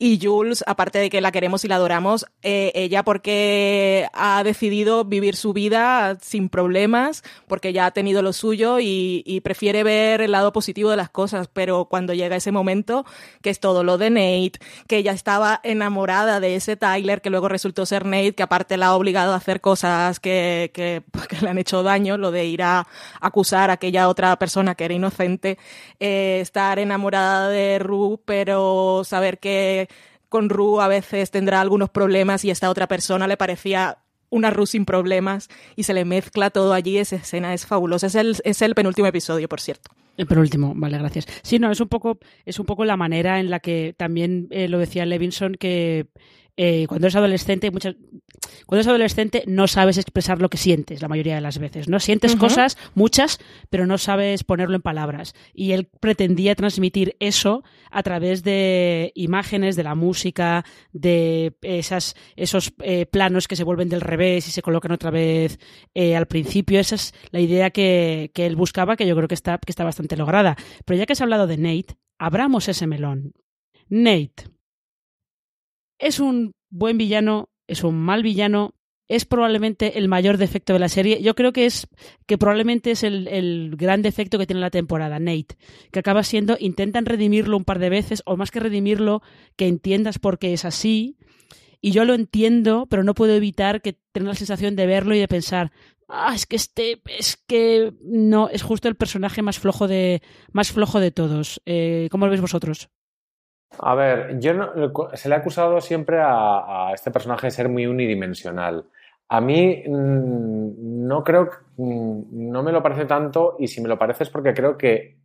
Y 0.00 0.20
Jules, 0.22 0.62
aparte 0.66 1.00
de 1.00 1.10
que 1.10 1.20
la 1.20 1.32
queremos 1.32 1.64
y 1.64 1.68
la 1.68 1.74
adoramos, 1.74 2.26
eh, 2.42 2.70
ella 2.74 3.02
porque 3.02 4.06
ha 4.12 4.44
decidido 4.44 5.04
vivir 5.04 5.34
su 5.34 5.52
vida 5.52 6.16
sin 6.20 6.48
problemas, 6.48 7.24
porque 7.48 7.72
ya 7.72 7.86
ha 7.86 7.90
tenido 7.90 8.22
lo 8.22 8.32
suyo 8.32 8.78
y, 8.78 9.24
y 9.26 9.40
prefiere 9.40 9.82
ver 9.82 10.20
el 10.20 10.30
lado 10.30 10.52
positivo 10.52 10.90
de 10.90 10.96
las 10.96 11.10
cosas, 11.10 11.48
pero 11.52 11.86
cuando 11.86 12.14
llega 12.14 12.36
ese 12.36 12.52
momento, 12.52 13.04
que 13.42 13.50
es 13.50 13.58
todo 13.58 13.82
lo 13.82 13.98
de 13.98 14.10
Nate, 14.10 14.60
que 14.86 14.98
ella 14.98 15.12
estaba 15.12 15.60
enamorada 15.64 16.38
de 16.38 16.54
ese 16.54 16.76
Tyler, 16.76 17.20
que 17.20 17.30
luego 17.30 17.48
resultó 17.48 17.84
ser 17.84 18.04
Nate, 18.04 18.34
que 18.34 18.44
aparte 18.44 18.76
la 18.76 18.88
ha 18.88 18.94
obligado 18.94 19.32
a 19.32 19.36
hacer 19.36 19.60
cosas 19.60 20.20
que, 20.20 20.70
que, 20.74 21.02
que 21.28 21.40
le 21.40 21.48
han 21.48 21.58
hecho 21.58 21.82
daño, 21.82 22.18
lo 22.18 22.30
de 22.30 22.44
ir 22.44 22.62
a 22.62 22.86
acusar 23.20 23.70
a 23.70 23.74
aquella 23.74 24.08
otra 24.08 24.38
persona 24.38 24.76
que 24.76 24.84
era 24.84 24.94
inocente, 24.94 25.58
eh, 25.98 26.38
estar 26.40 26.78
enamorada 26.78 26.97
de 26.98 27.78
Rue, 27.78 28.18
pero 28.24 29.02
saber 29.04 29.38
que 29.38 29.88
con 30.28 30.50
Ru 30.50 30.80
a 30.80 30.88
veces 30.88 31.30
tendrá 31.30 31.60
algunos 31.60 31.90
problemas 31.90 32.44
y 32.44 32.50
esta 32.50 32.70
otra 32.70 32.86
persona 32.86 33.26
le 33.26 33.36
parecía 33.36 33.98
una 34.30 34.50
Ru 34.50 34.66
sin 34.66 34.84
problemas 34.84 35.48
y 35.76 35.84
se 35.84 35.94
le 35.94 36.04
mezcla 36.04 36.50
todo 36.50 36.72
allí. 36.72 36.98
Esa 36.98 37.16
escena 37.16 37.54
es 37.54 37.66
fabulosa. 37.66 38.08
Es 38.08 38.14
el, 38.14 38.36
es 38.44 38.62
el 38.62 38.74
penúltimo 38.74 39.08
episodio, 39.08 39.48
por 39.48 39.60
cierto. 39.60 39.90
El 40.16 40.26
penúltimo, 40.26 40.72
vale, 40.76 40.98
gracias. 40.98 41.26
Sí, 41.42 41.58
no, 41.58 41.70
es 41.70 41.80
un 41.80 41.88
poco, 41.88 42.18
es 42.44 42.58
un 42.58 42.66
poco 42.66 42.84
la 42.84 42.96
manera 42.96 43.38
en 43.38 43.50
la 43.50 43.60
que 43.60 43.94
también 43.96 44.48
eh, 44.50 44.68
lo 44.68 44.78
decía 44.78 45.06
Levinson, 45.06 45.54
que 45.54 46.08
eh, 46.60 46.86
cuando 46.88 47.06
eres 47.06 47.14
adolescente, 47.14 47.70
muchas, 47.70 47.94
cuando 48.66 48.80
eres 48.80 48.88
adolescente 48.88 49.44
no 49.46 49.68
sabes 49.68 49.96
expresar 49.96 50.40
lo 50.40 50.48
que 50.48 50.56
sientes 50.56 51.00
la 51.00 51.06
mayoría 51.06 51.36
de 51.36 51.40
las 51.40 51.58
veces, 51.58 51.88
¿no? 51.88 52.00
Sientes 52.00 52.34
cosas, 52.34 52.76
muchas, 52.96 53.38
pero 53.70 53.86
no 53.86 53.96
sabes 53.96 54.42
ponerlo 54.42 54.74
en 54.74 54.82
palabras. 54.82 55.34
Y 55.54 55.70
él 55.70 55.88
pretendía 56.00 56.56
transmitir 56.56 57.16
eso 57.20 57.62
a 57.92 58.02
través 58.02 58.42
de 58.42 59.12
imágenes, 59.14 59.76
de 59.76 59.84
la 59.84 59.94
música, 59.94 60.64
de 60.92 61.56
esas, 61.62 62.16
esos 62.34 62.72
eh, 62.80 63.06
planos 63.06 63.46
que 63.46 63.54
se 63.54 63.62
vuelven 63.62 63.88
del 63.88 64.00
revés 64.00 64.48
y 64.48 64.50
se 64.50 64.60
colocan 64.60 64.90
otra 64.90 65.12
vez 65.12 65.60
eh, 65.94 66.16
al 66.16 66.26
principio. 66.26 66.80
Esa 66.80 66.96
es 66.96 67.14
la 67.30 67.38
idea 67.38 67.70
que, 67.70 68.32
que 68.34 68.46
él 68.46 68.56
buscaba, 68.56 68.96
que 68.96 69.06
yo 69.06 69.14
creo 69.14 69.28
que 69.28 69.34
está, 69.34 69.58
que 69.58 69.70
está 69.70 69.84
bastante 69.84 70.16
lograda. 70.16 70.56
Pero 70.84 70.98
ya 70.98 71.06
que 71.06 71.12
has 71.12 71.20
hablado 71.20 71.46
de 71.46 71.56
Nate, 71.56 71.96
abramos 72.18 72.68
ese 72.68 72.88
melón. 72.88 73.32
Nate. 73.88 74.57
¿Es 75.98 76.20
un 76.20 76.52
buen 76.70 76.98
villano? 76.98 77.48
¿Es 77.66 77.84
un 77.84 77.96
mal 77.96 78.22
villano? 78.22 78.74
¿Es 79.08 79.24
probablemente 79.24 79.98
el 79.98 80.08
mayor 80.08 80.36
defecto 80.36 80.74
de 80.74 80.78
la 80.78 80.88
serie? 80.88 81.22
Yo 81.22 81.34
creo 81.34 81.52
que 81.52 81.64
es 81.64 81.88
que 82.26 82.36
probablemente 82.36 82.90
es 82.90 83.02
el, 83.02 83.26
el 83.28 83.74
gran 83.76 84.02
defecto 84.02 84.38
que 84.38 84.46
tiene 84.46 84.60
la 84.60 84.70
temporada, 84.70 85.18
Nate, 85.18 85.56
que 85.90 85.98
acaba 85.98 86.22
siendo, 86.22 86.56
intentan 86.60 87.06
redimirlo 87.06 87.56
un 87.56 87.64
par 87.64 87.78
de 87.78 87.88
veces, 87.88 88.22
o 88.26 88.36
más 88.36 88.50
que 88.50 88.60
redimirlo, 88.60 89.22
que 89.56 89.66
entiendas 89.66 90.18
por 90.18 90.38
qué 90.38 90.52
es 90.52 90.66
así. 90.66 91.16
Y 91.80 91.92
yo 91.92 92.04
lo 92.04 92.14
entiendo, 92.14 92.86
pero 92.90 93.02
no 93.02 93.14
puedo 93.14 93.34
evitar 93.34 93.80
que 93.80 93.98
tener 94.12 94.28
la 94.28 94.34
sensación 94.34 94.76
de 94.76 94.86
verlo 94.86 95.14
y 95.14 95.20
de 95.20 95.28
pensar, 95.28 95.72
ah, 96.08 96.32
es 96.34 96.44
que 96.44 96.56
este, 96.56 97.00
es 97.06 97.36
que 97.36 97.94
no, 98.02 98.48
es 98.50 98.62
justo 98.62 98.88
el 98.88 98.96
personaje 98.96 99.42
más 99.42 99.58
flojo 99.58 99.88
de, 99.88 100.22
más 100.52 100.70
flojo 100.70 101.00
de 101.00 101.12
todos. 101.12 101.62
Eh, 101.66 102.08
¿Cómo 102.10 102.26
lo 102.26 102.30
veis 102.30 102.42
vosotros? 102.42 102.90
A 103.78 103.94
ver, 103.94 104.38
yo 104.40 104.54
no- 104.54 104.72
se 105.14 105.28
le 105.28 105.34
ha 105.34 105.38
acusado 105.38 105.80
siempre 105.80 106.18
a, 106.20 106.90
este 106.94 107.10
personaje 107.10 107.46
de 107.48 107.50
ser 107.50 107.68
muy 107.68 107.86
unidimensional. 107.86 108.84
A 109.28 109.40
mí 109.40 109.84
mm, 109.86 111.06
no 111.06 111.22
creo, 111.22 111.50
mm, 111.76 112.50
no 112.50 112.62
me 112.62 112.72
lo 112.72 112.82
parece 112.82 113.04
tanto 113.04 113.56
y 113.58 113.68
si 113.68 113.80
me 113.80 113.88
lo 113.88 113.98
parece 113.98 114.24
es 114.24 114.30
porque 114.30 114.54
creo 114.54 114.76
que 114.78 115.18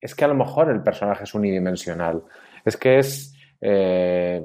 es 0.00 0.14
que 0.14 0.24
a 0.24 0.28
lo 0.28 0.34
mejor 0.34 0.70
el 0.70 0.82
personaje 0.82 1.24
es 1.24 1.34
unidimensional. 1.34 2.22
Es 2.64 2.76
que 2.76 2.98
es 2.98 3.34
eh, 3.60 4.44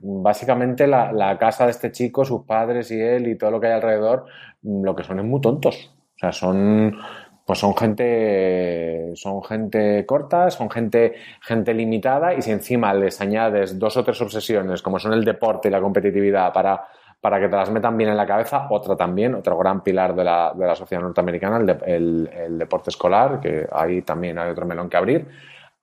básicamente 0.00 0.86
la, 0.86 1.12
la 1.12 1.38
casa 1.38 1.64
de 1.64 1.72
este 1.72 1.90
chico, 1.92 2.24
sus 2.24 2.44
padres 2.44 2.90
y 2.90 3.00
él 3.00 3.26
y 3.28 3.36
todo 3.36 3.50
lo 3.50 3.60
que 3.60 3.68
hay 3.68 3.72
alrededor, 3.74 4.26
mm, 4.62 4.84
lo 4.84 4.94
que 4.94 5.04
son 5.04 5.18
es 5.18 5.24
muy 5.24 5.40
tontos. 5.40 5.92
O 6.16 6.18
sea, 6.18 6.32
son, 6.32 6.96
pues 7.44 7.58
son 7.58 7.76
gente, 7.76 9.12
son 9.14 9.42
gente 9.44 10.04
corta, 10.06 10.50
son 10.50 10.70
gente, 10.70 11.14
gente 11.42 11.74
limitada 11.74 12.34
y 12.34 12.42
si 12.42 12.50
encima 12.50 12.94
les 12.94 13.20
añades 13.20 13.78
dos 13.78 13.96
o 13.96 14.04
tres 14.04 14.20
obsesiones 14.22 14.80
como 14.82 14.98
son 14.98 15.12
el 15.12 15.24
deporte 15.24 15.68
y 15.68 15.70
la 15.70 15.80
competitividad 15.80 16.52
para, 16.52 16.82
para 17.20 17.38
que 17.40 17.48
te 17.48 17.56
las 17.56 17.70
metan 17.70 17.96
bien 17.96 18.10
en 18.10 18.16
la 18.16 18.26
cabeza, 18.26 18.66
otra 18.70 18.96
también, 18.96 19.34
otro 19.34 19.56
gran 19.58 19.82
pilar 19.82 20.14
de 20.14 20.24
la, 20.24 20.52
de 20.54 20.66
la 20.66 20.74
sociedad 20.74 21.02
norteamericana, 21.02 21.58
el, 21.58 21.66
de- 21.66 21.78
el- 21.86 22.30
el 22.34 22.58
deporte 22.58 22.90
escolar, 22.90 23.40
que 23.40 23.66
ahí 23.72 24.02
también 24.02 24.38
hay 24.38 24.50
otro 24.50 24.64
melón 24.66 24.88
que 24.88 24.96
abrir. 24.96 25.26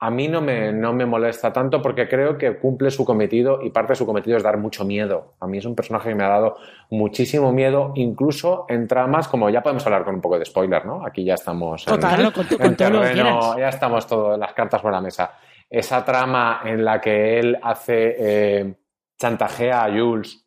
A 0.04 0.10
mí 0.10 0.28
no 0.28 0.42
me, 0.42 0.74
no 0.74 0.94
me 0.94 1.06
molesta 1.06 1.54
tanto 1.54 1.80
porque 1.82 2.10
creo 2.10 2.36
que 2.38 2.58
cumple 2.58 2.90
su 2.90 3.06
cometido 3.06 3.62
y 3.62 3.70
parte 3.70 3.92
de 3.92 3.96
su 3.98 4.06
cometido 4.08 4.36
es 4.36 4.42
dar 4.42 4.58
mucho 4.58 4.84
miedo. 4.84 5.36
A 5.40 5.46
mí 5.46 5.60
es 5.60 5.66
un 5.66 5.76
personaje 5.76 6.10
que 6.10 6.16
me 6.16 6.24
ha 6.24 6.30
dado 6.30 6.58
muchísimo 6.90 7.52
miedo, 7.54 7.92
incluso 7.96 8.66
en 8.68 8.88
tramas, 8.88 9.28
como 9.28 9.50
ya 9.52 9.62
podemos 9.62 9.86
hablar 9.86 10.04
con 10.04 10.16
un 10.16 10.22
poco 10.22 10.40
de 10.40 10.46
spoiler, 10.46 10.86
¿no? 10.88 11.06
Aquí 11.06 11.24
ya 11.24 11.36
estamos 11.36 11.86
en- 11.88 11.94
Total. 11.94 12.16
Claro, 12.16 12.34
con, 12.34 12.48
tu- 12.48 12.56
en 12.56 12.62
con 12.62 12.76
terreno, 12.76 13.58
ya 13.60 13.70
estamos 13.70 14.08
todas 14.08 14.40
las 14.40 14.54
cartas 14.54 14.82
por 14.82 14.92
la 14.92 15.02
mesa. 15.02 15.34
Esa 15.70 16.04
trama 16.04 16.62
en 16.66 16.84
la 16.84 17.00
que 17.00 17.40
él 17.40 17.60
hace 17.62 18.16
eh, 18.18 18.74
chantajea 19.20 19.86
a 19.86 19.92
Jules 19.92 20.46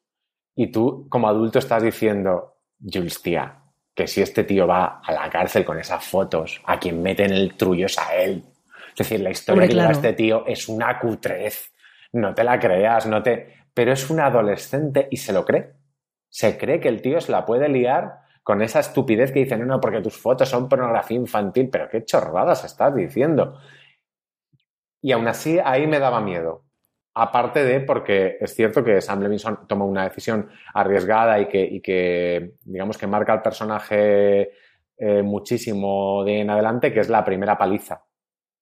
y 0.56 0.72
tú 0.72 1.06
como 1.08 1.28
adulto 1.28 1.60
estás 1.60 1.82
diciendo, 1.82 2.56
Jules, 2.80 3.22
tía, 3.22 3.54
que 3.94 4.08
si 4.08 4.20
este 4.20 4.42
tío 4.42 4.66
va 4.66 5.00
a 5.00 5.12
la 5.12 5.30
cárcel 5.30 5.64
con 5.64 5.78
esas 5.78 6.04
fotos, 6.04 6.60
a 6.66 6.76
quien 6.78 7.00
mete 7.00 7.24
en 7.24 7.32
el 7.32 7.54
trullo 7.56 7.86
es 7.86 7.96
a 8.00 8.16
él. 8.16 8.42
Es 8.94 8.98
decir, 8.98 9.20
la 9.20 9.30
historia 9.30 9.54
Hombre, 9.54 9.68
que 9.68 9.74
lleva 9.74 9.86
claro. 9.86 9.98
este 9.98 10.12
tío 10.12 10.46
es 10.46 10.68
una 10.68 10.98
cutrez. 11.00 11.74
No 12.12 12.32
te 12.32 12.44
la 12.44 12.60
creas, 12.60 13.06
no 13.06 13.22
te. 13.22 13.54
Pero 13.74 13.92
es 13.92 14.08
un 14.08 14.20
adolescente 14.20 15.08
y 15.10 15.16
se 15.16 15.32
lo 15.32 15.44
cree. 15.44 15.72
Se 16.28 16.56
cree 16.56 16.78
que 16.78 16.88
el 16.88 17.02
tío 17.02 17.20
se 17.20 17.32
la 17.32 17.44
puede 17.44 17.68
liar 17.68 18.20
con 18.44 18.62
esa 18.62 18.78
estupidez 18.78 19.32
que 19.32 19.40
dice, 19.40 19.56
no, 19.56 19.64
no, 19.64 19.80
porque 19.80 20.00
tus 20.00 20.16
fotos 20.16 20.48
son 20.48 20.68
pornografía 20.68 21.16
infantil, 21.16 21.70
pero 21.72 21.88
qué 21.88 22.04
chorradas 22.04 22.64
estás 22.64 22.94
diciendo. 22.94 23.58
Y 25.00 25.12
aún 25.12 25.26
así, 25.26 25.58
ahí 25.64 25.86
me 25.86 25.98
daba 25.98 26.20
miedo. 26.20 26.62
Aparte 27.14 27.64
de, 27.64 27.80
porque 27.80 28.36
es 28.40 28.54
cierto 28.54 28.84
que 28.84 29.00
Sam 29.00 29.22
Levinson 29.22 29.66
toma 29.66 29.84
una 29.84 30.04
decisión 30.04 30.50
arriesgada 30.72 31.40
y 31.40 31.48
que, 31.48 31.62
y 31.62 31.80
que 31.80 32.54
digamos, 32.64 32.98
que 32.98 33.06
marca 33.06 33.32
al 33.32 33.42
personaje 33.42 34.50
eh, 34.96 35.22
muchísimo 35.22 36.22
de 36.24 36.40
en 36.40 36.50
adelante, 36.50 36.92
que 36.92 37.00
es 37.00 37.08
la 37.08 37.24
primera 37.24 37.56
paliza. 37.56 38.04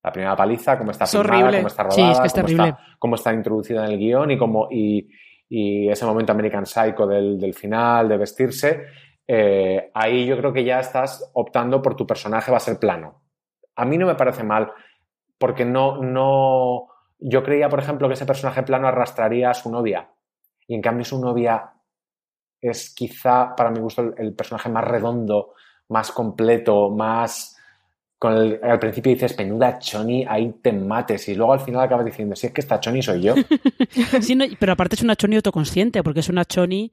La 0.03 0.13
primera 0.13 0.35
paliza, 0.37 0.77
cómo 0.79 0.91
está 0.91 1.05
Es 1.05 1.11
filmada, 1.13 1.33
horrible. 1.39 1.57
cómo 1.59 1.69
está 1.69 1.91
Sí, 1.91 2.01
rodada, 2.01 2.13
es 2.13 2.21
que 2.21 2.27
es 2.27 2.33
cómo, 2.33 2.49
está, 2.65 2.79
cómo 2.99 3.15
está 3.15 3.33
introducida 3.33 3.85
en 3.87 3.93
el 3.93 3.99
guion 3.99 4.31
y, 4.33 4.39
cómo, 4.39 4.69
y, 4.71 5.09
y 5.49 5.89
ese 5.89 6.05
momento 6.05 6.33
American 6.33 6.67
Psycho 6.67 7.07
del, 7.07 7.39
del 7.39 7.55
final, 7.55 8.09
de 8.09 8.17
vestirse, 8.17 8.85
eh, 9.27 9.91
ahí 9.95 10.27
yo 10.27 10.37
creo 10.37 10.53
que 10.53 10.65
ya 10.65 10.81
estás 10.81 11.31
optando 11.35 11.81
por 11.81 11.95
tu 11.95 12.07
personaje 12.07 12.51
va 12.51 12.57
a 12.57 12.61
ser 12.61 12.79
plano. 12.79 13.23
A 13.77 13.85
mí 13.85 13.97
no 13.97 14.07
me 14.07 14.17
parece 14.17 14.43
mal, 14.43 14.73
porque 15.39 15.65
no, 15.65 16.03
no. 16.03 16.89
Yo 17.19 17.43
creía, 17.45 17.69
por 17.69 17.79
ejemplo, 17.79 18.09
que 18.09 18.15
ese 18.15 18.27
personaje 18.27 18.65
plano 18.65 18.89
arrastraría 18.89 19.51
a 19.51 19.55
su 19.55 19.71
novia. 19.71 20.11
Y 20.67 20.75
en 20.75 20.83
cambio, 20.83 21.05
su 21.05 21.21
novia 21.21 21.71
es 22.61 22.93
quizá, 22.95 23.55
para 23.57 23.71
mi 23.71 23.79
gusto, 23.81 24.03
el, 24.03 24.15
el 24.19 24.35
personaje 24.35 24.69
más 24.69 24.85
redondo, 24.85 25.55
más 25.89 26.11
completo, 26.11 26.91
más. 26.91 27.57
Con 28.23 28.35
el, 28.37 28.61
al 28.63 28.79
principio 28.79 29.11
dices, 29.11 29.33
penuda 29.33 29.81
Choni, 29.81 30.25
ahí 30.29 30.55
te 30.63 30.73
mates. 30.73 31.29
Y 31.29 31.35
luego 31.35 31.55
al 31.55 31.59
final 31.59 31.81
acabas 31.81 32.07
diciendo, 32.07 32.37
si 32.37 32.47
es 32.47 32.53
que 32.53 32.61
esta 32.61 32.79
Choni 32.79 33.03
soy 33.03 33.21
yo. 33.21 33.35
Sí, 34.21 34.37
no, 34.37 34.45
pero 34.61 34.75
aparte 34.75 34.95
es 34.95 35.03
una 35.03 35.17
choni 35.17 35.35
autoconsciente, 35.35 36.05
porque 36.05 36.21
es 36.21 36.29
una 36.29 36.45
choni 36.45 36.93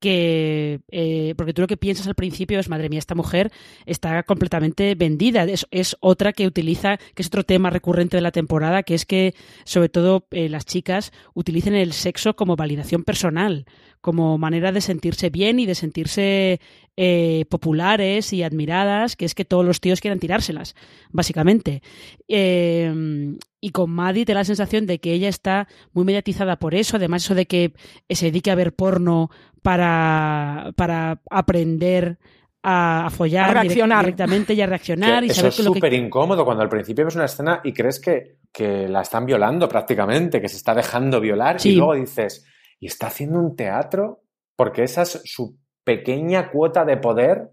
que, 0.00 0.80
eh, 0.90 1.34
porque 1.36 1.52
tú 1.52 1.60
lo 1.60 1.68
que 1.68 1.76
piensas 1.76 2.06
al 2.06 2.14
principio 2.14 2.58
es, 2.58 2.70
madre 2.70 2.88
mía, 2.88 2.98
esta 2.98 3.14
mujer 3.14 3.52
está 3.84 4.22
completamente 4.22 4.94
vendida. 4.94 5.44
Es, 5.44 5.66
es 5.70 5.98
otra 6.00 6.32
que 6.32 6.46
utiliza, 6.46 6.96
que 7.14 7.20
es 7.20 7.26
otro 7.26 7.44
tema 7.44 7.68
recurrente 7.68 8.16
de 8.16 8.22
la 8.22 8.32
temporada, 8.32 8.82
que 8.82 8.94
es 8.94 9.04
que, 9.04 9.34
sobre 9.64 9.90
todo, 9.90 10.26
eh, 10.30 10.48
las 10.48 10.64
chicas 10.64 11.12
utilicen 11.34 11.74
el 11.74 11.92
sexo 11.92 12.34
como 12.34 12.56
validación 12.56 13.04
personal, 13.04 13.66
como 14.00 14.38
manera 14.38 14.72
de 14.72 14.80
sentirse 14.80 15.28
bien 15.30 15.58
y 15.60 15.66
de 15.66 15.74
sentirse 15.74 16.60
eh, 16.96 17.44
populares 17.50 18.32
y 18.32 18.42
admiradas, 18.42 19.14
que 19.16 19.24
es 19.26 19.34
que 19.34 19.44
todos 19.44 19.64
los 19.64 19.80
tíos 19.80 20.00
quieran 20.00 20.18
tirárselas, 20.20 20.74
básicamente. 21.10 21.82
Eh, 22.28 23.36
y 23.60 23.70
con 23.70 23.90
Maddie 23.90 24.24
te 24.24 24.32
da 24.32 24.40
la 24.40 24.44
sensación 24.44 24.86
de 24.86 24.98
que 25.00 25.12
ella 25.12 25.28
está 25.28 25.68
muy 25.92 26.04
mediatizada 26.04 26.58
por 26.58 26.74
eso, 26.74 26.96
además 26.96 27.24
eso 27.24 27.34
de 27.34 27.46
que 27.46 27.72
se 28.08 28.26
dedique 28.26 28.50
a 28.50 28.54
ver 28.54 28.72
porno 28.74 29.30
para, 29.62 30.72
para 30.76 31.20
aprender 31.30 32.18
a, 32.62 33.06
a 33.06 33.10
follar 33.10 33.50
A 33.50 33.62
reaccionar. 33.62 33.98
direct- 33.98 34.04
directamente 34.06 34.54
y 34.54 34.60
a 34.60 34.66
reaccionar 34.66 35.20
Que 35.20 35.26
y 35.26 35.30
eso 35.30 35.40
saber 35.40 35.52
es 35.52 35.58
lo 35.64 35.72
que 35.72 35.78
súper 35.78 35.92
incómodo 35.94 36.44
cuando 36.44 36.62
al 36.62 36.68
principio 36.68 37.04
ves 37.04 37.14
una 37.16 37.24
escena 37.26 37.60
y 37.64 37.72
crees 37.72 38.00
que, 38.00 38.36
que 38.52 38.88
la 38.88 39.02
están 39.02 39.26
violando 39.26 39.68
prácticamente, 39.68 40.40
que 40.40 40.48
se 40.48 40.56
está 40.56 40.74
dejando 40.74 41.20
violar 41.20 41.60
Sí. 41.60 41.70
y 41.70 41.76
luego 41.76 41.94
dices, 41.94 42.46
¿y 42.80 42.86
está 42.86 43.06
haciendo 43.06 43.38
un 43.38 43.54
teatro? 43.54 44.22
Porque 44.56 44.82
esa 44.82 45.02
es 45.02 45.20
su 45.24 45.56
pequeña 45.84 46.50
cuota 46.50 46.84
de 46.84 46.96
poder 46.96 47.50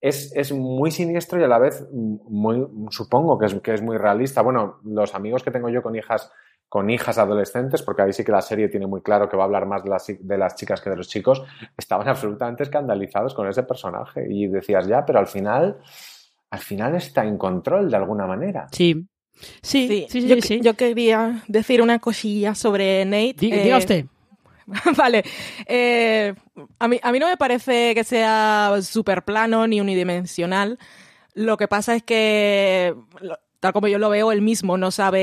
es, 0.00 0.32
es 0.36 0.52
muy 0.52 0.90
siniestro 0.90 1.40
y 1.40 1.44
a 1.44 1.48
la 1.48 1.58
vez 1.58 1.84
muy, 1.92 2.64
supongo 2.90 3.38
que 3.38 3.46
es, 3.46 3.54
que 3.60 3.74
es 3.74 3.82
muy 3.82 3.96
realista. 3.96 4.42
Bueno, 4.42 4.78
los 4.84 5.14
amigos 5.14 5.42
que 5.42 5.50
tengo 5.50 5.68
yo 5.70 5.82
con 5.82 5.96
hijas 5.96 6.30
con 6.70 6.90
hijas 6.90 7.16
adolescentes, 7.16 7.80
porque 7.80 8.02
ahí 8.02 8.12
sí 8.12 8.22
que 8.24 8.30
la 8.30 8.42
serie 8.42 8.68
tiene 8.68 8.86
muy 8.86 9.00
claro 9.00 9.26
que 9.26 9.38
va 9.38 9.44
a 9.44 9.46
hablar 9.46 9.64
más 9.64 9.82
de 9.84 9.88
las, 9.88 10.06
de 10.06 10.36
las 10.36 10.54
chicas 10.54 10.82
que 10.82 10.90
de 10.90 10.96
los 10.96 11.08
chicos, 11.08 11.42
estaban 11.78 12.06
absolutamente 12.08 12.62
escandalizados 12.62 13.32
con 13.32 13.48
ese 13.48 13.62
personaje 13.62 14.26
y 14.28 14.48
decías 14.48 14.86
ya, 14.86 15.06
pero 15.06 15.18
al 15.18 15.28
final, 15.28 15.78
al 16.50 16.58
final 16.58 16.94
está 16.94 17.24
en 17.24 17.38
control 17.38 17.90
de 17.90 17.96
alguna 17.96 18.26
manera. 18.26 18.66
Sí. 18.70 19.08
Sí, 19.62 19.88
sí, 19.88 20.06
sí, 20.10 20.28
yo, 20.28 20.34
sí, 20.34 20.42
sí. 20.42 20.60
yo 20.60 20.74
quería 20.74 21.42
decir 21.48 21.80
una 21.80 22.00
cosilla 22.00 22.54
sobre 22.54 23.02
Nate. 23.06 23.34
Di- 23.38 23.50
eh, 23.52 23.62
diga 23.62 23.78
usted. 23.78 24.04
Vale. 24.96 25.24
Eh, 25.66 26.34
a, 26.78 26.88
mí, 26.88 27.00
a 27.02 27.12
mí 27.12 27.18
no 27.18 27.28
me 27.28 27.36
parece 27.36 27.94
que 27.94 28.04
sea 28.04 28.74
súper 28.82 29.24
plano 29.24 29.66
ni 29.66 29.80
unidimensional. 29.80 30.78
Lo 31.34 31.56
que 31.56 31.68
pasa 31.68 31.94
es 31.94 32.02
que, 32.02 32.94
tal 33.60 33.72
como 33.72 33.88
yo 33.88 33.98
lo 33.98 34.10
veo, 34.10 34.32
él 34.32 34.42
mismo 34.42 34.76
no 34.76 34.90
sabe 34.90 35.20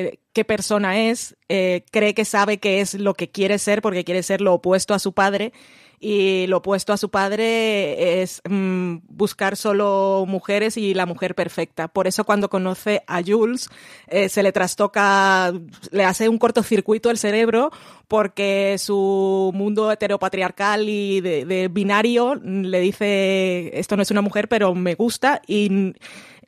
eh, 0.00 0.20
qué 0.32 0.44
persona 0.44 1.08
es, 1.08 1.36
eh, 1.48 1.84
cree 1.90 2.14
que 2.14 2.24
sabe 2.24 2.58
qué 2.58 2.80
es 2.80 2.94
lo 2.94 3.14
que 3.14 3.30
quiere 3.30 3.58
ser 3.58 3.82
porque 3.82 4.04
quiere 4.04 4.22
ser 4.22 4.40
lo 4.40 4.54
opuesto 4.54 4.94
a 4.94 4.98
su 4.98 5.12
padre. 5.12 5.52
Y 5.98 6.46
lo 6.48 6.58
opuesto 6.58 6.92
a 6.92 6.96
su 6.96 7.10
padre 7.10 8.22
es 8.22 8.42
mm, 8.48 8.96
buscar 9.08 9.56
solo 9.56 10.24
mujeres 10.28 10.76
y 10.76 10.94
la 10.94 11.06
mujer 11.06 11.34
perfecta. 11.34 11.88
Por 11.88 12.06
eso 12.06 12.24
cuando 12.24 12.50
conoce 12.50 13.02
a 13.06 13.22
Jules 13.22 13.70
eh, 14.08 14.28
se 14.28 14.42
le 14.42 14.52
trastoca, 14.52 15.52
le 15.90 16.04
hace 16.04 16.28
un 16.28 16.38
cortocircuito 16.38 17.10
el 17.10 17.18
cerebro 17.18 17.70
porque 18.08 18.76
su 18.78 19.50
mundo 19.54 19.90
heteropatriarcal 19.90 20.88
y 20.88 21.20
de, 21.20 21.68
binario 21.68 22.34
le 22.36 22.80
dice 22.80 23.78
esto 23.78 23.96
no 23.96 24.02
es 24.02 24.10
una 24.10 24.22
mujer 24.22 24.48
pero 24.48 24.74
me 24.74 24.94
gusta 24.94 25.42
y 25.46 25.94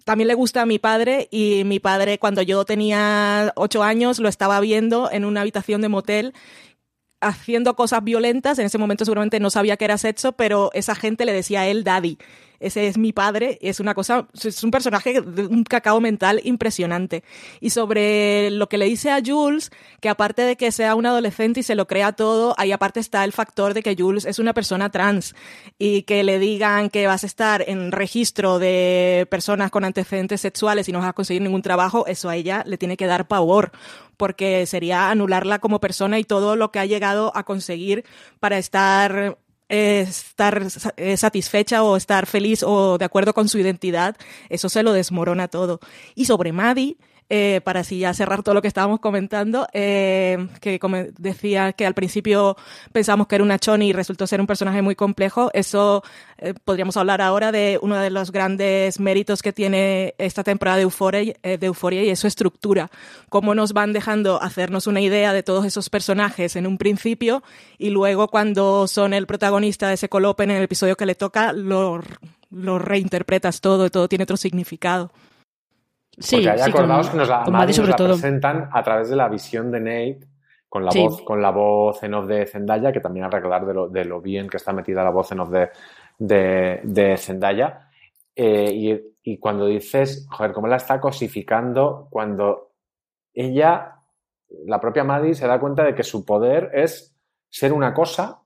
también 0.05 0.29
le 0.29 0.35
gusta 0.35 0.63
a 0.63 0.67
mi 0.67 0.79
padre 0.79 1.29
y 1.31 1.65
mi 1.65 1.81
padre 1.81 2.19
cuando 2.19 2.43
yo 2.43 2.65
tenía 2.65 3.53
ocho 3.57 3.83
años 3.83 4.21
lo 4.21 4.29
estaba 4.29 4.61
viendo 4.61 5.11
en 5.11 5.25
una 5.25 5.41
habitación 5.41 5.81
de 5.81 5.89
motel 5.89 6.35
haciendo 7.21 7.75
cosas 7.75 8.05
violentas. 8.05 8.59
En 8.59 8.67
ese 8.67 8.79
momento 8.79 9.05
seguramente 9.05 9.41
no 9.41 9.51
sabía 9.51 9.77
que 9.77 9.85
era 9.85 9.99
sexo, 9.99 10.33
pero 10.33 10.71
esa 10.75 10.95
gente 10.95 11.25
le 11.25 11.33
decía 11.33 11.63
a 11.63 11.67
él 11.67 11.85
daddy. 11.85 12.19
Ese 12.61 12.89
es 12.89 12.99
mi 12.99 13.13
padre, 13.13 13.59
es 13.63 13.81
una 13.81 13.95
cosa, 13.95 14.27
es 14.43 14.65
un 14.65 14.71
personaje 14.71 15.21
de 15.21 15.47
un 15.47 15.65
cacao 15.65 16.01
mental 16.01 16.41
impresionante. 16.45 17.23
Y 17.61 17.71
sobre 17.71 18.51
lo 18.51 18.69
que 18.69 18.79
le 18.79 18.87
dice 18.87 19.11
a 19.11 19.23
Jules, 19.25 19.71
que 20.01 20.09
aparte 20.09 20.43
de 20.43 20.57
que 20.57 20.73
sea 20.73 20.95
un 20.95 21.07
adolescente 21.07 21.61
y 21.61 21.63
se 21.63 21.75
lo 21.75 21.87
crea 21.87 22.13
todo, 22.13 22.55
ahí 22.59 22.73
aparte 22.73 23.01
está 23.01 23.25
el 23.25 23.33
factor 23.33 23.75
de 23.75 23.83
que 23.83 23.97
Jules 23.97 24.25
es 24.25 24.39
una 24.39 24.55
persona 24.55 24.91
trans 24.91 25.35
y 25.79 26.03
que 26.03 26.25
le 26.25 26.39
digan 26.39 26.91
que 26.91 27.07
vas 27.07 27.23
a 27.23 27.27
estar 27.27 27.65
en 27.69 27.93
registro 27.93 28.59
de 28.59 29.27
personas 29.31 29.71
con 29.71 29.85
antecedentes 29.85 30.41
sexuales 30.41 30.89
y 30.89 30.93
no 30.93 30.99
vas 30.99 31.09
a 31.09 31.13
conseguir 31.13 31.43
ningún 31.43 31.63
trabajo, 31.63 32.07
eso 32.07 32.29
a 32.29 32.37
ella 32.37 32.65
le 32.67 32.79
tiene 32.79 32.97
que 32.97 33.07
dar 33.07 33.29
pavor 33.29 33.73
porque 34.17 34.67
sería 34.67 35.11
anularla 35.11 35.61
como 35.61 35.81
persona 35.81 36.19
y 36.19 36.25
todo 36.25 36.57
lo 36.57 36.73
que 36.73 36.81
ha 36.81 36.87
llegado 36.87 37.33
a 37.35 37.45
conseguir 37.45 38.05
para 38.41 38.59
estar 38.59 39.39
estar 39.69 40.67
eh, 40.97 41.17
satisfecha 41.17 41.83
o 41.83 41.97
estar 41.97 42.27
feliz 42.27 42.63
o 42.63 42.99
de 42.99 43.05
acuerdo 43.05 43.35
con 43.35 43.49
su 43.49 43.59
identidad, 43.59 44.17
eso 44.49 44.69
se 44.69 44.83
lo 44.83 44.93
desmorona 44.93 45.49
todo. 45.49 45.81
Y 46.15 46.25
sobre 46.25 46.53
Maddie, 46.53 46.97
eh, 47.31 47.61
para 47.63 47.81
así 47.81 47.99
ya 47.99 48.15
cerrar 48.15 48.43
todo 48.43 48.55
lo 48.55 48.63
que 48.63 48.69
estábamos 48.69 49.01
comentando, 49.01 49.67
eh, 49.73 50.49
que 50.61 50.79
como 50.79 50.97
decía 51.19 51.73
que 51.75 51.85
al 51.85 51.95
principio 51.95 52.57
pensamos 52.93 53.27
que 53.27 53.35
era 53.35 53.45
una 53.45 53.59
choni 53.59 53.89
y 53.89 53.93
resultó 53.93 54.27
ser 54.27 54.41
un 54.41 54.47
personaje 54.47 54.81
muy 54.81 54.95
complejo, 54.95 55.51
eso 55.53 56.03
eh, 56.39 56.55
podríamos 56.65 56.97
hablar 56.97 57.21
ahora 57.21 57.53
de 57.53 57.79
uno 57.83 57.97
de 57.99 58.11
los 58.11 58.33
grandes 58.33 58.99
méritos 58.99 59.43
que 59.43 59.53
tiene 59.53 60.15
esta 60.19 60.43
temporada 60.43 60.79
de 60.79 60.85
Euphoria, 60.85 61.35
eh, 61.43 61.59
de 61.59 61.67
Euphoria 61.67 62.03
y 62.03 62.11
es 62.11 62.19
su 62.19 62.27
estructura, 62.27 62.91
cómo 63.29 63.55
nos 63.55 63.75
van 63.75 63.93
dejando 63.93 64.41
hacernos 64.43 64.87
una 64.87 65.01
idea 65.01 65.33
de 65.33 65.43
todos 65.43 65.67
esos 65.67 65.91
personajes 65.91 66.57
en 66.57 66.67
un 66.67 66.79
principio 66.79 67.43
y 67.77 67.91
luego 67.91 68.29
cuando 68.29 68.89
son 68.89 69.13
el 69.13 69.27
protagonista 69.27 69.89
de 69.89 69.95
ese 69.95 70.09
colope 70.09 70.45
en 70.45 70.53
el 70.53 70.63
episodio 70.63 70.97
que 70.97 71.07
le 71.07 71.15
toca, 71.15 71.53
lo 71.53 72.01
reinterpretas 72.79 73.61
todo 73.61 73.85
y 73.85 73.91
todo 73.91 74.09
tiene 74.09 74.23
otro 74.23 74.39
significado. 74.39 75.11
Sí, 76.21 76.37
Porque 76.37 76.51
hay 76.51 76.59
sí, 76.59 76.71
acordaos 76.71 77.07
con, 77.09 77.13
que 77.13 77.19
nos 77.19 77.29
la, 77.29 77.43
con 77.45 77.53
Maddie 77.53 77.61
Maddie 77.63 77.75
sobre 77.75 77.89
nos 77.89 77.91
la 77.91 77.97
todo. 77.97 78.13
presentan 78.15 78.69
a 78.73 78.83
través 78.83 79.11
de 79.11 79.17
la 79.17 79.29
visión 79.29 79.71
de 79.71 79.81
Nate 79.81 80.21
con 80.69 80.85
la 80.85 80.91
Sí. 80.91 81.03
voz 81.03 81.23
con 81.23 81.41
la 81.41 81.51
voz 81.51 82.03
en 82.03 82.15
off 82.15 82.27
de 82.27 82.47
Zendaya, 82.47 82.93
que 82.93 83.01
también 83.01 83.25
a 83.27 83.31
recordar 83.31 83.65
de 83.65 83.73
lo, 83.75 83.89
de 83.89 84.05
lo 84.05 84.21
bien 84.21 84.49
que 84.49 84.57
está 84.59 84.73
metida 84.73 85.03
la 85.05 85.11
voz 85.11 85.31
en 85.33 85.41
off 85.41 85.51
de, 85.51 85.71
de, 86.19 86.81
de 86.83 87.17
Zendaya. 87.17 87.89
Eh, 88.37 88.71
y, 88.73 89.31
y 89.33 89.39
cuando 89.39 89.67
dices, 89.67 90.27
joder, 90.31 90.53
cómo 90.53 90.67
la 90.69 90.77
está 90.77 91.01
cosificando, 91.01 92.07
cuando 92.11 92.73
ella, 93.33 93.97
la 94.67 94.81
propia 94.81 95.05
Maddie, 95.05 95.35
se 95.35 95.47
da 95.47 95.59
cuenta 95.61 95.85
de 95.85 95.95
que 95.95 96.03
su 96.03 96.25
poder 96.25 96.71
es 96.75 97.17
ser 97.49 97.73
una 97.73 97.95
cosa, 97.95 98.41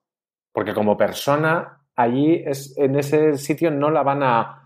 porque 0.52 0.74
como 0.74 0.96
persona 0.96 1.80
allí 1.96 2.42
es, 2.46 2.76
en 2.78 2.96
ese 2.98 3.36
sitio 3.36 3.70
no 3.70 3.90
la 3.90 4.02
van 4.02 4.22
a 4.22 4.61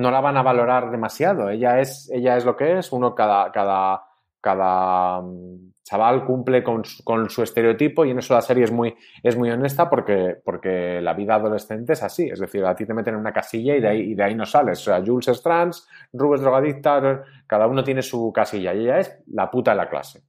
no 0.00 0.10
la 0.10 0.20
van 0.20 0.36
a 0.36 0.42
valorar 0.42 0.90
demasiado. 0.90 1.50
Ella 1.50 1.78
es, 1.80 2.10
ella 2.12 2.36
es 2.36 2.44
lo 2.44 2.56
que 2.56 2.78
es, 2.78 2.90
uno 2.92 3.14
cada, 3.14 3.52
cada, 3.52 4.02
cada 4.40 5.20
mm, 5.20 5.72
chaval 5.84 6.24
cumple 6.24 6.62
con 6.62 6.84
su, 6.84 7.02
con 7.04 7.28
su 7.30 7.42
estereotipo 7.42 8.04
y 8.04 8.10
en 8.10 8.18
eso 8.20 8.34
la 8.34 8.40
serie 8.42 8.64
es 8.64 8.70
muy, 8.72 8.94
es 9.22 9.36
muy 9.36 9.50
honesta 9.50 9.90
porque, 9.90 10.36
porque 10.44 11.00
la 11.00 11.14
vida 11.14 11.34
adolescente 11.34 11.92
es 11.94 12.02
así. 12.02 12.28
Es 12.30 12.38
decir, 12.40 12.64
a 12.64 12.74
ti 12.74 12.86
te 12.86 12.94
meten 12.94 13.14
en 13.14 13.20
una 13.20 13.32
casilla 13.32 13.76
y 13.76 13.80
de 13.80 13.88
ahí, 13.88 14.00
y 14.12 14.14
de 14.14 14.22
ahí 14.24 14.34
no 14.34 14.46
sales. 14.46 14.80
O 14.80 14.84
sea, 14.84 15.02
Jules 15.04 15.28
es 15.28 15.42
trans, 15.42 15.88
Rubén 16.12 16.36
es 16.36 16.42
drogadicta, 16.42 17.22
cada 17.46 17.66
uno 17.66 17.82
tiene 17.84 18.02
su 18.02 18.32
casilla 18.32 18.72
y 18.74 18.80
ella 18.84 18.98
es 19.00 19.22
la 19.28 19.50
puta 19.50 19.72
de 19.72 19.76
la 19.76 19.88
clase. 19.88 20.22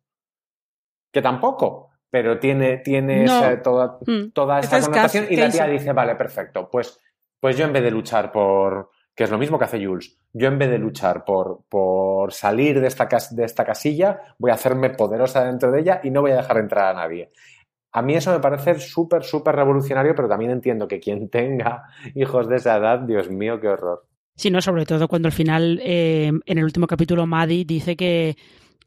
Que 1.11 1.21
tampoco, 1.21 1.89
pero 2.09 2.39
tiene, 2.39 2.77
tiene 2.77 3.25
No. 3.25 3.37
esa- 3.37 3.61
toda, 3.61 3.97
Mm. 4.05 4.31
toda 4.33 4.59
esa 4.59 4.77
es 4.77 4.85
connotación 4.85 5.25
y 5.29 5.35
la 5.35 5.49
tía 5.49 5.67
dice, 5.67 5.91
vale, 5.93 6.15
perfecto, 6.15 6.69
pues, 6.71 6.99
pues 7.39 7.57
yo 7.57 7.65
en 7.65 7.73
vez 7.73 7.83
de 7.83 7.91
luchar 7.91 8.31
por, 8.31 8.89
que 9.21 9.25
es 9.25 9.29
lo 9.29 9.37
mismo 9.37 9.59
que 9.59 9.65
hace 9.65 9.85
Jules, 9.85 10.17
yo 10.33 10.47
en 10.47 10.57
vez 10.57 10.71
de 10.71 10.79
luchar 10.79 11.23
por, 11.23 11.65
por 11.69 12.33
salir 12.33 12.81
de 12.81 12.87
esta, 12.87 13.07
cas- 13.07 13.35
de 13.35 13.43
esta 13.45 13.63
casilla, 13.63 14.19
voy 14.39 14.49
a 14.49 14.55
hacerme 14.55 14.89
poderosa 14.89 15.45
dentro 15.45 15.71
de 15.71 15.81
ella 15.81 16.01
y 16.03 16.09
no 16.09 16.21
voy 16.21 16.31
a 16.31 16.37
dejar 16.37 16.57
entrar 16.57 16.87
a 16.87 16.99
nadie. 16.99 17.31
A 17.91 18.01
mí 18.01 18.15
eso 18.15 18.31
me 18.31 18.39
parece 18.39 18.79
súper, 18.79 19.23
súper 19.23 19.55
revolucionario, 19.55 20.15
pero 20.15 20.27
también 20.27 20.49
entiendo 20.49 20.87
que 20.87 20.99
quien 20.99 21.29
tenga 21.29 21.83
hijos 22.15 22.49
de 22.49 22.55
esa 22.55 22.77
edad, 22.77 22.97
Dios 23.01 23.29
mío, 23.29 23.59
qué 23.61 23.67
horror. 23.67 24.07
Sí, 24.35 24.49
no, 24.49 24.59
sobre 24.59 24.87
todo 24.87 25.07
cuando 25.07 25.27
al 25.27 25.33
final, 25.33 25.79
eh, 25.83 26.31
en 26.43 26.57
el 26.57 26.63
último 26.63 26.87
capítulo, 26.87 27.27
Maddie 27.27 27.63
dice 27.63 27.95
que 27.95 28.37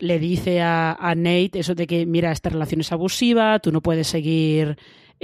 le 0.00 0.18
dice 0.18 0.62
a, 0.62 0.94
a 0.94 1.14
Nate 1.14 1.60
eso 1.60 1.76
de 1.76 1.86
que, 1.86 2.06
mira, 2.06 2.32
esta 2.32 2.50
relación 2.50 2.80
es 2.80 2.90
abusiva, 2.90 3.60
tú 3.60 3.70
no 3.70 3.80
puedes 3.82 4.08
seguir 4.08 4.76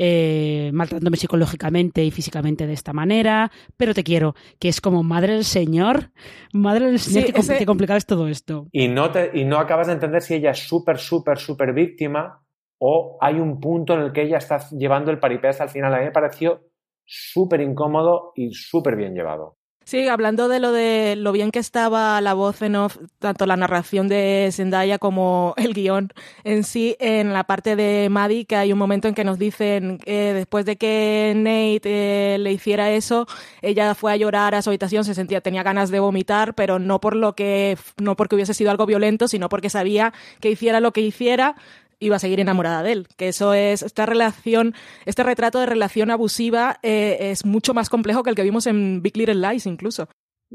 eh, 0.03 0.71
maltratándome 0.73 1.19
psicológicamente 1.19 2.03
y 2.03 2.11
físicamente 2.11 2.67
de 2.67 2.73
esta 2.73 2.95
manera, 2.95 3.51
pero 3.77 3.93
te 3.93 4.03
quiero, 4.03 4.35
que 4.59 4.69
es 4.71 4.81
como 4.81 5.03
madre 5.03 5.35
del 5.35 5.45
Señor, 5.45 6.11
madre 6.55 6.87
del 6.87 6.99
Señor, 6.99 7.27
Sí, 7.27 7.33
qué, 7.35 7.39
ese- 7.41 7.67
complicado 7.67 7.99
es 7.99 8.07
todo 8.07 8.27
esto. 8.27 8.67
Y 8.73 8.89
no, 8.89 9.11
te, 9.11 9.31
y 9.35 9.45
no 9.45 9.59
acabas 9.59 9.89
de 9.89 9.93
entender 9.93 10.23
si 10.23 10.35
ella 10.37 10.53
es 10.53 10.61
súper, 10.61 10.97
súper, 10.99 11.37
súper 11.39 11.75
víctima 11.75 12.43
o 12.79 13.19
hay 13.21 13.35
un 13.35 13.61
punto 13.61 13.93
en 13.93 14.01
el 14.01 14.13
que 14.13 14.23
ella 14.23 14.39
está 14.39 14.59
llevando 14.71 15.11
el 15.11 15.19
paripé 15.19 15.49
hasta 15.49 15.65
el 15.65 15.71
final. 15.71 15.93
A 15.93 15.99
mí 15.99 16.05
me 16.07 16.13
pareció 16.13 16.63
súper 17.05 17.61
incómodo 17.61 18.33
y 18.35 18.55
súper 18.55 18.97
bien 18.97 19.13
llevado. 19.15 19.59
Sí, 19.91 20.07
hablando 20.07 20.47
de 20.47 20.61
lo 20.61 20.71
de 20.71 21.17
lo 21.17 21.33
bien 21.33 21.51
que 21.51 21.59
estaba 21.59 22.21
la 22.21 22.33
voz 22.33 22.63
en 22.63 22.77
off, 22.77 22.97
tanto 23.19 23.45
la 23.45 23.57
narración 23.57 24.07
de 24.07 24.49
Zendaya 24.53 24.99
como 24.99 25.53
el 25.57 25.75
guion 25.75 26.13
en 26.45 26.63
sí, 26.63 26.95
en 27.01 27.33
la 27.33 27.43
parte 27.43 27.75
de 27.75 28.09
Maddie, 28.09 28.45
que 28.45 28.55
hay 28.55 28.73
un 28.73 28.79
momento 28.79 29.09
en 29.09 29.17
que 29.17 29.25
nos 29.25 29.37
dicen 29.37 29.99
que 29.99 30.33
después 30.33 30.65
de 30.65 30.77
que 30.77 31.33
Nate 31.35 32.35
eh, 32.37 32.39
le 32.39 32.53
hiciera 32.53 32.93
eso, 32.93 33.27
ella 33.63 33.97
fue 33.97 34.13
a 34.13 34.17
llorar 34.17 34.55
a 34.55 34.63
su 34.63 34.71
habitación, 34.71 35.05
se 35.05 35.17
sentía, 35.17 35.41
tenía 35.41 35.65
ganas 35.65 35.91
de 35.91 35.99
vomitar, 35.99 36.55
pero 36.55 36.79
no 36.79 37.01
por 37.01 37.17
lo 37.17 37.35
que, 37.35 37.77
no 38.01 38.15
porque 38.15 38.37
hubiese 38.37 38.55
sido 38.55 38.71
algo 38.71 38.87
violento, 38.87 39.27
sino 39.27 39.49
porque 39.49 39.71
sabía 39.71 40.13
que 40.39 40.53
hiciera 40.53 40.79
lo 40.79 40.93
que 40.93 41.01
hiciera, 41.01 41.57
iba 42.01 42.17
a 42.17 42.19
seguir 42.19 42.41
enamorada 42.41 42.83
de 42.83 42.93
él. 42.93 43.09
Que 43.17 43.29
eso 43.29 43.55
es, 43.55 43.83
esta 43.83 44.07
relación, 44.07 44.75
este 45.07 45.23
retrato 45.23 45.61
de 45.61 45.67
relación 45.67 46.11
abusiva 46.11 46.81
eh, 46.83 47.31
es 47.31 47.45
mucho 47.45 47.75
más 47.75 47.89
complejo 47.89 48.23
que 48.23 48.31
el 48.31 48.37
que 48.37 48.43
vimos 48.43 48.67
en 48.67 49.03
Big 49.03 49.17
Little 49.17 49.35
Lies 49.35 49.67
incluso. 49.67 50.09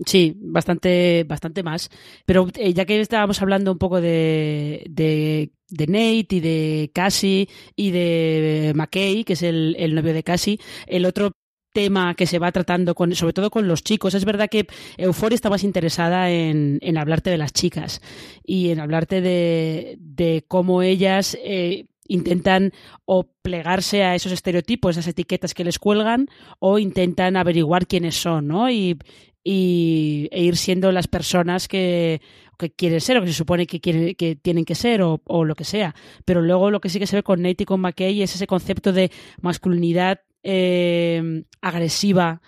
Sí, 0.05 0.35
bastante, 0.41 1.23
bastante 1.25 1.63
más. 1.63 1.89
Pero 2.25 2.47
eh, 2.55 2.73
ya 2.73 2.85
que 2.85 2.99
estábamos 2.99 3.41
hablando 3.41 3.71
un 3.71 3.77
poco 3.77 4.01
de, 4.01 4.83
de, 4.89 5.51
de 5.69 5.87
Nate 5.87 6.35
y 6.35 6.39
de 6.41 6.91
Cassie 6.93 7.47
y 7.77 7.91
de 7.91 8.73
McKay, 8.75 9.23
que 9.23 9.33
es 9.33 9.43
el 9.43 9.95
novio 9.95 10.13
de 10.13 10.23
Cassie, 10.23 10.59
el 10.87 11.05
otro 11.05 11.31
tema 11.75 12.15
que 12.15 12.25
se 12.25 12.39
va 12.39 12.53
tratando 12.53 12.95
con, 12.95 13.13
sobre 13.13 13.33
todo 13.33 13.51
con 13.51 13.67
los 13.67 13.83
chicos. 13.83 14.13
Es 14.13 14.23
verdad 14.23 14.49
que 14.49 14.65
Euphoria 14.97 15.35
está 15.35 15.49
más 15.49 15.65
interesada 15.65 16.31
en, 16.31 16.79
en 16.81 16.97
hablarte 16.97 17.29
de 17.29 17.37
las 17.37 17.51
chicas 17.51 18.01
y 18.45 18.69
en 18.69 18.79
hablarte 18.79 19.19
de, 19.19 19.97
de 19.99 20.45
cómo 20.47 20.81
ellas 20.81 21.37
eh, 21.43 21.87
intentan 22.07 22.71
o 23.03 23.29
plegarse 23.41 24.03
a 24.03 24.15
esos 24.15 24.31
estereotipos, 24.31 24.95
esas 24.95 25.09
etiquetas 25.09 25.53
que 25.53 25.65
les 25.65 25.77
cuelgan, 25.77 26.27
o 26.59 26.79
intentan 26.79 27.35
averiguar 27.35 27.87
quiénes 27.87 28.15
son, 28.15 28.47
¿no? 28.47 28.69
Y, 28.71 28.97
y 29.43 30.29
e 30.31 30.43
ir 30.43 30.55
siendo 30.55 30.93
las 30.93 31.07
personas 31.07 31.67
que, 31.67 32.21
que 32.57 32.71
quieren 32.71 33.01
ser 33.01 33.17
o 33.17 33.21
que 33.21 33.27
se 33.27 33.33
supone 33.33 33.67
que, 33.67 33.81
quieren, 33.81 34.15
que 34.15 34.37
tienen 34.37 34.63
que 34.63 34.75
ser 34.75 35.01
o, 35.01 35.21
o, 35.25 35.43
lo 35.43 35.55
que 35.55 35.65
sea. 35.65 35.93
Pero 36.23 36.41
luego 36.41 36.71
lo 36.71 36.79
que 36.79 36.87
sí 36.87 36.99
que 36.99 37.07
se 37.07 37.17
ve 37.17 37.23
con 37.23 37.41
Nate 37.41 37.63
y 37.63 37.65
con 37.65 37.81
McKay 37.81 38.21
es 38.21 38.33
ese 38.33 38.47
concepto 38.47 38.93
de 38.93 39.11
masculinidad 39.41 40.21
eh, 40.45 41.43
agresiva 41.59 42.39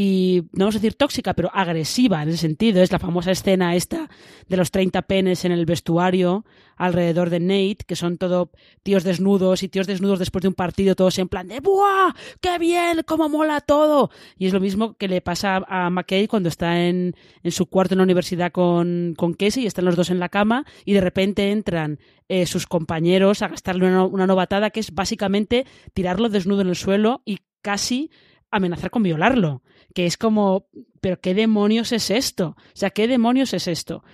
y 0.00 0.44
no 0.52 0.66
vamos 0.66 0.76
a 0.76 0.78
decir 0.78 0.94
tóxica, 0.94 1.34
pero 1.34 1.50
agresiva 1.52 2.22
en 2.22 2.28
ese 2.28 2.38
sentido. 2.38 2.80
Es 2.80 2.92
la 2.92 3.00
famosa 3.00 3.32
escena 3.32 3.74
esta 3.74 4.08
de 4.46 4.56
los 4.56 4.70
30 4.70 5.02
penes 5.02 5.44
en 5.44 5.50
el 5.50 5.66
vestuario 5.66 6.44
alrededor 6.76 7.30
de 7.30 7.40
Nate, 7.40 7.78
que 7.84 7.96
son 7.96 8.16
todo 8.16 8.52
tíos 8.84 9.02
desnudos 9.02 9.64
y 9.64 9.68
tíos 9.68 9.88
desnudos 9.88 10.20
después 10.20 10.42
de 10.42 10.48
un 10.50 10.54
partido, 10.54 10.94
todos 10.94 11.18
en 11.18 11.28
plan 11.28 11.48
de 11.48 11.58
¡buah! 11.58 12.12
¡Qué 12.40 12.60
bien! 12.60 13.02
¡Cómo 13.04 13.28
mola 13.28 13.60
todo! 13.60 14.12
Y 14.36 14.46
es 14.46 14.52
lo 14.52 14.60
mismo 14.60 14.94
que 14.94 15.08
le 15.08 15.20
pasa 15.20 15.64
a 15.66 15.90
McKay 15.90 16.28
cuando 16.28 16.48
está 16.48 16.80
en, 16.80 17.16
en 17.42 17.50
su 17.50 17.66
cuarto 17.66 17.94
en 17.94 17.98
la 17.98 18.04
universidad 18.04 18.52
con, 18.52 19.14
con 19.16 19.32
Casey 19.34 19.64
y 19.64 19.66
están 19.66 19.84
los 19.84 19.96
dos 19.96 20.10
en 20.10 20.20
la 20.20 20.28
cama 20.28 20.64
y 20.84 20.92
de 20.92 21.00
repente 21.00 21.50
entran 21.50 21.98
eh, 22.28 22.46
sus 22.46 22.68
compañeros 22.68 23.42
a 23.42 23.48
gastarle 23.48 23.88
una, 23.88 24.04
una 24.04 24.28
novatada 24.28 24.70
que 24.70 24.78
es 24.78 24.94
básicamente 24.94 25.66
tirarlo 25.92 26.28
desnudo 26.28 26.60
en 26.60 26.68
el 26.68 26.76
suelo 26.76 27.20
y 27.24 27.38
casi 27.62 28.12
amenazar 28.50 28.90
con 28.90 29.02
violarlo. 29.02 29.62
Que 29.94 30.06
es 30.06 30.16
como, 30.16 30.66
¿pero 31.00 31.20
qué 31.20 31.34
demonios 31.34 31.92
es 31.92 32.10
esto? 32.10 32.56
O 32.58 32.76
sea, 32.76 32.90
¿qué 32.90 33.08
demonios 33.08 33.54
es 33.54 33.68
esto? 33.68 34.04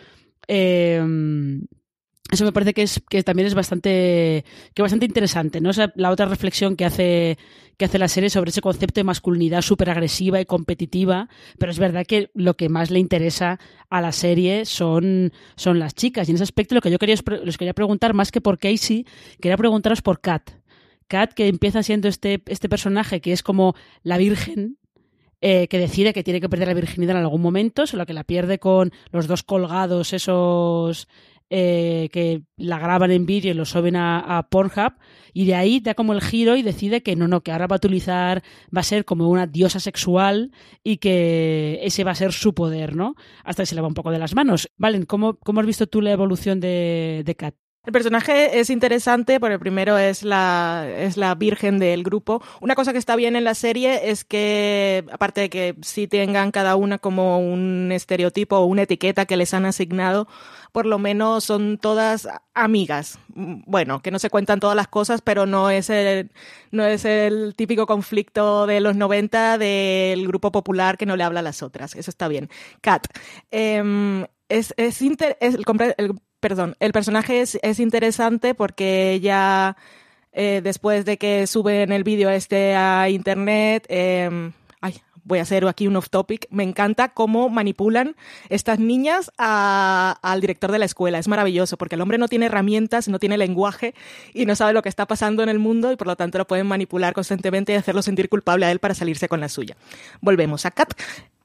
Eh, 0.49 1.03
eso 2.31 2.45
me 2.45 2.53
parece 2.53 2.73
que 2.73 2.83
es 2.83 3.03
que 3.09 3.23
también 3.23 3.47
es 3.47 3.55
bastante 3.55 4.45
que 4.75 4.83
bastante 4.83 5.07
interesante, 5.07 5.61
¿no? 5.61 5.71
O 5.71 5.73
sea, 5.73 5.93
la 5.95 6.11
otra 6.11 6.27
reflexión 6.27 6.75
que 6.75 6.85
hace 6.85 7.39
que 7.77 7.85
hace 7.85 7.99
la 7.99 8.09
serie 8.09 8.31
sobre 8.31 8.51
ese 8.51 8.61
concepto 8.61 9.01
de 9.01 9.05
masculinidad 9.05 9.63
súper 9.63 9.91
agresiva 9.91 10.41
y 10.41 10.47
competitiva, 10.47 11.29
pero 11.59 11.73
es 11.73 11.79
verdad 11.79 12.07
que 12.07 12.31
lo 12.35 12.55
que 12.55 12.69
más 12.69 12.91
le 12.91 12.99
interesa 12.99 13.59
a 13.91 14.01
la 14.01 14.13
serie 14.13 14.65
son, 14.65 15.33
son 15.57 15.79
las 15.79 15.95
chicas. 15.95 16.29
Y 16.29 16.33
en 16.33 16.37
ese 16.37 16.45
aspecto 16.45 16.75
lo 16.75 16.81
que 16.81 16.91
yo 16.91 16.99
quería, 16.99 17.17
les 17.45 17.59
quería 17.59 17.75
preguntar, 17.75 18.15
más 18.15 18.31
que 18.31 18.41
por 18.41 18.59
Casey, 18.59 19.07
quería 19.41 19.57
preguntaros 19.57 20.03
por 20.03 20.21
Kat. 20.21 20.51
Kat, 21.07 21.33
que 21.33 21.49
empieza 21.49 21.83
siendo 21.83 22.09
este, 22.09 22.43
este 22.47 22.69
personaje 22.69 23.21
que 23.21 23.33
es 23.33 23.43
como 23.43 23.75
la 24.03 24.19
virgen, 24.19 24.79
eh, 25.41 25.69
que 25.69 25.79
decide 25.79 26.13
que 26.13 26.25
tiene 26.25 26.41
que 26.41 26.49
perder 26.49 26.69
la 26.69 26.75
virginidad 26.75 27.17
en 27.17 27.23
algún 27.23 27.43
momento, 27.43 27.87
solo 27.87 28.07
que 28.07 28.15
la 28.15 28.25
pierde 28.25 28.59
con 28.59 28.93
los 29.13 29.27
dos 29.27 29.43
colgados, 29.43 30.13
esos 30.13 31.07
eh, 31.51 32.09
que 32.13 32.43
la 32.57 32.79
graban 32.79 33.11
en 33.11 33.27
vídeo 33.27 33.51
y 33.51 33.55
lo 33.55 33.67
suben 33.67 33.97
a, 33.97 34.49
Pornhub, 34.51 34.95
y 35.35 35.45
de 35.45 35.55
ahí 35.55 35.81
da 35.81 35.95
como 35.95 36.15
el 36.15 36.23
giro 36.23 36.57
y 36.57 36.63
decide 36.63 37.03
que 37.03 37.15
no, 37.15 37.29
no, 37.29 37.43
que 37.43 37.53
ahora 37.53 37.67
va 37.67 37.77
a 37.77 37.83
utilizar, 37.83 38.43
va 38.75 38.81
a 38.81 38.85
ser 38.85 39.05
como 39.05 39.29
una 39.29 39.47
diosa 39.47 39.81
sexual 39.81 40.51
y 40.83 40.97
que 40.97 41.79
ese 41.83 42.05
va 42.05 42.13
a 42.13 42.15
ser 42.15 42.33
su 42.33 42.55
poder, 42.55 42.97
¿no? 42.97 43.15
Hasta 43.45 43.63
que 43.63 43.67
se 43.67 43.75
le 43.75 43.83
va 43.83 43.89
un 43.89 43.95
poco 43.95 44.11
de 44.11 44.19
las 44.19 44.35
manos. 44.35 44.71
Valen, 44.79 45.05
¿cómo, 45.05 45.39
cómo 45.39 45.61
has 45.61 45.67
visto 45.67 45.87
tú 45.87 46.01
la 46.01 46.13
evolución 46.13 46.59
de, 46.61 47.23
de 47.25 47.35
Kat? 47.37 47.55
El 47.87 47.93
personaje 47.93 48.61
es 48.61 48.71
interesante 48.71 49.39
porque 49.39 49.59
primero 49.59 49.99
es 49.99 50.23
la, 50.23 50.87
es 50.89 51.19
la 51.19 51.35
virgen 51.35 51.79
del 51.79 52.03
grupo. 52.03 52.43
Una 52.63 52.75
cosa 52.75 52.93
que 52.93 52.99
está 52.99 53.15
bien 53.15 53.37
en 53.37 53.45
la 53.45 53.55
serie 53.55 54.11
es 54.11 54.25
que, 54.25 55.05
aparte 55.13 55.43
de 55.43 55.51
que 55.51 55.77
sí 55.83 56.09
tengan 56.09 56.51
cada 56.51 56.77
una 56.77 56.99
como 56.99 57.39
un 57.39 57.93
estereotipo 57.93 58.57
o 58.57 58.65
una 58.65 58.83
etiqueta 58.83 59.27
que 59.27 59.37
les 59.37 59.53
han 59.53 59.67
asignado, 59.67 60.27
por 60.73 60.87
lo 60.87 60.99
menos 60.99 61.45
son 61.45 61.77
todas 61.77 62.27
amigas. 62.55 63.19
Bueno, 63.29 64.01
que 64.01 64.11
no 64.11 64.19
se 64.19 64.31
cuentan 64.31 64.61
todas 64.61 64.77
las 64.77 64.89
cosas, 64.89 65.21
pero 65.21 65.45
no 65.45 65.69
es 65.69 65.91
el, 65.91 66.31
no 66.71 66.87
es 66.87 67.05
el 67.05 67.55
típico 67.55 67.85
conflicto 67.87 68.67
de 68.67 68.81
los 68.81 68.97
90 68.97 69.59
del 69.59 70.27
grupo 70.27 70.53
popular 70.53 70.97
que 70.97 71.05
no 71.05 71.17
le 71.17 71.25
habla 71.25 71.41
a 71.41 71.45
las 71.45 71.63
otras. 71.63 71.95
Eso 71.97 72.11
está 72.11 72.29
bien. 72.29 72.49
Kat. 72.81 73.07
Eh, 73.51 74.27
es, 74.49 74.75
es, 74.77 75.03
inter, 75.03 75.37
es 75.41 75.55
el 75.55 75.65
perdón, 76.45 76.77
el 76.79 76.93
personaje 76.93 77.41
es, 77.41 77.59
es 77.63 77.81
interesante 77.81 78.55
porque 78.55 79.13
ella, 79.13 79.79
eh, 80.35 80.61
después 80.63 81.07
de 81.07 81.17
que 81.17 81.47
suben 81.47 81.91
el 81.91 82.05
vídeo 82.05 82.29
este 82.29 82.75
a 82.77 83.09
internet, 83.09 83.87
eh, 83.89 84.53
ay, 84.83 85.01
voy 85.25 85.39
a 85.39 85.43
hacer 85.43 85.67
aquí 85.67 85.87
un 85.87 85.97
off 85.97 86.11
topic, 86.11 86.47
me 86.51 86.63
encanta 86.63 87.15
cómo 87.15 87.49
manipulan 87.49 88.15
estas 88.51 88.79
niñas 88.79 89.33
al 89.39 90.41
director 90.43 90.71
de 90.71 90.81
la 90.81 90.85
escuela. 90.85 91.19
Es 91.19 91.29
maravilloso 91.29 91.79
porque 91.79 91.95
el 91.95 92.03
hombre 92.03 92.19
no 92.19 92.29
tiene 92.29 92.45
herramientas, 92.45 93.09
no 93.09 93.19
tiene 93.19 93.39
lenguaje 93.39 93.95
y 94.35 94.45
no 94.45 94.55
sabe 94.55 94.75
lo 94.75 94.83
que 94.83 94.91
está 94.91 95.07
pasando 95.07 95.43
en 95.43 95.49
el 95.49 95.59
mundo 95.59 95.93
y 95.93 95.97
por 95.97 96.09
lo 96.09 96.17
tanto 96.17 96.37
lo 96.37 96.47
pueden 96.47 96.67
manipular 96.67 97.15
constantemente 97.15 97.73
y 97.73 97.77
hacerlo 97.77 98.03
sentir 98.03 98.29
culpable 98.29 98.67
a 98.67 98.71
él 98.71 98.81
para 98.81 98.93
salirse 98.93 99.31
con 99.31 99.41
la 99.41 99.49
suya. 99.49 99.79
Volvemos 100.21 100.67
a 100.67 100.73
Kat. 100.73 100.93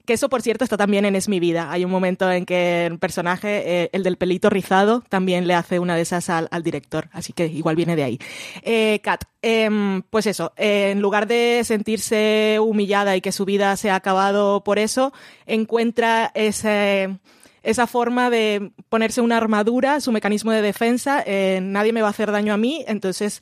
Que 0.09 0.13
eso, 0.13 0.27
por 0.27 0.41
cierto, 0.41 0.63
está 0.63 0.75
también 0.75 1.05
en 1.05 1.15
Es 1.15 1.29
mi 1.29 1.39
vida. 1.39 1.71
Hay 1.71 1.85
un 1.85 1.91
momento 1.91 2.31
en 2.31 2.47
que 2.47 2.87
el 2.87 2.97
personaje, 2.97 3.83
eh, 3.83 3.89
el 3.93 4.01
del 4.01 4.17
pelito 4.17 4.49
rizado, 4.49 5.03
también 5.07 5.45
le 5.45 5.53
hace 5.53 5.77
una 5.77 5.95
de 5.95 6.01
esas 6.01 6.31
al, 6.31 6.63
director. 6.63 7.09
Así 7.11 7.31
que 7.31 7.45
igual 7.45 7.75
viene 7.75 7.95
de 7.95 8.03
ahí. 8.03 8.19
Eh, 8.63 9.01
Kat, 9.03 9.25
eh, 9.43 9.69
pues 10.09 10.25
eso, 10.25 10.51
en 10.57 10.99
lugar 10.99 11.27
de 11.27 11.61
sentirse 11.63 12.57
humillada 12.59 13.15
y 13.15 13.21
que 13.21 13.31
su 13.31 13.45
vida 13.45 13.77
se 13.77 13.91
ha 13.91 13.95
acabado 13.97 14.63
por 14.63 14.79
eso, 14.79 15.13
encuentra 15.45 16.31
ese 16.33 17.19
esa 17.63 17.87
forma 17.87 18.29
de 18.29 18.71
ponerse 18.89 19.21
una 19.21 19.37
armadura, 19.37 19.99
su 20.01 20.11
mecanismo 20.11 20.51
de 20.51 20.61
defensa, 20.61 21.23
eh, 21.25 21.59
nadie 21.61 21.93
me 21.93 22.01
va 22.01 22.07
a 22.07 22.11
hacer 22.11 22.31
daño 22.31 22.53
a 22.53 22.57
mí, 22.57 22.83
entonces 22.87 23.41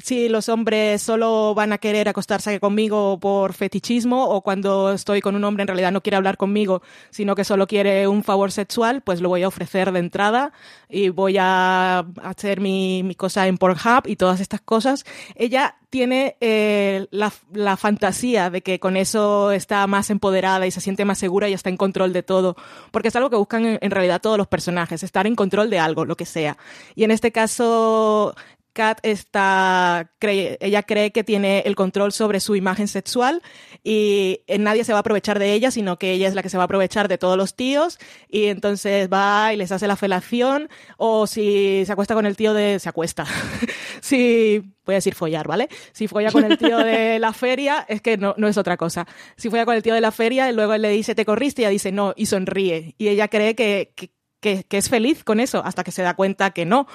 si 0.00 0.28
los 0.28 0.48
hombres 0.48 1.02
solo 1.02 1.54
van 1.54 1.72
a 1.72 1.78
querer 1.78 2.08
acostarse 2.08 2.60
conmigo 2.60 3.18
por 3.18 3.52
fetichismo 3.52 4.28
o 4.28 4.42
cuando 4.42 4.92
estoy 4.92 5.20
con 5.20 5.34
un 5.34 5.42
hombre 5.44 5.62
en 5.62 5.68
realidad 5.68 5.90
no 5.90 6.02
quiere 6.02 6.16
hablar 6.16 6.36
conmigo, 6.36 6.82
sino 7.10 7.34
que 7.34 7.44
solo 7.44 7.66
quiere 7.66 8.06
un 8.06 8.22
favor 8.22 8.52
sexual, 8.52 9.02
pues 9.02 9.20
lo 9.20 9.28
voy 9.28 9.42
a 9.42 9.48
ofrecer 9.48 9.90
de 9.90 9.98
entrada 9.98 10.52
y 10.88 11.08
voy 11.08 11.36
a 11.38 12.06
hacer 12.22 12.60
mi, 12.60 13.02
mi 13.02 13.16
cosa 13.16 13.48
en 13.48 13.58
Pornhub 13.58 14.06
y 14.06 14.16
todas 14.16 14.40
estas 14.40 14.60
cosas. 14.60 15.04
Ella 15.34 15.77
tiene 15.90 16.36
eh, 16.40 17.06
la, 17.10 17.32
la, 17.52 17.76
fantasía 17.76 18.50
de 18.50 18.62
que 18.62 18.78
con 18.78 18.96
eso 18.96 19.52
está 19.52 19.86
más 19.86 20.10
empoderada 20.10 20.66
y 20.66 20.70
se 20.70 20.80
siente 20.80 21.04
más 21.04 21.18
segura 21.18 21.48
y 21.48 21.54
está 21.54 21.70
en 21.70 21.76
control 21.76 22.12
de 22.12 22.22
todo, 22.22 22.56
porque 22.90 23.08
es 23.08 23.16
algo 23.16 23.30
que 23.30 23.36
buscan 23.36 23.64
en, 23.64 23.78
en 23.80 23.90
realidad 23.90 24.20
todos 24.20 24.36
los 24.36 24.46
personajes, 24.46 25.02
estar 25.02 25.26
en 25.26 25.34
control 25.34 25.70
de 25.70 25.78
algo, 25.78 26.04
lo 26.04 26.16
que 26.16 26.26
sea. 26.26 26.58
Y 26.94 27.04
en 27.04 27.10
este 27.10 27.32
caso, 27.32 28.34
Kat 28.78 29.00
está, 29.02 30.12
cree, 30.20 30.56
ella 30.60 30.84
cree 30.84 31.10
que 31.10 31.24
tiene 31.24 31.64
el 31.66 31.74
control 31.74 32.12
sobre 32.12 32.38
su 32.38 32.54
imagen 32.54 32.86
sexual 32.86 33.42
y 33.82 34.42
nadie 34.56 34.84
se 34.84 34.92
va 34.92 34.98
a 34.98 35.00
aprovechar 35.00 35.40
de 35.40 35.52
ella, 35.52 35.72
sino 35.72 35.98
que 35.98 36.12
ella 36.12 36.28
es 36.28 36.36
la 36.36 36.44
que 36.44 36.48
se 36.48 36.56
va 36.56 36.62
a 36.62 36.66
aprovechar 36.66 37.08
de 37.08 37.18
todos 37.18 37.36
los 37.36 37.56
tíos 37.56 37.98
y 38.28 38.44
entonces 38.44 39.08
va 39.12 39.52
y 39.52 39.56
les 39.56 39.72
hace 39.72 39.88
la 39.88 39.96
felación 39.96 40.68
o 40.96 41.26
si 41.26 41.82
se 41.86 41.90
acuesta 41.90 42.14
con 42.14 42.24
el 42.24 42.36
tío 42.36 42.54
de... 42.54 42.78
se 42.78 42.88
acuesta. 42.88 43.26
si 44.00 44.62
voy 44.86 44.94
a 44.94 44.98
decir 44.98 45.16
follar, 45.16 45.48
¿vale? 45.48 45.68
Si 45.90 46.06
folla 46.06 46.30
con 46.30 46.44
el 46.44 46.56
tío 46.56 46.78
de 46.78 47.18
la 47.18 47.32
feria, 47.32 47.84
es 47.88 48.00
que 48.00 48.16
no, 48.16 48.34
no 48.38 48.46
es 48.46 48.56
otra 48.58 48.76
cosa. 48.76 49.08
Si 49.36 49.50
folla 49.50 49.64
con 49.64 49.74
el 49.74 49.82
tío 49.82 49.94
de 49.94 50.00
la 50.00 50.12
feria, 50.12 50.48
y 50.48 50.54
luego 50.54 50.74
él 50.74 50.82
le 50.82 50.90
dice, 50.90 51.16
te 51.16 51.24
corriste, 51.24 51.62
y 51.62 51.64
ella 51.64 51.70
dice, 51.72 51.90
no, 51.90 52.14
y 52.16 52.26
sonríe. 52.26 52.94
Y 52.96 53.08
ella 53.08 53.26
cree 53.26 53.56
que, 53.56 53.92
que, 53.96 54.12
que, 54.40 54.62
que, 54.62 54.78
es 54.78 54.88
feliz 54.88 55.24
con 55.24 55.40
eso, 55.40 55.62
hasta 55.64 55.82
que 55.82 55.90
se 55.90 56.02
da 56.02 56.14
cuenta 56.14 56.52
que 56.52 56.64
no, 56.64 56.86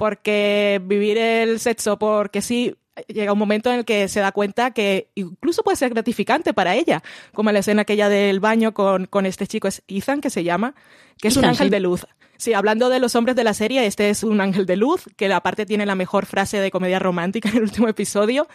porque 0.00 0.80
vivir 0.82 1.18
el 1.18 1.60
sexo 1.60 1.98
porque 1.98 2.40
sí 2.40 2.74
llega 3.06 3.34
un 3.34 3.38
momento 3.38 3.70
en 3.70 3.80
el 3.80 3.84
que 3.84 4.08
se 4.08 4.20
da 4.20 4.32
cuenta 4.32 4.70
que 4.70 5.10
incluso 5.14 5.62
puede 5.62 5.76
ser 5.76 5.90
gratificante 5.90 6.54
para 6.54 6.74
ella, 6.74 7.02
como 7.34 7.52
la 7.52 7.58
escena 7.58 7.82
aquella 7.82 8.08
del 8.08 8.40
baño 8.40 8.72
con, 8.72 9.04
con 9.04 9.26
este 9.26 9.46
chico, 9.46 9.68
es 9.68 9.82
Ethan 9.88 10.22
que 10.22 10.30
se 10.30 10.42
llama, 10.42 10.74
que 11.18 11.28
es 11.28 11.34
Ethan, 11.36 11.44
un 11.44 11.50
ángel 11.50 11.66
sí. 11.66 11.70
de 11.70 11.80
luz. 11.80 12.06
Sí, 12.38 12.54
hablando 12.54 12.88
de 12.88 12.98
los 12.98 13.14
hombres 13.14 13.36
de 13.36 13.44
la 13.44 13.52
serie, 13.52 13.84
este 13.84 14.08
es 14.08 14.24
un 14.24 14.40
ángel 14.40 14.64
de 14.64 14.76
luz, 14.76 15.04
que 15.18 15.30
aparte 15.30 15.66
tiene 15.66 15.84
la 15.84 15.94
mejor 15.94 16.24
frase 16.24 16.60
de 16.60 16.70
comedia 16.70 16.98
romántica 16.98 17.50
en 17.50 17.56
el 17.56 17.62
último 17.64 17.86
episodio. 17.86 18.48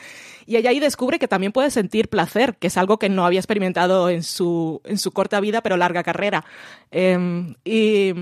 Y 0.48 0.56
ella 0.56 0.72
ahí 0.72 0.80
descubre 0.80 1.20
que 1.20 1.28
también 1.28 1.52
puede 1.52 1.70
sentir 1.70 2.10
placer, 2.10 2.56
que 2.56 2.66
es 2.68 2.78
algo 2.78 2.98
que 2.98 3.10
no 3.10 3.24
había 3.24 3.40
experimentado 3.40 4.10
en 4.10 4.24
su, 4.24 4.82
en 4.84 4.98
su 4.98 5.12
corta 5.12 5.40
vida, 5.42 5.62
pero 5.62 5.78
larga 5.78 6.02
carrera. 6.02 6.44
Eh, 6.90 7.54
y 7.64 8.16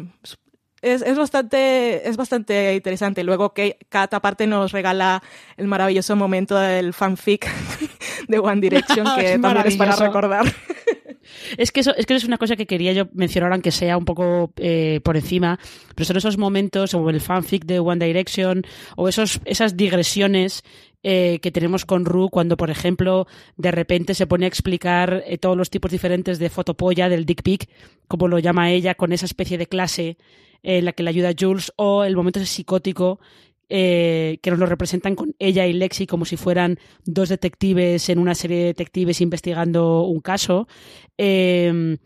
es, 0.83 1.01
es, 1.01 1.17
bastante, 1.17 2.07
es 2.07 2.17
bastante 2.17 2.75
interesante. 2.75 3.23
Luego 3.23 3.53
que 3.53 3.77
Kat 3.89 4.13
aparte 4.13 4.47
nos 4.47 4.71
regala 4.71 5.23
el 5.57 5.67
maravilloso 5.67 6.15
momento 6.15 6.57
del 6.57 6.93
fanfic 6.93 7.49
de 8.27 8.39
One 8.39 8.61
Direction, 8.61 9.07
que 9.17 9.33
es 9.33 9.41
también 9.41 9.67
es 9.67 9.77
para 9.77 9.95
recordar. 9.95 10.45
Es 11.57 11.71
que 11.71 11.79
eso 11.79 11.95
es 11.95 12.05
que 12.05 12.13
eso 12.13 12.25
es 12.25 12.27
una 12.27 12.37
cosa 12.37 12.57
que 12.57 12.67
quería 12.67 12.91
yo 12.91 13.07
mencionar, 13.13 13.53
aunque 13.53 13.71
sea 13.71 13.97
un 13.97 14.03
poco 14.03 14.51
eh, 14.57 14.99
por 15.03 15.15
encima, 15.15 15.57
pero 15.95 16.05
son 16.05 16.17
esos 16.17 16.37
momentos, 16.37 16.93
o 16.93 17.09
el 17.09 17.21
fanfic 17.21 17.65
de 17.65 17.79
One 17.79 18.05
Direction, 18.05 18.63
o 18.97 19.07
esos, 19.07 19.39
esas 19.45 19.77
digresiones 19.77 20.63
eh, 21.03 21.39
que 21.41 21.51
tenemos 21.51 21.85
con 21.85 22.05
Ru 22.05 22.29
cuando, 22.29 22.57
por 22.57 22.69
ejemplo, 22.69 23.27
de 23.57 23.71
repente 23.71 24.13
se 24.13 24.27
pone 24.27 24.45
a 24.45 24.47
explicar 24.47 25.23
eh, 25.27 25.37
todos 25.37 25.57
los 25.57 25.69
tipos 25.69 25.91
diferentes 25.91 26.39
de 26.39 26.49
fotopolla, 26.49 27.09
del 27.09 27.25
dick 27.25 27.43
pic, 27.43 27.69
como 28.07 28.27
lo 28.27 28.39
llama 28.39 28.71
ella, 28.71 28.95
con 28.95 29.13
esa 29.13 29.25
especie 29.25 29.57
de 29.57 29.67
clase 29.67 30.17
en 30.63 30.85
la 30.85 30.93
que 30.93 31.03
le 31.03 31.09
ayuda 31.09 31.35
Jules, 31.37 31.73
o 31.75 32.03
el 32.03 32.15
momento 32.15 32.43
psicótico 32.45 33.19
eh, 33.69 34.39
que 34.41 34.51
nos 34.51 34.59
lo 34.59 34.65
representan 34.65 35.15
con 35.15 35.35
ella 35.39 35.65
y 35.65 35.73
Lexi 35.73 36.05
como 36.05 36.25
si 36.25 36.37
fueran 36.37 36.77
dos 37.05 37.29
detectives 37.29 38.07
en 38.09 38.19
una 38.19 38.35
serie 38.35 38.57
de 38.57 38.65
detectives 38.65 39.19
investigando 39.19 40.03
un 40.03 40.21
caso. 40.21 40.67
Eh, 41.17 41.97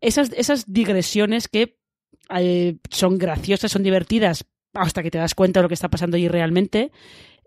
esas, 0.00 0.32
esas 0.32 0.72
digresiones 0.72 1.48
que 1.48 1.78
eh, 2.36 2.76
son 2.90 3.18
graciosas, 3.18 3.72
son 3.72 3.82
divertidas, 3.82 4.44
hasta 4.72 5.02
que 5.02 5.10
te 5.10 5.18
das 5.18 5.34
cuenta 5.34 5.60
de 5.60 5.62
lo 5.62 5.68
que 5.68 5.74
está 5.74 5.88
pasando 5.88 6.16
allí 6.16 6.28
realmente. 6.28 6.90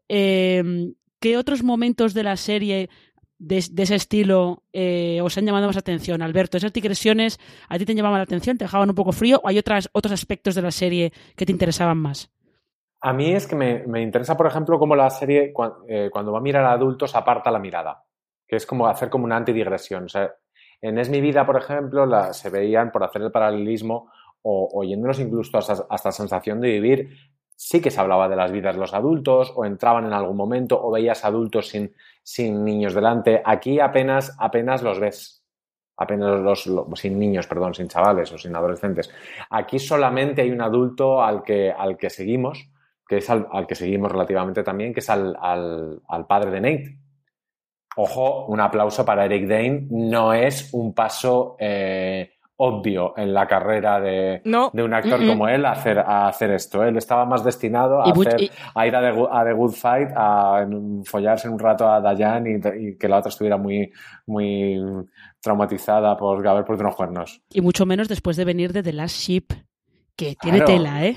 Eh, 0.09 0.93
¿Qué 1.19 1.37
otros 1.37 1.63
momentos 1.63 2.13
de 2.13 2.23
la 2.23 2.37
serie 2.37 2.89
de, 3.39 3.57
ese 3.57 3.95
estilo 3.95 4.63
eh, 4.71 5.19
os 5.21 5.37
han 5.37 5.45
llamado 5.45 5.67
más 5.67 5.77
atención, 5.77 6.21
Alberto? 6.21 6.57
¿Esas 6.57 6.73
digresiones 6.73 7.39
a 7.69 7.77
ti 7.77 7.85
te 7.85 7.95
llamaban 7.95 8.19
la 8.19 8.23
atención, 8.23 8.57
te 8.57 8.65
dejaban 8.65 8.89
un 8.89 8.95
poco 8.95 9.11
frío 9.11 9.41
o 9.43 9.47
hay 9.47 9.57
otras, 9.57 9.89
otros 9.93 10.13
aspectos 10.13 10.53
de 10.53 10.61
la 10.61 10.71
serie 10.71 11.11
que 11.35 11.45
te 11.45 11.51
interesaban 11.51 11.97
más? 11.97 12.31
A 13.01 13.13
mí 13.13 13.31
es 13.31 13.47
que 13.47 13.55
me, 13.55 13.85
me 13.87 14.01
interesa, 14.01 14.37
por 14.37 14.47
ejemplo, 14.47 14.77
cómo 14.77 14.95
la 14.95 15.09
serie, 15.09 15.53
eh, 15.87 16.09
cuando 16.11 16.31
va 16.31 16.39
a 16.39 16.41
mirar 16.41 16.65
a 16.65 16.71
adultos, 16.71 17.15
aparta 17.15 17.51
la 17.51 17.59
mirada, 17.59 18.03
que 18.47 18.55
es 18.55 18.65
como 18.65 18.87
hacer 18.87 19.09
como 19.09 19.25
una 19.25 19.37
antidigresión. 19.37 20.05
O 20.05 20.09
sea, 20.09 20.33
en 20.81 20.99
Es 20.99 21.09
mi 21.09 21.21
vida, 21.21 21.45
por 21.45 21.57
ejemplo, 21.57 22.07
se 22.33 22.49
veían, 22.49 22.91
por 22.91 23.03
hacer 23.03 23.23
el 23.23 23.31
paralelismo, 23.31 24.11
o 24.49 24.83
incluso 24.83 25.57
hasta, 25.57 25.85
hasta 25.89 26.11
sensación 26.11 26.61
de 26.61 26.69
vivir, 26.69 27.09
sí 27.57 27.81
que 27.81 27.91
se 27.91 27.99
hablaba 27.99 28.29
de 28.29 28.35
las 28.37 28.51
vidas 28.53 28.75
de 28.75 28.79
los 28.81 28.93
adultos, 28.93 29.51
o 29.55 29.65
entraban 29.65 30.05
en 30.05 30.13
algún 30.13 30.37
momento, 30.37 30.79
o 30.81 30.91
veías 30.91 31.25
adultos 31.25 31.67
sin, 31.67 31.93
sin 32.23 32.63
niños 32.63 32.93
delante. 32.93 33.41
Aquí 33.43 33.79
apenas, 33.81 34.33
apenas 34.39 34.81
los 34.83 34.99
ves. 34.99 35.43
Apenas 35.97 36.39
los, 36.39 36.67
lo- 36.67 36.87
sin 36.95 37.17
niños, 37.17 37.47
perdón, 37.47 37.73
sin 37.73 37.87
chavales 37.87 38.31
o 38.31 38.37
sin 38.37 38.55
adolescentes. 38.55 39.09
Aquí 39.49 39.79
solamente 39.79 40.43
hay 40.43 40.51
un 40.51 40.61
adulto 40.61 41.23
al 41.23 41.41
que, 41.41 41.71
al 41.71 41.97
que 41.97 42.11
seguimos, 42.11 42.69
que 43.07 43.17
es 43.17 43.29
al, 43.31 43.47
que 43.67 43.73
seguimos 43.73 44.11
relativamente 44.11 44.61
también, 44.63 44.93
que 44.93 44.99
es 44.99 45.09
al, 45.09 45.35
al- 45.41 45.99
al 46.07 46.27
padre 46.27 46.51
de 46.51 46.61
Nate. 46.61 46.97
Ojo, 47.95 48.45
un 48.45 48.59
aplauso 48.59 49.03
para 49.03 49.25
Eric 49.25 49.47
Dane. 49.47 49.87
No 49.89 50.33
es 50.33 50.71
un 50.73 50.93
paso 50.93 51.55
eh, 51.59 52.33
obvio 52.59 53.13
en 53.17 53.33
la 53.33 53.45
carrera 53.47 53.99
de, 53.99 54.41
No. 54.45 54.71
de 54.73 54.83
un 54.83 54.93
actor 54.93 55.19
Mm, 55.19 55.25
mm. 55.25 55.27
como 55.27 55.47
él 55.47 55.63
a 55.65 55.71
hacer, 55.73 55.99
a 55.99 56.27
hacer 56.27 56.51
esto. 56.51 56.83
Él 56.83 56.97
estaba 56.97 57.23
más 57.25 57.43
destinado 57.43 58.01
a, 58.03 58.09
Y 58.09 58.13
much- 58.13 58.27
hacer- 58.27 58.41
y- 58.41 58.51
a 58.73 58.87
ir 58.87 58.95
a 58.95 59.01
The, 59.01 59.11
Good- 59.11 59.29
a 59.31 59.43
The 59.45 59.53
Good 59.53 59.71
Fight, 59.73 60.09
a 60.15 60.59
en- 60.63 61.05
follarse 61.05 61.47
un 61.49 61.59
rato 61.59 61.87
a 61.87 62.01
Dayan 62.01 62.47
y, 62.47 62.55
y 62.89 62.97
que 62.97 63.07
la 63.07 63.17
otra 63.19 63.29
estuviera 63.29 63.57
muy, 63.57 63.91
muy 64.25 64.79
traumatizada 65.41 66.17
por 66.17 66.45
haber 66.47 66.65
puesto 66.65 66.83
unos 66.83 66.95
cuernos. 66.95 67.41
Y 67.51 67.61
mucho 67.61 67.85
menos 67.85 68.07
después 68.07 68.37
de 68.37 68.45
venir 68.45 68.73
de 68.73 68.83
The 68.83 68.93
Last 68.93 69.17
Ship, 69.17 69.45
que 70.15 70.35
tiene 70.41 70.57
Claro. 70.59 70.73
tela, 70.73 71.05
¿eh? 71.05 71.15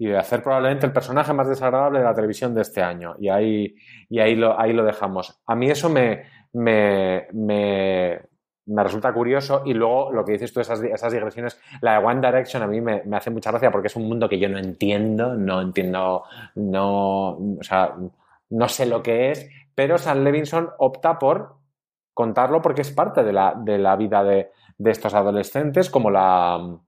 y 0.00 0.06
de 0.06 0.16
hacer 0.16 0.42
probablemente 0.44 0.86
el 0.86 0.92
personaje 0.92 1.32
más 1.32 1.48
desagradable 1.48 1.98
de 1.98 2.04
la 2.04 2.14
televisión 2.14 2.54
de 2.54 2.60
este 2.62 2.80
año. 2.82 3.16
Y 3.18 3.30
ahí, 3.30 3.74
y 4.08 4.20
ahí, 4.20 4.36
lo, 4.36 4.56
ahí 4.60 4.72
lo 4.72 4.84
dejamos. 4.84 5.40
A 5.46 5.56
mí 5.56 5.68
eso 5.70 5.88
me, 5.88 6.22
me, 6.52 7.26
me, 7.32 8.20
me 8.68 8.82
resulta 8.82 9.12
curioso 9.12 9.62
y 9.64 9.74
luego 9.74 10.12
lo 10.12 10.24
que 10.24 10.32
dices 10.32 10.52
tú, 10.52 10.60
esas, 10.60 10.82
esas 10.82 11.12
digresiones, 11.12 11.60
la 11.80 11.98
de 11.98 12.06
One 12.06 12.20
Direction 12.20 12.62
a 12.62 12.66
mí 12.66 12.80
me, 12.80 13.02
me 13.04 13.16
hace 13.16 13.30
mucha 13.30 13.50
gracia 13.50 13.70
porque 13.70 13.88
es 13.88 13.96
un 13.96 14.06
mundo 14.06 14.28
que 14.28 14.38
yo 14.38 14.48
no 14.48 14.58
entiendo, 14.58 15.34
no 15.34 15.60
entiendo, 15.60 16.24
no, 16.54 17.28
o 17.30 17.62
sea, 17.62 17.94
no 18.50 18.68
sé 18.68 18.86
lo 18.86 19.02
que 19.02 19.30
es, 19.30 19.48
pero 19.74 19.96
Sam 19.96 20.22
Levinson 20.22 20.70
opta 20.78 21.18
por 21.18 21.56
contarlo 22.12 22.60
porque 22.60 22.82
es 22.82 22.90
parte 22.90 23.22
de 23.24 23.32
la, 23.32 23.54
de 23.56 23.78
la 23.78 23.96
vida 23.96 24.22
de, 24.22 24.50
de 24.76 24.90
estos 24.90 25.14
adolescentes, 25.14 25.88
como 25.88 26.10
la, 26.10 26.78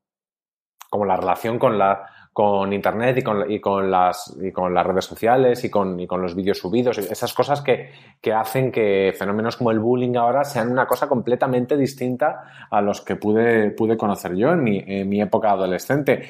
como 0.91 1.07
la 1.07 1.17
relación 1.17 1.59
con 1.59 1.79
la 1.79 2.05
con 2.33 2.73
internet 2.73 3.19
y 3.49 3.61
con, 3.61 3.91
las 3.91 4.37
y 4.41 4.53
con 4.53 4.73
las 4.73 4.87
redes 4.87 5.05
sociales 5.05 5.65
y 5.65 5.71
con, 5.71 5.99
y 5.99 6.07
con 6.07 6.23
los 6.23 6.37
vídeos 6.37 6.59
subidos 6.59 6.97
esas 6.99 7.35
cosas 7.35 7.61
que, 7.61 7.91
que 8.21 8.33
hacen 8.33 8.71
que 8.71 9.13
fenómenos 9.19 9.57
como 9.57 9.73
el 9.73 9.81
bullying 9.81 10.17
ahora 10.17 10.45
sean 10.45 10.71
una 10.71 10.87
cosa 10.87 11.09
completamente 11.09 11.77
distinta 11.77 12.69
a 12.71 12.81
los 12.81 13.01
que 13.01 13.17
pude, 13.17 13.71
pude 13.73 13.97
conocer 13.97 14.37
yo 14.37 14.53
en 14.53 14.63
mi, 14.63 14.83
en 14.87 15.09
mi 15.09 15.21
época 15.21 15.51
adolescente. 15.51 16.29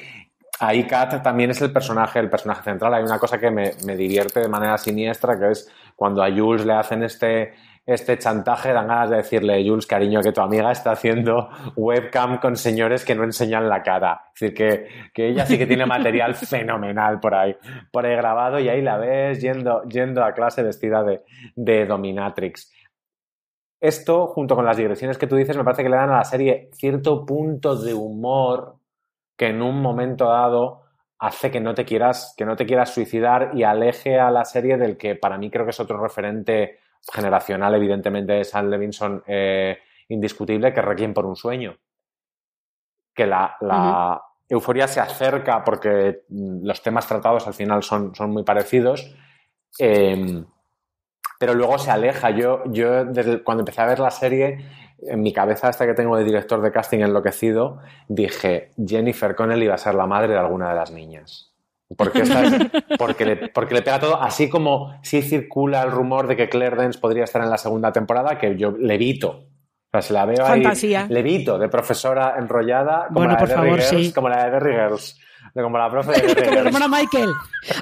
Ahí 0.59 0.85
Kat 0.85 1.23
también 1.23 1.51
es 1.51 1.61
el 1.61 1.71
personaje 1.71 2.19
el 2.19 2.29
personaje 2.29 2.63
central. 2.63 2.93
Hay 2.93 3.03
una 3.03 3.17
cosa 3.17 3.39
que 3.39 3.49
me, 3.49 3.71
me 3.85 3.95
divierte 3.95 4.39
de 4.39 4.47
manera 4.47 4.77
siniestra 4.77 5.39
que 5.39 5.51
es 5.51 5.71
cuando 5.95 6.23
a 6.23 6.31
Jules 6.31 6.65
le 6.65 6.73
hacen 6.73 7.03
este 7.03 7.53
este 7.85 8.17
chantaje, 8.17 8.73
dan 8.73 8.87
ganas 8.87 9.09
de 9.09 9.17
decirle, 9.17 9.63
Jules, 9.65 9.87
cariño, 9.87 10.21
que 10.21 10.31
tu 10.31 10.41
amiga 10.41 10.71
está 10.71 10.91
haciendo 10.91 11.49
webcam 11.75 12.39
con 12.39 12.55
señores 12.55 13.03
que 13.03 13.15
no 13.15 13.23
enseñan 13.23 13.67
la 13.67 13.81
cara. 13.81 14.21
Es 14.35 14.39
decir, 14.39 14.55
que, 14.55 14.87
que 15.13 15.29
ella 15.29 15.45
sí 15.45 15.57
que 15.57 15.65
tiene 15.65 15.85
material 15.85 16.35
fenomenal 16.35 17.19
por 17.19 17.33
ahí, 17.33 17.55
por 17.91 18.05
ahí 18.05 18.15
grabado 18.15 18.59
y 18.59 18.69
ahí 18.69 18.81
la 18.81 18.97
ves 18.97 19.41
yendo, 19.41 19.83
yendo 19.83 20.23
a 20.23 20.33
clase 20.33 20.63
vestida 20.63 21.03
de, 21.03 21.23
de 21.55 21.85
dominatrix. 21.85 22.71
Esto, 23.79 24.27
junto 24.27 24.55
con 24.55 24.65
las 24.65 24.77
digresiones 24.77 25.17
que 25.17 25.25
tú 25.25 25.35
dices, 25.35 25.57
me 25.57 25.63
parece 25.63 25.81
que 25.81 25.89
le 25.89 25.95
dan 25.95 26.11
a 26.11 26.17
la 26.17 26.23
serie 26.23 26.69
cierto 26.73 27.25
punto 27.25 27.75
de 27.75 27.95
humor 27.95 28.75
que 29.35 29.47
en 29.47 29.63
un 29.63 29.81
momento 29.81 30.25
dado 30.25 30.83
hace 31.17 31.49
que 31.49 31.59
no 31.59 31.73
te 31.73 31.83
quieras, 31.83 32.35
que 32.37 32.45
no 32.45 32.55
te 32.55 32.67
quieras 32.67 32.93
suicidar 32.93 33.51
y 33.55 33.63
aleje 33.63 34.19
a 34.19 34.29
la 34.29 34.45
serie 34.45 34.77
del 34.77 34.97
que 34.97 35.15
para 35.15 35.39
mí 35.39 35.49
creo 35.49 35.65
que 35.65 35.71
es 35.71 35.79
otro 35.79 35.99
referente 35.99 36.79
generacional, 37.11 37.75
evidentemente, 37.75 38.33
de 38.33 38.43
Sam 38.43 38.69
Levinson 38.69 39.23
eh, 39.27 39.79
indiscutible, 40.09 40.73
que 40.73 40.81
Requiem 40.81 41.13
por 41.13 41.25
un 41.25 41.35
sueño. 41.35 41.77
Que 43.13 43.25
la, 43.25 43.55
la 43.61 44.21
euforia 44.47 44.87
se 44.87 44.99
acerca 44.99 45.63
porque 45.63 46.23
mm, 46.29 46.65
los 46.65 46.81
temas 46.81 47.07
tratados 47.07 47.47
al 47.47 47.53
final 47.53 47.83
son, 47.83 48.13
son 48.13 48.31
muy 48.31 48.43
parecidos, 48.43 49.15
eh, 49.79 50.43
pero 51.39 51.53
luego 51.53 51.77
se 51.77 51.91
aleja. 51.91 52.29
Yo, 52.31 52.63
yo 52.67 53.05
desde 53.05 53.43
cuando 53.43 53.61
empecé 53.61 53.81
a 53.81 53.87
ver 53.87 53.99
la 53.99 54.11
serie, 54.11 54.65
en 55.01 55.21
mi 55.21 55.33
cabeza, 55.33 55.69
hasta 55.69 55.85
que 55.87 55.93
tengo 55.93 56.15
de 56.17 56.23
director 56.23 56.61
de 56.61 56.71
casting 56.71 56.99
enloquecido, 56.99 57.79
dije, 58.07 58.71
Jennifer 58.85 59.35
Connelly 59.35 59.65
iba 59.65 59.75
a 59.75 59.79
ser 59.79 59.95
la 59.95 60.05
madre 60.05 60.33
de 60.33 60.39
alguna 60.39 60.69
de 60.69 60.75
las 60.75 60.91
niñas. 60.91 61.50
Porque, 61.97 62.23
porque, 62.97 63.25
le, 63.25 63.35
porque 63.49 63.73
le 63.73 63.81
pega 63.81 63.99
todo, 63.99 64.21
así 64.21 64.49
como 64.49 64.93
sí 65.03 65.21
circula 65.21 65.81
el 65.83 65.91
rumor 65.91 66.27
de 66.27 66.35
que 66.37 66.49
Claire 66.49 66.75
Dance 66.77 66.99
podría 66.99 67.23
estar 67.25 67.41
en 67.41 67.49
la 67.49 67.57
segunda 67.57 67.91
temporada, 67.91 68.37
que 68.37 68.55
yo 68.57 68.71
levito. 68.71 69.29
O 69.29 69.91
sea, 69.91 70.01
se 70.01 70.13
la 70.13 70.25
veo 70.25 70.45
Fantasía. 70.45 71.01
ahí, 71.03 71.09
levito, 71.09 71.57
de 71.59 71.67
profesora 71.67 72.35
enrollada, 72.37 73.07
como 73.07 73.19
Bueno, 73.19 73.33
la 73.33 73.35
de 73.35 73.39
por 73.39 73.47
Derry 73.49 73.61
favor, 73.69 73.81
Girls, 73.81 74.05
sí. 74.07 74.13
como 74.13 74.29
la 74.29 74.45
de 74.45 74.51
Derry 74.51 74.71
Girls, 74.73 75.19
de 75.53 75.63
como 75.63 75.77
la 75.77 75.89
profe 75.89 76.11
de 76.13 76.35
Como 76.45 76.51
la 76.55 76.59
hermana 76.61 76.87
Michael. 76.87 77.29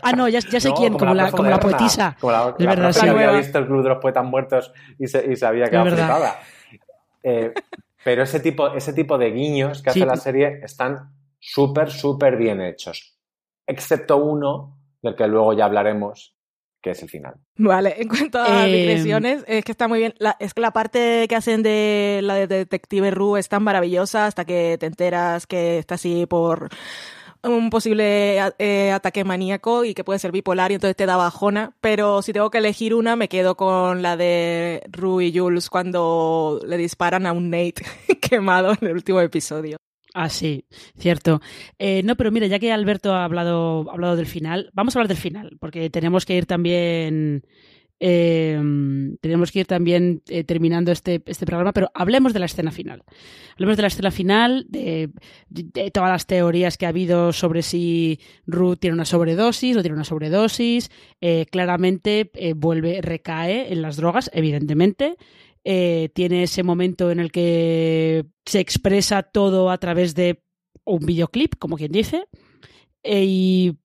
Ah, 0.01 0.11
no, 0.13 0.27
ya, 0.27 0.39
ya 0.39 0.59
sé 0.59 0.69
No, 0.69 0.75
quién, 0.75 0.93
como 0.97 1.13
la, 1.13 1.23
profe 1.25 1.37
como 1.37 1.49
la 1.51 1.59
poetisa. 1.59 2.17
Como 2.19 2.31
la, 2.31 2.55
Es 2.57 2.65
la 2.65 2.69
verdad, 2.75 2.91
sí. 2.93 3.05
La 3.05 3.11
había 3.11 3.31
visto 3.33 3.59
el 3.59 3.67
Club 3.67 3.83
de 3.83 3.89
los 3.89 3.97
Poetas 3.99 4.25
Muertos 4.25 4.73
y, 4.97 5.07
se, 5.07 5.31
y 5.31 5.35
sabía 5.35 5.65
que 5.69 5.75
era. 5.75 6.39
Eh, 7.21 7.53
pero 8.03 8.23
ese 8.23 8.39
tipo, 8.39 8.69
ese 8.73 8.93
tipo 8.93 9.17
de 9.19 9.29
guiños 9.31 9.83
que 9.83 9.91
Sí. 9.91 9.99
hace 9.99 10.07
la 10.07 10.15
serie 10.15 10.61
están 10.63 11.11
súper, 11.37 11.91
súper 11.91 12.37
bien 12.37 12.59
hechos. 12.61 13.18
Excepto 13.69 14.17
uno, 14.17 14.77
del 15.01 15.15
que 15.15 15.27
luego 15.27 15.53
ya 15.53 15.65
hablaremos, 15.65 16.35
que 16.81 16.91
es 16.91 17.03
el 17.03 17.09
final. 17.09 17.35
Vale, 17.55 17.95
en 18.01 18.07
cuanto 18.07 18.39
a 18.39 18.65
Eh, 18.67 18.71
digresiones, 18.71 19.43
es 19.47 19.63
que 19.63 19.71
está 19.71 19.87
muy 19.87 19.99
bien. 19.99 20.13
La- 20.17 20.35
es 20.39 20.53
que 20.53 20.61
la 20.61 20.71
parte 20.71 21.25
que 21.29 21.35
hacen 21.35 21.61
de 21.61 22.19
la 22.23 22.33
de 22.35 22.47
Detective 22.47 23.11
Rue 23.11 23.39
es 23.39 23.47
tan 23.49 23.63
maravillosa 23.63 24.25
hasta 24.25 24.43
que 24.45 24.77
te 24.79 24.85
enteras 24.87 25.45
que 25.45 25.77
está 25.77 25.95
así 25.95 26.25
por 26.25 26.69
un 27.43 27.69
posible 27.69 28.37
eh, 28.57 28.91
ataque 28.91 29.23
maníaco 29.23 29.85
y 29.85 29.93
que 29.93 30.03
puede 30.03 30.19
ser 30.19 30.31
bipolar 30.33 30.71
y 30.71 30.75
entonces 30.75 30.95
te 30.97 31.05
da 31.05 31.15
bajona. 31.15 31.73
Pero 31.79 32.21
si 32.21 32.33
tengo 32.33 32.49
que 32.49 32.57
elegir 32.57 32.93
una, 32.95 33.15
me 33.15 33.29
quedo 33.29 33.55
con 33.55 34.01
la 34.01 34.17
de 34.17 34.81
Rue 34.91 35.25
y 35.27 35.37
Jules 35.37 35.69
cuando 35.69 36.59
le 36.65 36.75
disparan 36.77 37.25
a 37.25 37.31
un 37.33 37.49
Nate 37.49 37.75
quemado 38.21 38.71
en 38.81 38.87
el 38.87 38.93
último 38.93 39.21
episodio. 39.21 39.77
Ah, 40.21 40.27
sí, 40.27 40.65
cierto. 40.97 41.39
Eh, 41.77 42.03
no, 42.03 42.17
pero 42.17 42.29
mira, 42.29 42.45
ya 42.45 42.59
que 42.59 42.73
Alberto 42.73 43.13
ha 43.13 43.23
hablado, 43.23 43.89
ha 43.89 43.93
hablado 43.93 44.17
del 44.17 44.25
final, 44.25 44.69
vamos 44.73 44.93
a 44.93 44.99
hablar 44.99 45.07
del 45.07 45.15
final, 45.15 45.55
porque 45.61 45.89
tenemos 45.89 46.25
que 46.25 46.35
ir 46.35 46.45
también. 46.45 47.45
eh, 48.01 48.59
tenemos 49.21 49.51
que 49.53 49.61
ir 49.61 49.65
también 49.65 50.21
eh, 50.27 50.43
terminando 50.43 50.91
este, 50.91 51.21
este 51.25 51.45
programa, 51.45 51.71
pero 51.71 51.89
hablemos 51.93 52.33
de 52.33 52.39
la 52.39 52.47
escena 52.47 52.71
final. 52.71 53.03
Hablemos 53.53 53.77
de 53.77 53.81
la 53.81 53.87
escena 53.87 54.11
final, 54.11 54.65
de, 54.67 55.09
todas 55.93 56.09
las 56.09 56.25
teorías 56.25 56.77
que 56.77 56.85
ha 56.85 56.89
habido 56.89 57.31
sobre 57.31 57.61
si 57.61 58.19
Ruth 58.45 58.79
tiene 58.79 58.95
una 58.95 59.05
sobredosis 59.05 59.77
o 59.77 59.81
tiene 59.81 59.95
una 59.95 60.03
sobredosis. 60.03 60.91
Eh, 61.21 61.45
claramente 61.49 62.29
eh, 62.33 62.53
vuelve, 62.53 63.01
recae 63.01 63.71
en 63.71 63.81
las 63.81 63.95
drogas, 63.95 64.29
evidentemente. 64.33 65.15
Eh, 65.71 66.09
tiene 66.15 66.41
ese 66.41 66.63
momento 66.63 67.11
en 67.11 67.19
el 67.19 67.31
que 67.31 68.25
se 68.43 68.59
expresa 68.59 69.21
todo 69.21 69.69
a 69.69 69.77
través 69.77 70.15
de 70.15 70.41
un 70.83 71.05
videoclip, 71.05 71.59
como 71.59 71.77
quien 71.77 71.91
dice. 71.91 72.27
Eh, 73.03 73.23
¿Y 73.27 73.77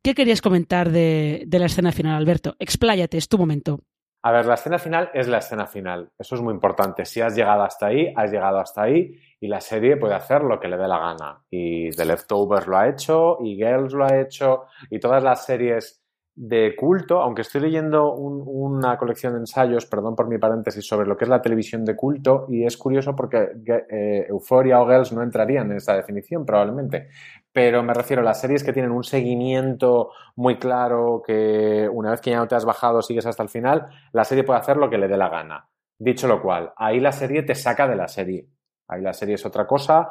qué 0.00 0.14
querías 0.14 0.40
comentar 0.40 0.92
de, 0.92 1.42
de 1.44 1.58
la 1.58 1.66
escena 1.66 1.90
final, 1.90 2.14
Alberto? 2.14 2.54
Expláyate, 2.60 3.16
es 3.18 3.28
tu 3.28 3.36
momento. 3.36 3.80
A 4.22 4.30
ver, 4.30 4.46
la 4.46 4.54
escena 4.54 4.78
final 4.78 5.10
es 5.12 5.26
la 5.26 5.38
escena 5.38 5.66
final. 5.66 6.12
Eso 6.16 6.36
es 6.36 6.40
muy 6.40 6.54
importante. 6.54 7.04
Si 7.04 7.20
has 7.20 7.34
llegado 7.34 7.64
hasta 7.64 7.86
ahí, 7.86 8.12
has 8.14 8.30
llegado 8.30 8.60
hasta 8.60 8.82
ahí 8.82 9.20
y 9.40 9.48
la 9.48 9.60
serie 9.60 9.96
puede 9.96 10.14
hacer 10.14 10.42
lo 10.42 10.60
que 10.60 10.68
le 10.68 10.76
dé 10.76 10.86
la 10.86 11.00
gana. 11.00 11.42
Y 11.50 11.90
The 11.90 12.04
Leftovers 12.04 12.68
lo 12.68 12.78
ha 12.78 12.88
hecho, 12.88 13.38
y 13.42 13.56
Girls 13.56 13.92
lo 13.92 14.04
ha 14.04 14.20
hecho, 14.20 14.66
y 14.88 15.00
todas 15.00 15.20
las 15.20 15.44
series 15.44 16.03
de 16.36 16.74
culto, 16.76 17.20
aunque 17.20 17.42
estoy 17.42 17.60
leyendo 17.60 18.12
un- 18.14 18.42
una 18.46 18.96
colección 18.98 19.34
de 19.34 19.40
ensayos, 19.40 19.86
perdón 19.86 20.16
por 20.16 20.26
mi 20.28 20.38
paréntesis, 20.38 20.84
sobre 20.86 21.06
lo 21.06 21.16
que 21.16 21.24
es 21.24 21.28
la 21.30 21.40
televisión 21.40 21.84
de 21.84 21.94
culto, 21.94 22.46
y 22.48 22.64
es 22.64 22.76
curioso 22.76 23.14
porque 23.14 23.50
eh, 23.88 24.26
Euphoria 24.28 24.80
o 24.82 24.86
Girls 24.88 25.12
no 25.12 25.22
entrarían 25.22 25.70
en 25.70 25.76
esa 25.76 25.94
definición 25.94 26.44
probablemente, 26.44 27.08
pero 27.52 27.82
me 27.84 27.94
refiero 27.94 28.22
a 28.22 28.24
las 28.24 28.40
series 28.40 28.64
que 28.64 28.72
tienen 28.72 28.90
un 28.90 29.04
seguimiento 29.04 30.10
muy 30.36 30.56
claro, 30.58 31.22
que 31.24 31.88
una 31.92 32.10
vez 32.10 32.20
que 32.20 32.30
ya 32.30 32.38
no 32.38 32.48
te 32.48 32.56
has 32.56 32.64
bajado 32.64 33.00
sigues 33.00 33.26
hasta 33.26 33.42
el 33.44 33.48
final, 33.48 33.86
la 34.12 34.24
serie 34.24 34.42
puede 34.44 34.58
hacer 34.58 34.76
lo 34.76 34.90
que 34.90 34.98
le 34.98 35.06
dé 35.08 35.16
la 35.16 35.28
gana. 35.28 35.68
Dicho 35.98 36.26
lo 36.26 36.42
cual, 36.42 36.72
ahí 36.76 36.98
la 36.98 37.12
serie 37.12 37.44
te 37.44 37.54
saca 37.54 37.86
de 37.86 37.94
la 37.96 38.08
serie. 38.08 38.48
Ahí 38.88 39.00
la 39.00 39.12
serie 39.12 39.36
es 39.36 39.46
otra 39.46 39.66
cosa 39.66 40.08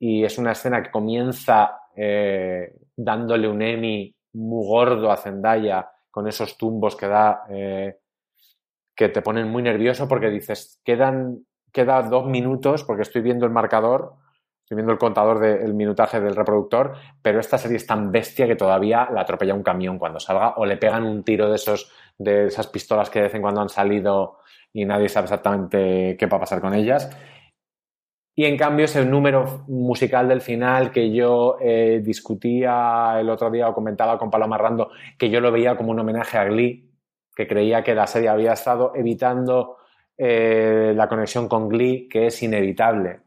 y 0.00 0.24
es 0.24 0.38
una 0.38 0.52
escena 0.52 0.82
que 0.82 0.90
comienza 0.90 1.82
eh, 1.94 2.72
dándole 2.96 3.48
un 3.48 3.62
Emmy 3.62 4.14
muy 4.32 4.66
gordo 4.66 5.10
a 5.10 5.16
Zendaya 5.16 5.90
con 6.10 6.26
esos 6.26 6.56
tumbos 6.56 6.96
que 6.96 7.06
da 7.06 7.44
eh, 7.48 7.98
que 8.94 9.08
te 9.08 9.22
ponen 9.22 9.48
muy 9.48 9.62
nervioso 9.62 10.06
porque 10.06 10.28
dices, 10.28 10.78
quedan, 10.84 11.46
queda 11.72 12.02
dos 12.02 12.26
minutos 12.26 12.84
porque 12.84 13.00
estoy 13.00 13.22
viendo 13.22 13.46
el 13.46 13.50
marcador, 13.50 14.16
estoy 14.62 14.76
viendo 14.76 14.92
el 14.92 14.98
contador 14.98 15.38
del 15.38 15.72
minutaje 15.72 16.20
del 16.20 16.36
reproductor, 16.36 16.96
pero 17.22 17.40
esta 17.40 17.56
serie 17.56 17.78
es 17.78 17.86
tan 17.86 18.12
bestia 18.12 18.46
que 18.46 18.56
todavía 18.56 19.08
la 19.10 19.22
atropella 19.22 19.54
un 19.54 19.62
camión 19.62 19.98
cuando 19.98 20.20
salga 20.20 20.54
o 20.58 20.66
le 20.66 20.76
pegan 20.76 21.04
un 21.04 21.22
tiro 21.24 21.48
de 21.48 21.56
esos 21.56 21.90
de 22.18 22.48
esas 22.48 22.66
pistolas 22.66 23.08
que 23.08 23.20
de 23.20 23.24
vez 23.24 23.34
en 23.34 23.40
cuando 23.40 23.62
han 23.62 23.70
salido 23.70 24.40
y 24.70 24.84
nadie 24.84 25.08
sabe 25.08 25.24
exactamente 25.24 26.16
qué 26.18 26.26
va 26.26 26.36
a 26.36 26.40
pasar 26.40 26.60
con 26.60 26.74
ellas. 26.74 27.10
Y 28.34 28.44
en 28.44 28.56
cambio 28.56 28.84
es 28.86 28.96
el 28.96 29.10
número 29.10 29.64
musical 29.68 30.28
del 30.28 30.40
final 30.40 30.90
que 30.90 31.12
yo 31.12 31.56
eh, 31.60 32.00
discutía 32.02 33.16
el 33.18 33.28
otro 33.28 33.50
día 33.50 33.68
o 33.68 33.74
comentaba 33.74 34.18
con 34.18 34.30
Paloma 34.30 34.56
Rando, 34.56 34.90
que 35.18 35.28
yo 35.28 35.40
lo 35.40 35.52
veía 35.52 35.76
como 35.76 35.90
un 35.90 35.98
homenaje 36.00 36.38
a 36.38 36.44
Glee, 36.44 36.88
que 37.34 37.46
creía 37.46 37.82
que 37.82 37.94
la 37.94 38.06
serie 38.06 38.28
había 38.28 38.52
estado 38.52 38.92
evitando 38.94 39.76
eh, 40.16 40.92
la 40.94 41.08
conexión 41.08 41.48
con 41.48 41.68
Glee, 41.68 42.08
que 42.08 42.26
es 42.26 42.42
inevitable, 42.42 43.20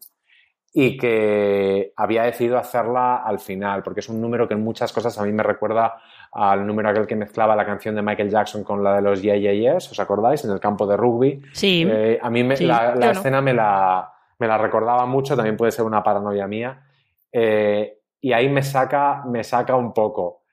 y 0.73 0.97
que 0.97 1.91
había 1.95 2.23
decidido 2.23 2.57
hacerla 2.57 3.17
al 3.17 3.39
final, 3.39 3.83
porque 3.83 3.99
es 3.99 4.09
un 4.09 4.19
número 4.21 4.47
que 4.47 4.55
en 4.55 4.63
muchas 4.63 4.91
cosas 4.91 5.17
a 5.19 5.23
mí 5.23 5.31
me 5.31 5.43
recuerda 5.43 5.95
al 6.31 6.65
número 6.65 6.89
aquel 6.89 7.05
que 7.05 7.15
mezclaba 7.15 7.55
la 7.55 7.65
canción 7.65 7.93
de 7.93 8.01
Michael 8.01 8.29
Jackson 8.31 8.63
con 8.63 8.83
la 8.83 8.95
de 8.95 9.01
los 9.03 9.21
Yeah 9.21 9.35
Yeah 9.35 9.75
¿os 9.75 9.99
acordáis? 9.99 10.43
En 10.45 10.51
el 10.51 10.59
campo 10.59 10.87
de 10.87 10.97
rugby. 10.97 11.41
Sí. 11.51 11.85
Eh, 11.87 12.19
a 12.19 12.29
mí 12.31 12.43
me- 12.43 12.57
Sí, 12.57 12.65
la, 12.65 12.95
escena 13.11 13.39
me 13.41 13.53
la, 13.53 14.11
me 14.39 14.47
la 14.47 14.57
recordaba 14.57 15.05
mucho, 15.05 15.35
también 15.35 15.57
puede 15.57 15.71
ser 15.71 15.85
una 15.85 16.03
paranoia 16.03 16.47
mía. 16.47 16.85
Eh, 17.31 17.99
y 18.21 18.33
ahí 18.33 18.49
me 18.49 18.63
saca, 18.63 19.23
me 19.25 19.43
saca 19.43 19.75
un 19.75 19.93
poco. 19.93 20.43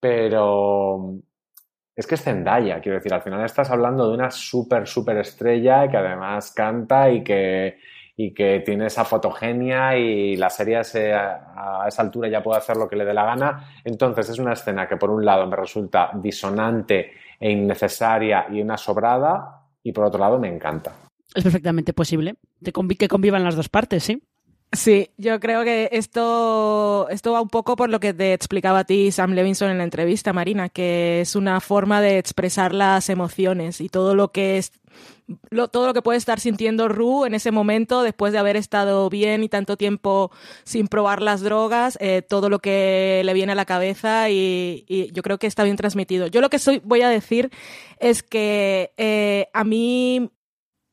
Pero 0.00 1.14
es 1.96 2.06
que 2.06 2.16
es 2.16 2.22
Zendaya, 2.22 2.80
quiero 2.80 2.96
decir, 2.96 3.14
al 3.14 3.22
final 3.22 3.44
estás 3.44 3.70
hablando 3.70 4.08
de 4.08 4.14
una 4.14 4.30
súper, 4.30 4.86
súper 4.86 5.18
estrella 5.18 5.88
que 5.88 5.96
además 5.96 6.52
canta 6.52 7.10
y 7.10 7.22
que, 7.22 7.78
y 8.16 8.34
que 8.34 8.60
tiene 8.60 8.86
esa 8.86 9.04
fotogenia 9.04 9.96
y 9.96 10.36
la 10.36 10.50
serie 10.50 10.76
a, 10.76 11.82
a 11.84 11.88
esa 11.88 12.02
altura 12.02 12.28
ya 12.28 12.42
puede 12.42 12.58
hacer 12.58 12.76
lo 12.76 12.88
que 12.88 12.96
le 12.96 13.04
dé 13.04 13.14
la 13.14 13.24
gana. 13.24 13.68
Entonces 13.84 14.28
es 14.28 14.38
una 14.38 14.54
escena 14.54 14.88
que 14.88 14.96
por 14.96 15.10
un 15.10 15.24
lado 15.24 15.46
me 15.46 15.56
resulta 15.56 16.10
disonante 16.14 17.12
e 17.38 17.50
innecesaria 17.50 18.46
y 18.50 18.60
una 18.60 18.76
sobrada 18.76 19.62
y 19.82 19.92
por 19.92 20.04
otro 20.04 20.20
lado 20.20 20.38
me 20.38 20.48
encanta. 20.48 21.03
Es 21.34 21.42
perfectamente 21.42 21.92
posible 21.92 22.36
que 22.62 23.08
convivan 23.08 23.44
las 23.44 23.56
dos 23.56 23.68
partes, 23.68 24.04
¿sí? 24.04 24.22
Sí, 24.74 25.10
yo 25.16 25.38
creo 25.38 25.62
que 25.62 25.88
esto, 25.92 27.06
esto 27.08 27.32
va 27.32 27.40
un 27.40 27.48
poco 27.48 27.76
por 27.76 27.90
lo 27.90 28.00
que 28.00 28.12
te 28.12 28.32
explicaba 28.32 28.80
a 28.80 28.84
ti 28.84 29.12
Sam 29.12 29.32
Levinson 29.32 29.70
en 29.70 29.78
la 29.78 29.84
entrevista, 29.84 30.32
Marina, 30.32 30.68
que 30.68 31.20
es 31.20 31.36
una 31.36 31.60
forma 31.60 32.00
de 32.00 32.18
expresar 32.18 32.74
las 32.74 33.08
emociones 33.08 33.80
y 33.80 33.88
todo 33.88 34.16
lo 34.16 34.32
que 34.32 34.58
es 34.58 34.72
todo 35.72 35.86
lo 35.86 35.94
que 35.94 36.02
puede 36.02 36.18
estar 36.18 36.38
sintiendo 36.38 36.88
Ru 36.88 37.24
en 37.24 37.34
ese 37.34 37.50
momento 37.50 38.02
después 38.02 38.32
de 38.32 38.38
haber 38.38 38.56
estado 38.56 39.08
bien 39.08 39.42
y 39.42 39.48
tanto 39.48 39.76
tiempo 39.76 40.30
sin 40.64 40.86
probar 40.86 41.22
las 41.22 41.40
drogas, 41.40 41.96
eh, 42.00 42.22
todo 42.22 42.50
lo 42.50 42.58
que 42.58 43.22
le 43.24 43.32
viene 43.32 43.52
a 43.52 43.54
la 43.56 43.64
cabeza 43.64 44.28
y, 44.28 44.84
y 44.86 45.12
yo 45.12 45.22
creo 45.22 45.38
que 45.38 45.46
está 45.46 45.64
bien 45.64 45.76
transmitido. 45.76 46.26
Yo 46.26 46.40
lo 46.40 46.50
que 46.50 46.58
soy, 46.58 46.82
voy 46.84 47.02
a 47.02 47.08
decir 47.08 47.50
es 48.00 48.22
que 48.22 48.92
eh, 48.96 49.48
a 49.54 49.64
mí 49.64 50.30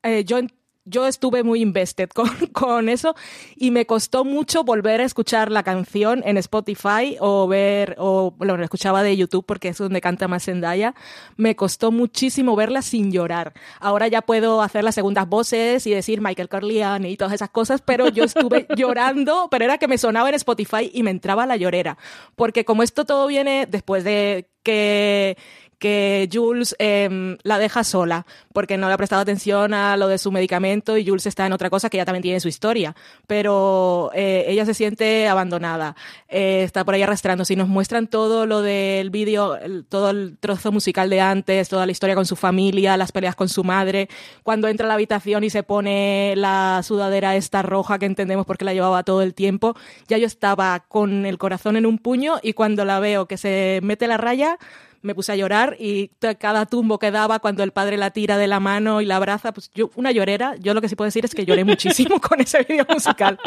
eh, 0.02 0.24
yo, 0.24 0.38
yo 0.84 1.06
estuve 1.06 1.42
muy 1.44 1.62
invested 1.62 2.08
con, 2.14 2.28
con 2.52 2.88
eso 2.88 3.14
y 3.56 3.70
me 3.70 3.86
costó 3.86 4.24
mucho 4.24 4.64
volver 4.64 5.00
a 5.00 5.04
escuchar 5.04 5.50
la 5.50 5.62
canción 5.62 6.22
en 6.24 6.36
Spotify 6.38 7.16
o 7.20 7.46
ver, 7.46 7.96
o 7.98 8.32
bueno, 8.36 8.56
la 8.56 8.64
escuchaba 8.64 9.02
de 9.02 9.16
YouTube 9.16 9.44
porque 9.46 9.68
es 9.68 9.78
donde 9.78 10.00
canta 10.00 10.28
más 10.28 10.44
Zendaya. 10.44 10.94
Me 11.36 11.54
costó 11.56 11.92
muchísimo 11.92 12.56
verla 12.56 12.82
sin 12.82 13.12
llorar. 13.12 13.52
Ahora 13.80 14.08
ya 14.08 14.22
puedo 14.22 14.62
hacer 14.62 14.84
las 14.84 14.94
segundas 14.94 15.28
voces 15.28 15.86
y 15.86 15.90
decir 15.90 16.20
Michael 16.20 16.48
Corleone 16.48 17.10
y 17.10 17.16
todas 17.16 17.34
esas 17.34 17.50
cosas, 17.50 17.82
pero 17.82 18.08
yo 18.08 18.24
estuve 18.24 18.66
llorando, 18.76 19.48
pero 19.50 19.64
era 19.64 19.78
que 19.78 19.88
me 19.88 19.98
sonaba 19.98 20.28
en 20.28 20.34
Spotify 20.34 20.90
y 20.92 21.02
me 21.02 21.10
entraba 21.10 21.46
la 21.46 21.56
llorera. 21.56 21.98
Porque 22.34 22.64
como 22.64 22.82
esto 22.82 23.04
todo 23.04 23.26
viene 23.26 23.66
después 23.70 24.04
de 24.04 24.48
que 24.62 25.36
que 25.82 26.28
Jules 26.32 26.76
em, 26.78 27.36
la 27.42 27.58
deja 27.58 27.82
sola 27.82 28.24
porque 28.52 28.78
no 28.78 28.86
le 28.86 28.94
ha 28.94 28.96
prestado 28.96 29.20
atención 29.20 29.74
a 29.74 29.96
lo 29.96 30.06
de 30.06 30.16
su 30.16 30.30
medicamento 30.30 30.96
y 30.96 31.04
Jules 31.04 31.26
está 31.26 31.44
en 31.44 31.52
otra 31.52 31.70
cosa 31.70 31.90
que 31.90 31.96
ya 31.96 32.04
también 32.04 32.22
tiene 32.22 32.38
su 32.38 32.46
historia, 32.46 32.94
pero 33.26 34.12
eh, 34.14 34.44
ella 34.46 34.64
se 34.64 34.74
siente 34.74 35.26
abandonada, 35.26 35.96
eh, 36.28 36.62
está 36.62 36.84
por 36.84 36.94
ahí 36.94 37.02
arrastrando. 37.02 37.44
Si 37.44 37.56
nos 37.56 37.66
muestran 37.66 38.06
todo 38.06 38.46
lo 38.46 38.62
del 38.62 39.10
vídeo, 39.10 39.58
todo 39.88 40.10
el 40.10 40.36
trozo 40.38 40.70
musical 40.70 41.10
de 41.10 41.20
antes, 41.20 41.68
toda 41.68 41.84
la 41.84 41.90
historia 41.90 42.14
con 42.14 42.26
su 42.26 42.36
familia, 42.36 42.96
las 42.96 43.10
peleas 43.10 43.34
con 43.34 43.48
su 43.48 43.64
madre, 43.64 44.08
cuando 44.44 44.68
entra 44.68 44.86
a 44.86 44.88
la 44.88 44.94
habitación 44.94 45.42
y 45.42 45.50
se 45.50 45.64
pone 45.64 46.34
la 46.36 46.82
sudadera 46.84 47.34
esta 47.34 47.62
roja 47.62 47.98
que 47.98 48.06
entendemos 48.06 48.46
porque 48.46 48.64
la 48.64 48.72
llevaba 48.72 49.02
todo 49.02 49.20
el 49.22 49.34
tiempo, 49.34 49.74
ya 50.06 50.16
yo 50.16 50.28
estaba 50.28 50.78
con 50.86 51.26
el 51.26 51.38
corazón 51.38 51.76
en 51.76 51.86
un 51.86 51.98
puño 51.98 52.38
y 52.40 52.52
cuando 52.52 52.84
la 52.84 53.00
veo 53.00 53.26
que 53.26 53.36
se 53.36 53.80
mete 53.82 54.06
la 54.06 54.16
raya, 54.16 54.58
me 55.02 55.14
puse 55.14 55.32
a 55.32 55.36
llorar 55.36 55.76
y 55.78 56.08
cada 56.38 56.66
tumbo 56.66 56.98
que 56.98 57.10
daba 57.10 57.38
cuando 57.40 57.62
el 57.62 57.72
padre 57.72 57.96
la 57.96 58.10
tira 58.12 58.38
de 58.38 58.46
la 58.46 58.60
mano 58.60 59.00
y 59.00 59.06
la 59.06 59.16
abraza, 59.16 59.52
pues 59.52 59.70
yo, 59.74 59.90
una 59.96 60.10
llorera, 60.12 60.54
yo 60.60 60.74
lo 60.74 60.80
que 60.80 60.88
sí 60.88 60.96
puedo 60.96 61.06
decir 61.06 61.24
es 61.24 61.34
que 61.34 61.44
lloré 61.44 61.64
muchísimo 61.64 62.20
con 62.20 62.40
ese 62.40 62.62
vídeo 62.62 62.86
musical. 62.88 63.38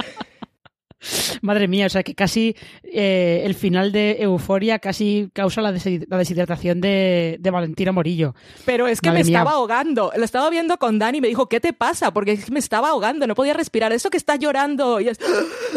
Madre 1.42 1.68
mía, 1.68 1.86
o 1.86 1.90
sea 1.90 2.02
que 2.02 2.16
casi 2.16 2.56
eh, 2.84 3.44
el 3.46 3.54
final 3.54 3.92
de 3.92 4.18
Euforia 4.22 4.80
casi 4.80 5.30
causa 5.34 5.62
la, 5.62 5.72
deshid- 5.72 6.06
la 6.10 6.18
deshidratación 6.18 6.82
de, 6.82 7.38
de 7.40 7.52
Valentina 7.52 7.92
Morillo. 7.92 8.34
Pero 8.66 8.88
es 8.88 9.02
que 9.02 9.10
Madre 9.10 9.24
me 9.24 9.30
mía. 9.30 9.40
estaba 9.40 9.56
ahogando. 9.58 10.12
Lo 10.16 10.24
estaba 10.26 10.50
viendo 10.50 10.78
con 10.78 10.98
Dani 10.98 11.20
y 11.20 11.22
me 11.22 11.28
dijo, 11.28 11.48
¿qué 11.48 11.60
te 11.60 11.74
pasa? 11.74 12.12
Porque 12.12 12.40
me 12.50 12.58
estaba 12.60 12.90
ahogando, 12.90 13.28
no 13.28 13.36
podía 13.36 13.54
respirar. 13.54 13.92
Eso 13.94 14.10
que 14.10 14.18
está 14.18 14.36
llorando 14.38 15.00
y 15.00 15.10
es... 15.10 15.20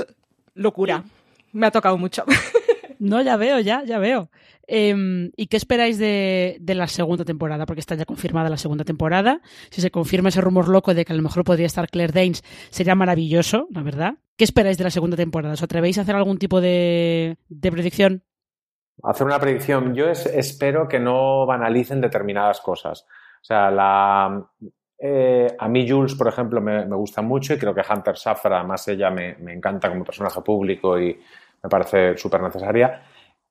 Locura. 0.55 1.05
Me 1.53 1.67
ha 1.67 1.71
tocado 1.71 1.99
mucho. 1.99 2.25
No, 2.99 3.23
ya 3.23 3.37
veo, 3.37 3.61
ya, 3.61 3.85
ya 3.85 3.99
veo. 3.99 4.31
Em, 4.67 5.31
¿Y 5.37 5.47
qué 5.47 5.57
esperáis 5.57 5.99
de, 5.99 6.61
la 6.67 6.87
segunda 6.89 7.25
temporada? 7.25 7.65
Porque 7.65 7.81
está 7.81 7.95
ya 7.95 8.05
confirmada 8.05 8.51
la 8.51 8.59
segunda 8.59 8.85
temporada. 8.85 9.41
Si 9.71 9.81
se 9.81 9.91
confirma 9.91 10.29
ese 10.29 10.41
rumor 10.41 10.69
loco 10.69 10.95
de 10.95 11.05
que 11.05 11.13
a 11.13 11.17
lo 11.17 11.23
mejor 11.23 11.45
podría 11.45 11.67
estar 11.67 11.89
Claire 11.89 12.13
Danes, 12.13 12.45
sería 12.71 12.95
maravilloso, 12.95 13.67
la 13.71 13.83
verdad. 13.83 14.15
¿Qué 14.37 14.45
esperáis 14.45 14.77
de 14.77 14.85
la 14.85 14.91
segunda 14.91 15.17
temporada? 15.17 15.55
¿Os 15.55 15.63
atrevéis 15.63 15.99
a 15.99 16.03
hacer 16.03 16.15
algún 16.15 16.39
tipo 16.39 16.61
de, 16.61 17.39
predicción? 17.61 18.23
Hacer 19.03 19.27
una 19.27 19.41
predicción. 19.41 19.95
Yo 19.95 20.11
es- 20.11 20.27
espero 20.27 20.87
que 20.87 21.01
no 21.01 21.47
banalicen 21.47 22.01
determinadas 22.01 22.61
cosas. 22.61 23.07
O 23.41 23.45
sea, 23.45 23.71
la, 23.71 24.51
eh, 24.99 25.47
a 25.59 25.69
mí 25.69 25.89
Jules, 25.89 26.15
por 26.15 26.29
ejemplo, 26.29 26.61
me, 26.61 26.85
gusta 26.87 27.23
mucho 27.23 27.55
y 27.55 27.59
creo 27.59 27.75
que 27.75 27.83
Hunter 27.89 28.17
Safran, 28.19 28.55
además 28.55 28.87
ella 28.89 29.11
me, 29.11 29.37
me 29.37 29.55
encanta 29.55 29.89
como 29.89 30.05
personaje 30.05 30.41
público 30.43 31.01
y 31.01 31.19
me 31.63 31.69
parece 31.69 32.17
súper 32.17 32.43
necesaria. 32.43 33.03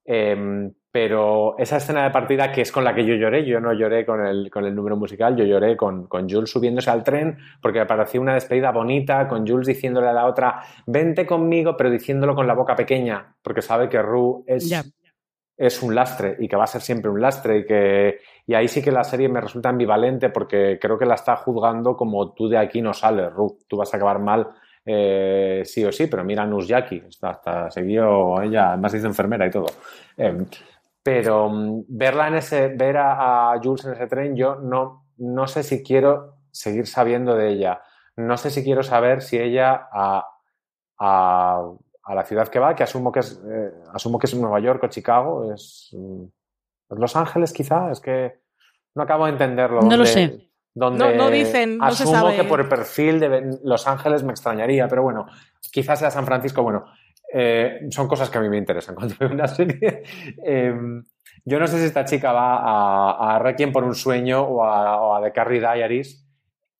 Eh, 0.05 0.71
pero 0.97 1.55
esa 1.59 1.77
escena 1.77 2.05
de 2.05 2.09
partida 2.09 2.51
que 2.51 2.61
es 2.61 2.71
con 2.71 2.83
la 2.83 2.95
que 2.95 3.05
yo 3.05 3.13
lloré, 3.13 3.45
yo 3.45 3.59
no 3.59 3.71
lloré 3.71 4.03
con 4.03 4.25
el, 4.25 4.49
con 4.49 4.65
el 4.65 4.73
número 4.73 4.97
musical, 4.97 5.35
yo 5.35 5.43
lloré 5.43 5.77
con, 5.77 6.07
con 6.07 6.27
Jules 6.27 6.49
subiéndose 6.49 6.89
al 6.89 7.03
tren 7.03 7.37
porque 7.61 7.77
me 7.77 7.85
parecía 7.85 8.19
una 8.19 8.33
despedida 8.33 8.71
bonita, 8.71 9.27
con 9.27 9.45
Jules 9.47 9.67
diciéndole 9.67 10.07
a 10.07 10.13
la 10.13 10.25
otra, 10.25 10.59
vente 10.87 11.27
conmigo, 11.27 11.77
pero 11.77 11.91
diciéndolo 11.91 12.33
con 12.33 12.47
la 12.47 12.55
boca 12.55 12.75
pequeña, 12.75 13.35
porque 13.43 13.61
sabe 13.61 13.89
que 13.89 14.01
Rue 14.01 14.43
es, 14.47 14.73
es 15.55 15.83
un 15.83 15.93
lastre 15.93 16.35
y 16.39 16.47
que 16.47 16.55
va 16.55 16.63
a 16.63 16.67
ser 16.67 16.81
siempre 16.81 17.11
un 17.11 17.21
lastre 17.21 17.59
y 17.59 17.65
que 17.67 18.17
y 18.47 18.55
ahí 18.55 18.67
sí 18.67 18.81
que 18.81 18.91
la 18.91 19.03
serie 19.03 19.29
me 19.29 19.39
resulta 19.39 19.69
ambivalente 19.69 20.29
porque 20.29 20.79
creo 20.81 20.97
que 20.97 21.05
la 21.05 21.13
está 21.13 21.35
juzgando 21.35 21.95
como 21.95 22.33
tú 22.33 22.49
de 22.49 22.57
aquí 22.57 22.81
no 22.81 22.95
sales, 22.95 23.31
Ru, 23.31 23.59
tú 23.67 23.77
vas 23.77 23.93
a 23.93 23.97
acabar 23.97 24.17
mal 24.17 24.47
eh, 24.89 25.63
sí 25.65 25.83
o 25.83 25.91
sí, 25.91 26.07
pero 26.07 26.23
mira 26.23 26.43
a 26.43 26.45
Nusjaki, 26.45 27.03
hasta, 27.05 27.31
hasta 27.31 27.71
se 27.71 27.81
guió 27.81 28.41
ella, 28.41 28.69
además 28.69 28.93
dice 28.93 29.07
enfermera 29.07 29.45
y 29.45 29.51
todo. 29.51 29.67
Eh, 30.15 30.45
pero 31.03 31.49
mm, 31.49 31.83
verla 31.89 32.29
en 32.29 32.35
ese, 32.35 32.69
ver 32.69 32.95
a, 32.97 33.51
a 33.51 33.59
Jules 33.61 33.83
en 33.85 33.93
ese 33.93 34.07
tren, 34.07 34.35
yo 34.35 34.55
no, 34.55 35.07
no 35.17 35.47
sé 35.47 35.63
si 35.63 35.83
quiero 35.83 36.37
seguir 36.51 36.87
sabiendo 36.87 37.35
de 37.35 37.49
ella. 37.49 37.81
no 38.15 38.37
sé 38.37 38.49
si 38.49 38.63
quiero 38.63 38.81
saber 38.81 39.21
si 39.21 39.37
ella 39.37 39.89
a, 39.91 40.25
a, 40.99 41.71
a 42.03 42.15
la 42.15 42.23
ciudad 42.23 42.47
que 42.47 42.59
va, 42.59 42.73
que 42.73 42.83
asumo 42.83 43.11
que 43.11 43.19
es, 43.19 43.41
eh, 43.45 43.73
asumo 43.93 44.17
que 44.17 44.27
es 44.27 44.35
Nueva 44.35 44.61
York 44.61 44.81
o 44.85 44.87
Chicago, 44.87 45.53
es, 45.53 45.89
mm, 45.91 46.23
¿es 46.91 46.97
Los 46.97 47.15
Ángeles 47.17 47.51
quizá, 47.51 47.91
es 47.91 47.99
que 47.99 48.39
no 48.95 49.03
acabo 49.03 49.25
de 49.25 49.31
entenderlo. 49.31 49.81
No 49.81 49.97
lo 49.97 50.05
sé. 50.05 50.46
Donde 50.77 50.99
No- 50.99 51.15
no 51.25 51.29
dicen, 51.31 51.77
no 51.79 51.91
se 51.91 52.03
asumo 52.03 52.19
sabe. 52.19 52.35
que 52.35 52.43
por 52.43 52.59
el 52.59 52.67
perfil 52.67 53.19
de 53.19 53.57
Los 53.63 53.87
Ángeles 53.87 54.23
me 54.23 54.31
extrañaría, 54.31 54.87
pero 54.87 55.01
bueno, 55.03 55.25
quizás 55.71 55.97
sea 55.99 56.11
San 56.11 56.25
Francisco, 56.25 56.61
bueno, 56.61 56.85
eh, 57.33 57.79
son 57.89 58.07
cosas 58.07 58.29
que 58.29 58.37
a 58.37 58.41
mí 58.41 58.47
me 58.49 58.57
interesan 58.57 58.93
cuando 58.95 59.15
veo 59.19 59.29
una 59.31 59.47
serie. 59.47 60.03
Eh, 60.45 60.73
yo 61.45 61.59
no 61.59 61.67
sé 61.67 61.79
si 61.79 61.85
esta 61.85 62.05
chica 62.05 62.31
va 62.31 62.57
a, 62.57 63.35
a 63.35 63.39
Requiem 63.39 63.71
por 63.71 63.83
un 63.83 63.95
sueño 63.95 64.41
o 64.43 64.63
a, 64.63 65.01
o 65.01 65.15
a 65.15 65.21
The 65.23 65.31
Carrie 65.31 65.59
Diaries 65.61 66.23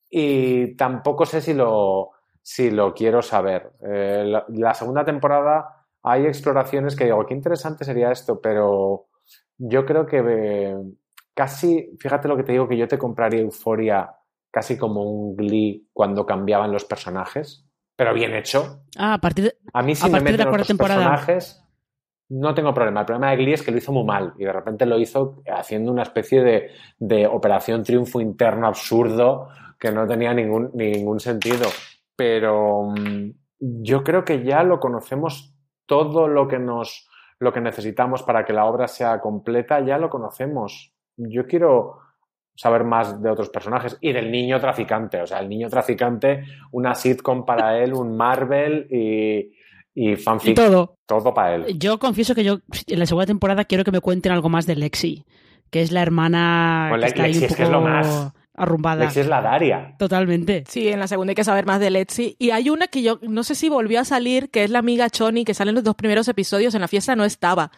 y 0.09 0.75
tampoco 0.75 1.25
sé 1.25 1.41
si 1.41 1.53
lo, 1.53 2.11
si 2.41 2.69
lo 2.71 2.93
quiero 2.93 3.21
saber. 3.21 3.71
Eh, 3.81 4.23
la, 4.27 4.45
la 4.49 4.73
segunda 4.73 5.03
temporada 5.03 5.85
hay 6.03 6.25
exploraciones 6.27 6.95
que 6.95 7.05
digo, 7.05 7.25
qué 7.25 7.33
interesante 7.33 7.83
sería 7.83 8.11
esto, 8.11 8.39
pero 8.39 9.07
yo 9.57 9.85
creo 9.85 10.05
que 10.05 10.21
casi, 11.37 11.95
fíjate 11.99 12.27
lo 12.27 12.35
que 12.35 12.41
te 12.41 12.53
digo, 12.53 12.67
que 12.67 12.75
yo 12.75 12.87
te 12.87 12.97
compraría 12.97 13.41
Euforia 13.41 14.09
casi 14.49 14.75
como 14.75 15.03
un 15.03 15.35
Glee 15.35 15.87
cuando 15.93 16.25
cambiaban 16.25 16.71
los 16.71 16.83
personajes, 16.83 17.63
pero 17.95 18.11
bien 18.11 18.33
hecho. 18.33 18.81
Ah, 18.97 19.13
a 19.13 19.17
partir 19.19 19.45
de... 19.45 19.57
A 19.71 19.83
mí 19.83 19.93
si 19.93 20.07
A 20.07 20.09
me 20.09 20.19
partir 20.19 20.35
de 20.37 20.47
otros 20.47 20.65
temporada. 20.65 20.97
personajes 20.97 21.63
no 22.29 22.55
tengo 22.55 22.73
problema. 22.73 23.01
El 23.01 23.05
problema 23.05 23.29
de 23.29 23.37
Glee 23.37 23.53
es 23.53 23.61
que 23.61 23.69
lo 23.69 23.77
hizo 23.77 23.91
muy 23.91 24.03
mal 24.03 24.33
y 24.39 24.45
de 24.45 24.51
repente 24.51 24.87
lo 24.87 24.97
hizo 24.97 25.43
haciendo 25.45 25.91
una 25.91 26.01
especie 26.01 26.41
de, 26.41 26.71
de 26.97 27.27
operación 27.27 27.83
triunfo 27.83 28.19
interno 28.19 28.65
absurdo 28.65 29.49
que 29.79 29.91
no 29.91 30.07
tenía 30.07 30.33
ningún, 30.33 30.71
ningún 30.73 31.19
sentido. 31.19 31.67
Pero 32.15 32.89
mm, 32.97 33.29
yo 33.59 34.03
creo 34.03 34.25
que 34.25 34.43
ya 34.43 34.63
lo 34.63 34.79
conocemos 34.79 35.53
todo 35.85 36.27
lo 36.27 36.47
que 36.47 36.57
nos 36.57 37.07
lo 37.39 37.53
que 37.53 37.61
necesitamos 37.61 38.23
para 38.23 38.43
que 38.43 38.53
la 38.53 38.65
obra 38.65 38.87
sea 38.87 39.21
completa, 39.21 39.79
ya 39.81 39.99
lo 39.99 40.09
conocemos. 40.09 40.96
Yo 41.17 41.45
quiero 41.47 41.99
saber 42.55 42.83
más 42.83 43.21
de 43.21 43.29
otros 43.29 43.49
personajes 43.49 43.97
y 44.01 44.13
del 44.13 44.31
niño 44.31 44.59
traficante. 44.59 45.21
O 45.21 45.27
sea, 45.27 45.39
el 45.39 45.49
niño 45.49 45.69
traficante, 45.69 46.43
una 46.71 46.95
sitcom 46.95 47.45
para 47.45 47.77
él, 47.83 47.93
un 47.93 48.15
Marvel 48.15 48.87
y, 48.89 49.51
y 49.93 50.11
Y 50.13 50.15
fanfic. 50.15 50.55
todo. 50.55 50.95
Todo 51.05 51.33
para 51.33 51.55
él. 51.55 51.79
Yo 51.79 51.99
confieso 51.99 52.33
que 52.35 52.43
yo 52.43 52.59
en 52.87 52.99
la 52.99 53.05
segunda 53.05 53.25
temporada 53.27 53.65
quiero 53.65 53.83
que 53.83 53.91
me 53.91 54.01
cuenten 54.01 54.31
algo 54.31 54.49
más 54.49 54.65
de 54.65 54.75
Lexi, 54.75 55.25
que 55.69 55.81
es 55.81 55.91
la 55.91 56.01
hermana 56.01 56.87
Bueno, 56.89 57.01
que 57.03 57.07
está 57.09 57.23
ahí 57.23 57.33
Lexi 57.33 57.45
un 57.45 57.51
es 57.51 57.55
que 57.55 57.63
es 57.63 57.69
lo 57.69 57.81
más. 57.81 58.33
arrumbada. 58.55 59.05
Lexi 59.05 59.19
es 59.21 59.27
la 59.27 59.41
Daria. 59.41 59.95
Totalmente. 59.99 60.63
Sí, 60.67 60.87
en 60.89 60.99
la 60.99 61.07
segunda 61.07 61.31
hay 61.31 61.35
que 61.35 61.43
saber 61.43 61.65
más 61.65 61.79
de 61.79 61.91
Letzi. 61.91 62.35
Y 62.39 62.49
hay 62.49 62.69
una 62.71 62.87
que 62.87 63.01
yo 63.03 63.19
no 63.21 63.43
sé 63.43 63.53
si 63.55 63.69
volvió 63.69 63.99
a 63.99 64.05
salir, 64.05 64.49
que 64.49 64.63
es 64.63 64.69
la 64.71 64.79
amiga 64.79 65.09
Choni, 65.09 65.45
que 65.45 65.53
sale 65.53 65.69
en 65.69 65.75
los 65.75 65.83
dos 65.83 65.95
primeros 65.95 66.27
episodios. 66.27 66.73
En 66.75 66.81
la 66.81 66.87
fiesta 66.87 67.15
no 67.15 67.23
estaba. 67.23 67.71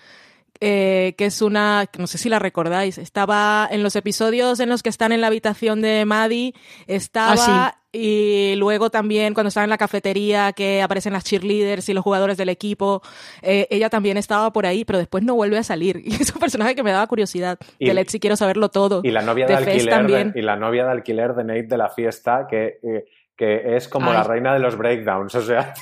Eh, 0.61 1.15
que 1.17 1.25
es 1.25 1.41
una, 1.41 1.85
no 1.97 2.05
sé 2.05 2.17
si 2.17 2.27
la 2.27 2.37
recordáis, 2.37 2.97
estaba 2.97 3.65
en 3.71 3.81
los 3.81 3.95
episodios 3.95 4.59
en 4.59 4.67
los 4.67 4.83
que 4.83 4.89
están 4.89 5.13
en 5.13 5.21
la 5.21 5.27
habitación 5.27 5.81
de 5.81 6.03
Maddie, 6.03 6.53
estaba, 6.85 7.35
Ah, 7.37 7.75
y 7.91 8.55
luego 8.57 8.89
también 8.91 9.33
cuando 9.33 9.47
estaba 9.47 9.63
en 9.63 9.69
la 9.69 9.77
cafetería 9.77 10.51
que 10.53 10.81
aparecen 10.81 11.13
las 11.13 11.23
cheerleaders 11.23 11.89
y 11.89 11.93
los 11.93 12.03
jugadores 12.03 12.37
del 12.37 12.49
equipo, 12.49 13.01
eh, 13.41 13.67
ella 13.71 13.89
también 13.89 14.17
estaba 14.17 14.51
por 14.53 14.65
ahí, 14.65 14.85
pero 14.85 14.99
después 14.99 15.23
no 15.23 15.33
vuelve 15.33 15.57
a 15.57 15.63
salir. 15.63 16.01
Y 16.09 16.21
es 16.21 16.33
un 16.33 16.39
personaje 16.41 16.75
que 16.75 16.83
me 16.83 16.91
daba 16.91 17.07
curiosidad. 17.07 17.57
Y- 17.79 17.89
de 17.89 18.05
quiero 18.19 18.35
saberlo 18.35 18.69
todo. 18.69 19.01
Y 19.03 19.11
la 19.11 19.21
novia 19.21 19.45
de, 19.47 19.55
alquiler 19.55 20.07
de, 20.07 20.39
y 20.39 20.41
la 20.41 20.55
novia 20.55 20.85
de 20.85 20.91
alquiler 20.91 21.33
de 21.35 21.43
Nate 21.43 21.63
de 21.63 21.77
la 21.77 21.89
fiesta, 21.89 22.47
que, 22.49 22.79
eh, 22.83 23.05
que 23.39 23.77
es 23.77 23.87
como 23.87 24.09
Ay. 24.09 24.17
la 24.17 24.23
reina 24.23 24.53
de 24.53 24.59
los 24.59 24.77
breakdowns. 24.77 25.33
O 25.39 25.41
sea, 25.41 25.73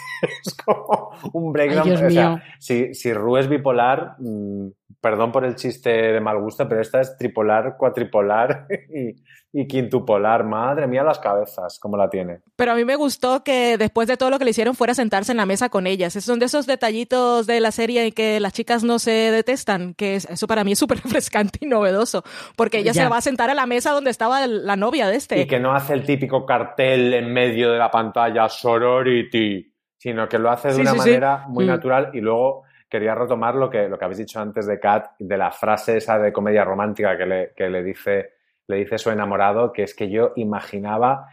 es 0.45 0.53
como 0.63 1.09
un 1.33 1.51
breakdown. 1.51 1.81
Ay, 1.85 1.89
Dios 1.89 2.01
o 2.03 2.09
sea, 2.11 2.29
mío. 2.29 2.41
si, 2.59 2.93
si 2.93 3.11
Ru 3.11 3.37
es 3.37 3.49
bipolar, 3.49 4.13
mm, 4.19 4.67
perdón 5.09 5.31
por 5.31 5.45
el 5.45 5.55
chiste 5.55 5.89
de 5.89 6.19
mal 6.19 6.37
gusto, 6.41 6.67
pero 6.67 6.81
esta 6.81 6.99
es 6.99 7.17
tripolar, 7.17 7.77
cuatripolar 7.77 8.67
y, 8.93 9.15
y 9.61 9.65
quintupolar. 9.67 10.43
Madre 10.43 10.85
mía, 10.85 11.01
las 11.03 11.19
cabezas, 11.19 11.79
cómo 11.79 11.95
la 11.95 12.09
tiene. 12.09 12.39
Pero 12.57 12.73
a 12.73 12.75
mí 12.75 12.83
me 12.83 12.95
gustó 12.97 13.41
que 13.43 13.77
después 13.77 14.09
de 14.09 14.17
todo 14.17 14.29
lo 14.29 14.37
que 14.37 14.43
le 14.43 14.51
hicieron 14.51 14.75
fuera 14.75 14.91
a 14.91 14.95
sentarse 14.95 15.31
en 15.31 15.37
la 15.37 15.45
mesa 15.45 15.69
con 15.69 15.87
ellas. 15.87 16.15
Esos 16.17 16.25
son 16.25 16.39
de 16.39 16.47
esos 16.47 16.65
detallitos 16.67 17.47
de 17.47 17.61
la 17.61 17.71
serie 17.71 18.05
en 18.07 18.11
que 18.11 18.39
las 18.41 18.51
chicas 18.51 18.83
no 18.83 18.99
se 18.99 19.11
detestan, 19.11 19.93
que 19.93 20.15
es- 20.15 20.25
eso 20.29 20.45
para 20.47 20.63
mí 20.65 20.73
es 20.73 20.79
súper 20.79 20.97
refrescante 21.03 21.59
y 21.61 21.67
novedoso, 21.67 22.23
porque 22.57 22.79
ella 22.79 22.91
Ya. 22.91 23.03
se 23.03 23.09
va 23.09 23.17
a 23.17 23.21
sentar 23.21 23.49
a 23.49 23.53
la 23.53 23.65
mesa 23.65 23.91
donde 23.91 24.09
estaba 24.11 24.45
la 24.45 24.75
novia 24.75 25.07
de 25.07 25.15
este. 25.15 25.39
Y 25.39 25.47
que 25.47 25.59
no 25.59 25.73
hace 25.73 25.93
el 25.93 26.03
típico 26.03 26.45
cartel 26.45 27.13
en 27.13 27.31
medio 27.31 27.71
de 27.71 27.77
la 27.79 27.89
pantalla, 27.89 28.49
sorority, 28.49 29.73
sino 29.97 30.27
que 30.27 30.37
lo 30.39 30.51
hace 30.51 30.67
de 30.69 30.73
Sí, 30.75 30.81
una 30.81 30.91
sí, 30.91 30.99
sí. 30.99 31.09
manera 31.09 31.45
muy 31.47 31.65
Mm. 31.65 31.67
natural. 31.69 32.09
Y 32.13 32.19
luego 32.21 32.63
quería 32.89 33.15
retomar 33.15 33.55
lo 33.55 33.69
que, 33.69 33.87
lo 33.87 33.97
que 33.97 34.05
habéis 34.05 34.19
dicho 34.19 34.39
antes 34.39 34.65
de 34.65 34.79
Kat, 34.79 35.11
de 35.19 35.37
la 35.37 35.51
frase 35.51 35.97
esa 35.97 36.19
de 36.19 36.31
comedia 36.31 36.63
romántica 36.63 37.17
que 37.17 37.25
le, 37.25 37.53
que 37.55 37.69
le 37.69 37.83
dice, 37.83 38.31
le 38.67 38.77
dice 38.77 38.97
su 38.97 39.09
enamorado, 39.09 39.71
que 39.71 39.83
es 39.83 39.95
que 39.95 40.09
yo 40.09 40.33
imaginaba, 40.35 41.27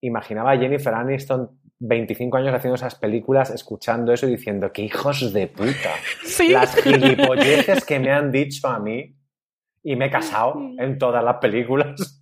imaginaba 0.00 0.52
a 0.52 0.58
Jennifer 0.58 0.94
Aniston 0.94 1.60
25 1.84 2.36
años 2.36 2.54
haciendo 2.54 2.76
esas 2.76 2.94
películas, 2.94 3.50
escuchando 3.50 4.12
eso 4.12 4.26
y 4.28 4.32
diciendo, 4.32 4.72
qué 4.72 4.82
hijos 4.82 5.32
de 5.32 5.48
puta. 5.48 5.90
Sí. 6.24 6.50
Las 6.50 6.76
gilipolleces 6.76 7.84
que 7.84 7.98
me 7.98 8.12
han 8.12 8.30
dicho 8.30 8.68
a 8.68 8.78
mí 8.78 9.16
y 9.82 9.96
me 9.96 10.06
he 10.06 10.10
casado 10.10 10.54
en 10.78 10.98
todas 10.98 11.22
las 11.24 11.36
películas. 11.38 12.21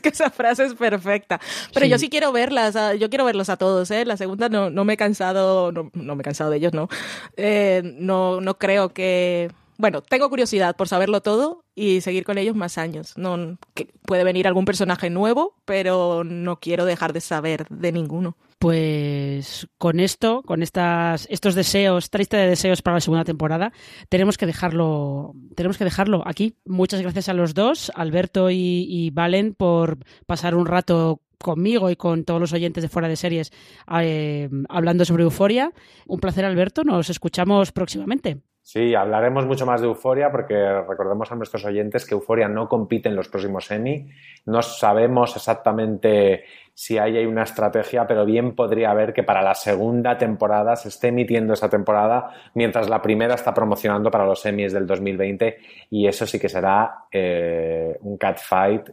Es 0.00 0.02
que 0.02 0.08
esa 0.10 0.30
frase 0.30 0.64
es 0.64 0.74
perfecta. 0.74 1.40
Pero 1.72 1.84
Sí. 1.86 1.90
yo 1.90 1.98
sí 1.98 2.08
quiero 2.08 2.32
verlas, 2.32 2.76
yo 2.98 3.08
quiero 3.10 3.24
verlos 3.24 3.48
a 3.50 3.56
todos, 3.56 3.90
¿eh? 3.90 4.04
La 4.04 4.16
segunda 4.16 4.48
no, 4.48 4.70
no 4.70 4.84
me 4.84 4.94
he 4.94 4.96
cansado, 4.96 5.72
no, 5.72 5.90
no 5.94 6.16
me 6.16 6.22
he 6.22 6.24
cansado 6.24 6.50
de 6.50 6.56
ellos, 6.56 6.72
¿no? 6.72 6.88
Eh, 7.36 7.82
no, 7.98 8.40
no 8.40 8.58
creo 8.58 8.90
que... 8.92 9.50
Bueno, 9.78 10.02
tengo 10.02 10.28
curiosidad 10.28 10.76
por 10.76 10.88
saberlo 10.88 11.22
todo 11.22 11.64
y 11.74 12.02
seguir 12.02 12.24
con 12.24 12.36
ellos 12.36 12.54
más 12.54 12.76
años. 12.76 13.16
No, 13.16 13.56
que 13.74 13.88
puede 14.04 14.24
venir 14.24 14.46
algún 14.46 14.66
personaje 14.66 15.08
nuevo, 15.08 15.54
pero 15.64 16.22
no 16.22 16.60
quiero 16.60 16.84
dejar 16.84 17.14
de 17.14 17.22
saber 17.22 17.66
de 17.70 17.90
ninguno. 17.90 18.36
Pues 18.60 19.68
con 19.78 20.00
esto, 20.00 20.42
con 20.42 20.62
estas, 20.62 21.26
estos 21.30 21.54
deseos, 21.54 22.10
lista 22.12 22.36
de 22.36 22.46
deseos 22.46 22.82
para 22.82 22.98
la 22.98 23.00
segunda 23.00 23.24
temporada, 23.24 23.72
tenemos 24.10 24.36
que 24.36 24.44
dejarlo, 24.44 25.32
tenemos 25.56 25.78
que 25.78 25.84
dejarlo 25.84 26.22
aquí. 26.26 26.58
Muchas 26.66 27.00
gracias 27.00 27.30
a 27.30 27.32
los 27.32 27.54
dos, 27.54 27.90
Alberto 27.94 28.50
y, 28.50 28.84
y 28.86 29.08
Valen, 29.12 29.54
por 29.54 29.96
pasar 30.26 30.54
un 30.54 30.66
rato 30.66 31.22
conmigo 31.38 31.88
y 31.88 31.96
con 31.96 32.24
todos 32.24 32.38
los 32.38 32.52
oyentes 32.52 32.82
de 32.82 32.90
fuera 32.90 33.08
de 33.08 33.16
series 33.16 33.50
eh, 34.02 34.50
hablando 34.68 35.06
sobre 35.06 35.22
Euforia. 35.22 35.72
Un 36.06 36.20
placer, 36.20 36.44
Alberto. 36.44 36.84
Nos 36.84 37.08
escuchamos 37.08 37.72
próximamente. 37.72 38.42
Sí, 38.62 38.94
hablaremos 38.94 39.46
mucho 39.46 39.66
más 39.66 39.80
de 39.80 39.88
Euforia 39.88 40.30
porque 40.30 40.54
recordemos 40.82 41.32
a 41.32 41.34
nuestros 41.34 41.64
oyentes 41.64 42.06
que 42.06 42.14
Euforia 42.14 42.46
no 42.46 42.68
compite 42.68 43.08
en 43.08 43.16
los 43.16 43.28
próximos 43.28 43.68
Emmy. 43.70 44.08
No 44.46 44.62
sabemos 44.62 45.34
exactamente 45.34 46.44
si 46.74 46.96
hay 46.98 47.16
ahí 47.16 47.26
una 47.26 47.42
estrategia, 47.42 48.06
pero 48.06 48.24
bien 48.24 48.54
podría 48.54 48.90
haber 48.92 49.12
que 49.12 49.22
para 49.24 49.42
la 49.42 49.54
segunda 49.54 50.16
temporada 50.18 50.76
se 50.76 50.88
esté 50.88 51.08
emitiendo 51.08 51.54
esa 51.54 51.68
temporada 51.68 52.30
mientras 52.54 52.88
la 52.88 53.02
primera 53.02 53.34
está 53.34 53.52
promocionando 53.52 54.10
para 54.10 54.24
los 54.26 54.44
Emmys 54.46 54.72
del 54.72 54.86
2020 54.86 55.56
y 55.90 56.06
eso 56.06 56.26
sí 56.26 56.38
que 56.38 56.48
será 56.48 57.06
eh, 57.10 57.96
un 58.02 58.16
catfight 58.18 58.88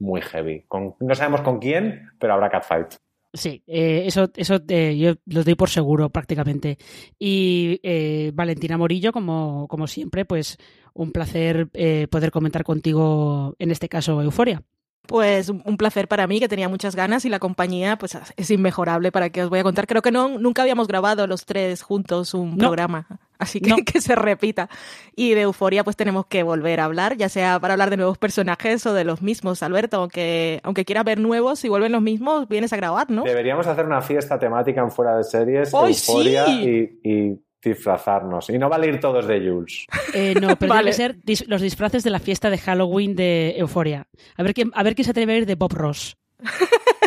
muy 0.00 0.20
heavy. 0.20 0.64
Con- 0.68 0.94
no 1.00 1.14
sabemos 1.14 1.40
con 1.40 1.58
quién, 1.58 2.10
pero 2.18 2.34
habrá 2.34 2.50
catfight. 2.50 2.94
Sí, 3.34 3.62
eh, 3.66 4.02
eso, 4.06 4.30
eso 4.36 4.60
eh, 4.68 4.96
yo 4.98 5.14
lo 5.26 5.42
doy 5.42 5.54
por 5.54 5.70
seguro 5.70 6.10
prácticamente. 6.10 6.76
Y 7.18 7.80
eh, 7.82 8.30
Valentina 8.34 8.76
Morillo, 8.76 9.10
como, 9.12 9.66
como 9.68 9.86
siempre, 9.86 10.24
pues 10.26 10.58
un 10.92 11.12
placer 11.12 11.70
eh, 11.72 12.08
poder 12.10 12.30
comentar 12.30 12.62
contigo, 12.62 13.54
en 13.58 13.70
este 13.70 13.88
caso, 13.88 14.20
Euforia. 14.20 14.62
Pues 15.06 15.48
un 15.48 15.62
un 15.64 15.76
placer 15.78 16.06
para 16.06 16.26
mí, 16.28 16.38
que 16.38 16.48
tenía 16.48 16.68
muchas 16.68 16.94
ganas 16.94 17.24
y 17.24 17.28
la 17.28 17.40
compañía 17.40 17.96
pues 17.98 18.16
es 18.36 18.50
inmejorable 18.52 19.10
para 19.10 19.30
que 19.30 19.42
os 19.42 19.50
voy 19.50 19.58
a 19.58 19.64
contar. 19.64 19.86
Creo 19.88 20.00
que 20.02 20.12
no, 20.12 20.38
nunca 20.38 20.62
habíamos 20.62 20.86
grabado 20.86 21.26
los 21.26 21.44
tres 21.44 21.82
juntos 21.82 22.34
un 22.34 22.50
No. 22.50 22.58
programa, 22.58 23.08
así 23.42 23.60
que 23.60 23.70
No. 23.70 23.76
que 23.84 24.00
se 24.00 24.14
repita. 24.14 24.68
Y 25.14 25.34
de 25.34 25.42
Euforia 25.42 25.84
pues 25.84 25.96
tenemos 25.96 26.26
que 26.26 26.42
volver 26.42 26.80
a 26.80 26.84
hablar, 26.86 27.16
ya 27.16 27.28
sea 27.28 27.60
para 27.60 27.74
hablar 27.74 27.90
de 27.90 27.96
nuevos 27.98 28.18
personajes 28.18 28.84
o 28.86 28.94
de 28.94 29.04
los 29.04 29.22
mismos, 29.22 29.62
Alberto, 29.62 29.98
aunque, 29.98 30.60
aunque 30.62 30.84
quieras 30.84 31.04
ver 31.04 31.18
nuevos, 31.20 31.58
si 31.58 31.68
vuelven 31.68 31.92
los 31.92 32.02
mismos, 32.02 32.48
vienes 32.48 32.72
a 32.72 32.76
grabar, 32.76 33.10
¿no? 33.10 33.24
Deberíamos 33.24 33.66
hacer 33.66 33.84
una 33.86 34.00
fiesta 34.00 34.38
temática 34.38 34.80
en 34.80 34.90
fuera 34.90 35.16
de 35.16 35.24
series, 35.24 35.74
¡Ay, 35.74 35.92
Euforia 35.92 36.46
sí! 36.46 36.98
y, 37.04 37.10
y 37.10 37.40
disfrazarnos. 37.62 38.50
Y 38.50 38.58
no 38.58 38.68
vale 38.68 38.88
ir 38.88 38.98
todos 38.98 39.26
de 39.26 39.38
Jules. 39.38 39.86
Eh, 40.14 40.34
no, 40.40 40.56
pero 40.56 40.74
Vale. 40.74 40.90
que 40.90 40.94
ser 40.96 41.16
dis- 41.20 41.46
los 41.46 41.60
disfraces 41.62 42.02
de 42.02 42.10
la 42.10 42.18
fiesta 42.18 42.50
de 42.50 42.58
Halloween 42.58 43.14
de 43.14 43.54
Euforia. 43.56 44.06
A 44.36 44.42
ver 44.42 44.52
quién, 44.54 44.72
a 44.74 44.82
ver 44.82 44.94
quién 44.96 45.04
se 45.04 45.12
atreve 45.12 45.32
a 45.34 45.36
ir 45.38 45.46
de 45.46 45.54
Bob 45.54 45.72
Ross. 45.72 46.16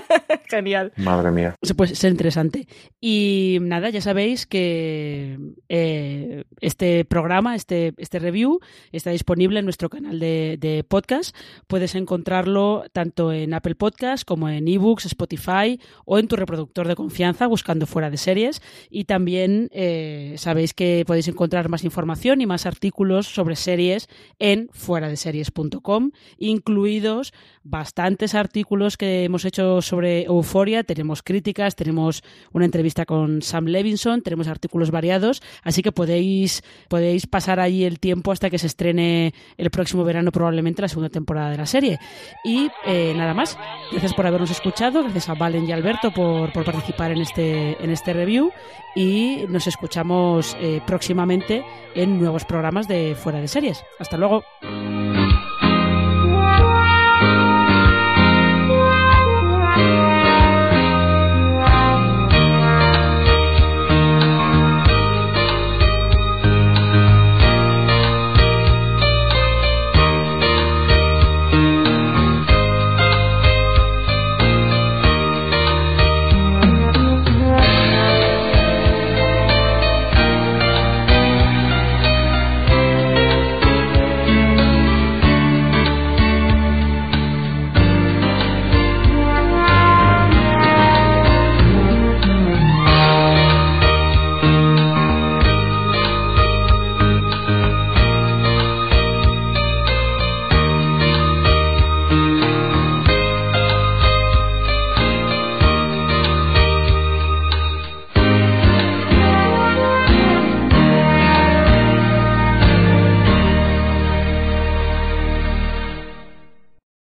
Genial. 0.49 0.93
Madre 0.97 1.31
mía. 1.31 1.55
Puede 1.75 1.95
ser 1.95 2.11
interesante. 2.11 2.67
Y 3.01 3.57
nada, 3.61 3.89
ya 3.89 4.01
sabéis 4.01 4.45
que 4.45 5.37
eh, 5.69 6.43
este 6.61 7.05
programa, 7.05 7.55
este, 7.55 7.93
este 7.97 8.19
review, 8.19 8.59
está 8.91 9.11
disponible 9.11 9.59
en 9.59 9.65
nuestro 9.65 9.89
canal 9.89 10.19
de, 10.19 10.57
de 10.59 10.83
podcast. 10.83 11.35
Puedes 11.67 11.95
encontrarlo 11.95 12.85
tanto 12.91 13.31
en 13.31 13.53
Apple 13.53 13.75
Podcast 13.75 14.25
como 14.25 14.49
en 14.49 14.67
eBooks, 14.67 15.05
Spotify 15.05 15.79
o 16.05 16.19
en 16.19 16.27
tu 16.27 16.35
reproductor 16.35 16.87
de 16.87 16.95
confianza 16.95 17.47
buscando 17.47 17.85
fuera 17.85 18.09
de 18.09 18.17
series. 18.17 18.61
Y 18.89 19.05
también 19.05 19.69
eh, 19.71 20.35
sabéis 20.37 20.73
que 20.73 21.03
podéis 21.05 21.27
encontrar 21.27 21.69
más 21.69 21.83
información 21.83 22.41
y 22.41 22.45
más 22.45 22.65
artículos 22.65 23.27
sobre 23.27 23.55
series 23.55 24.07
en 24.39 24.69
fuera 24.71 25.09
de 25.09 25.17
series.com, 25.17 26.11
incluidos 26.37 27.33
bastantes 27.63 28.35
artículos 28.35 28.97
que 28.97 29.23
hemos 29.23 29.45
hecho 29.45 29.81
sobre 29.81 30.04
Euforia. 30.05 30.83
Tenemos 30.83 31.21
críticas, 31.23 31.75
tenemos 31.75 32.23
una 32.53 32.65
entrevista 32.65 33.05
con 33.05 33.41
Sam 33.41 33.65
Levinson, 33.65 34.21
tenemos 34.21 34.47
artículos 34.47 34.91
variados, 34.91 35.41
así 35.63 35.81
que 35.81 35.91
podéis, 35.91 36.63
podéis 36.87 37.27
pasar 37.27 37.59
allí 37.59 37.83
el 37.83 37.99
tiempo 37.99 38.31
hasta 38.31 38.49
que 38.49 38.57
se 38.57 38.67
estrene 38.67 39.33
el 39.57 39.69
próximo 39.69 40.03
verano 40.03 40.31
probablemente 40.31 40.81
la 40.81 40.87
segunda 40.87 41.09
temporada 41.09 41.51
de 41.51 41.57
la 41.57 41.65
serie. 41.65 41.99
Y 42.43 42.69
eh, 42.85 43.13
nada 43.15 43.33
más, 43.33 43.57
gracias 43.91 44.13
por 44.13 44.27
habernos 44.27 44.51
escuchado, 44.51 45.03
gracias 45.03 45.29
a 45.29 45.33
Valen 45.33 45.67
y 45.67 45.71
Alberto 45.71 46.11
por, 46.11 46.51
por 46.53 46.65
participar 46.65 47.11
en 47.11 47.21
este, 47.21 47.83
en 47.83 47.89
este 47.89 48.13
review 48.13 48.51
y 48.95 49.45
nos 49.49 49.67
escuchamos 49.67 50.55
eh, 50.59 50.81
próximamente 50.87 51.63
en 51.93 52.17
nuevos 52.19 52.45
programas 52.45 52.87
de 52.87 53.15
Fuera 53.15 53.39
de 53.39 53.47
Series. 53.47 53.83
Hasta 53.99 54.17
luego. 54.17 54.43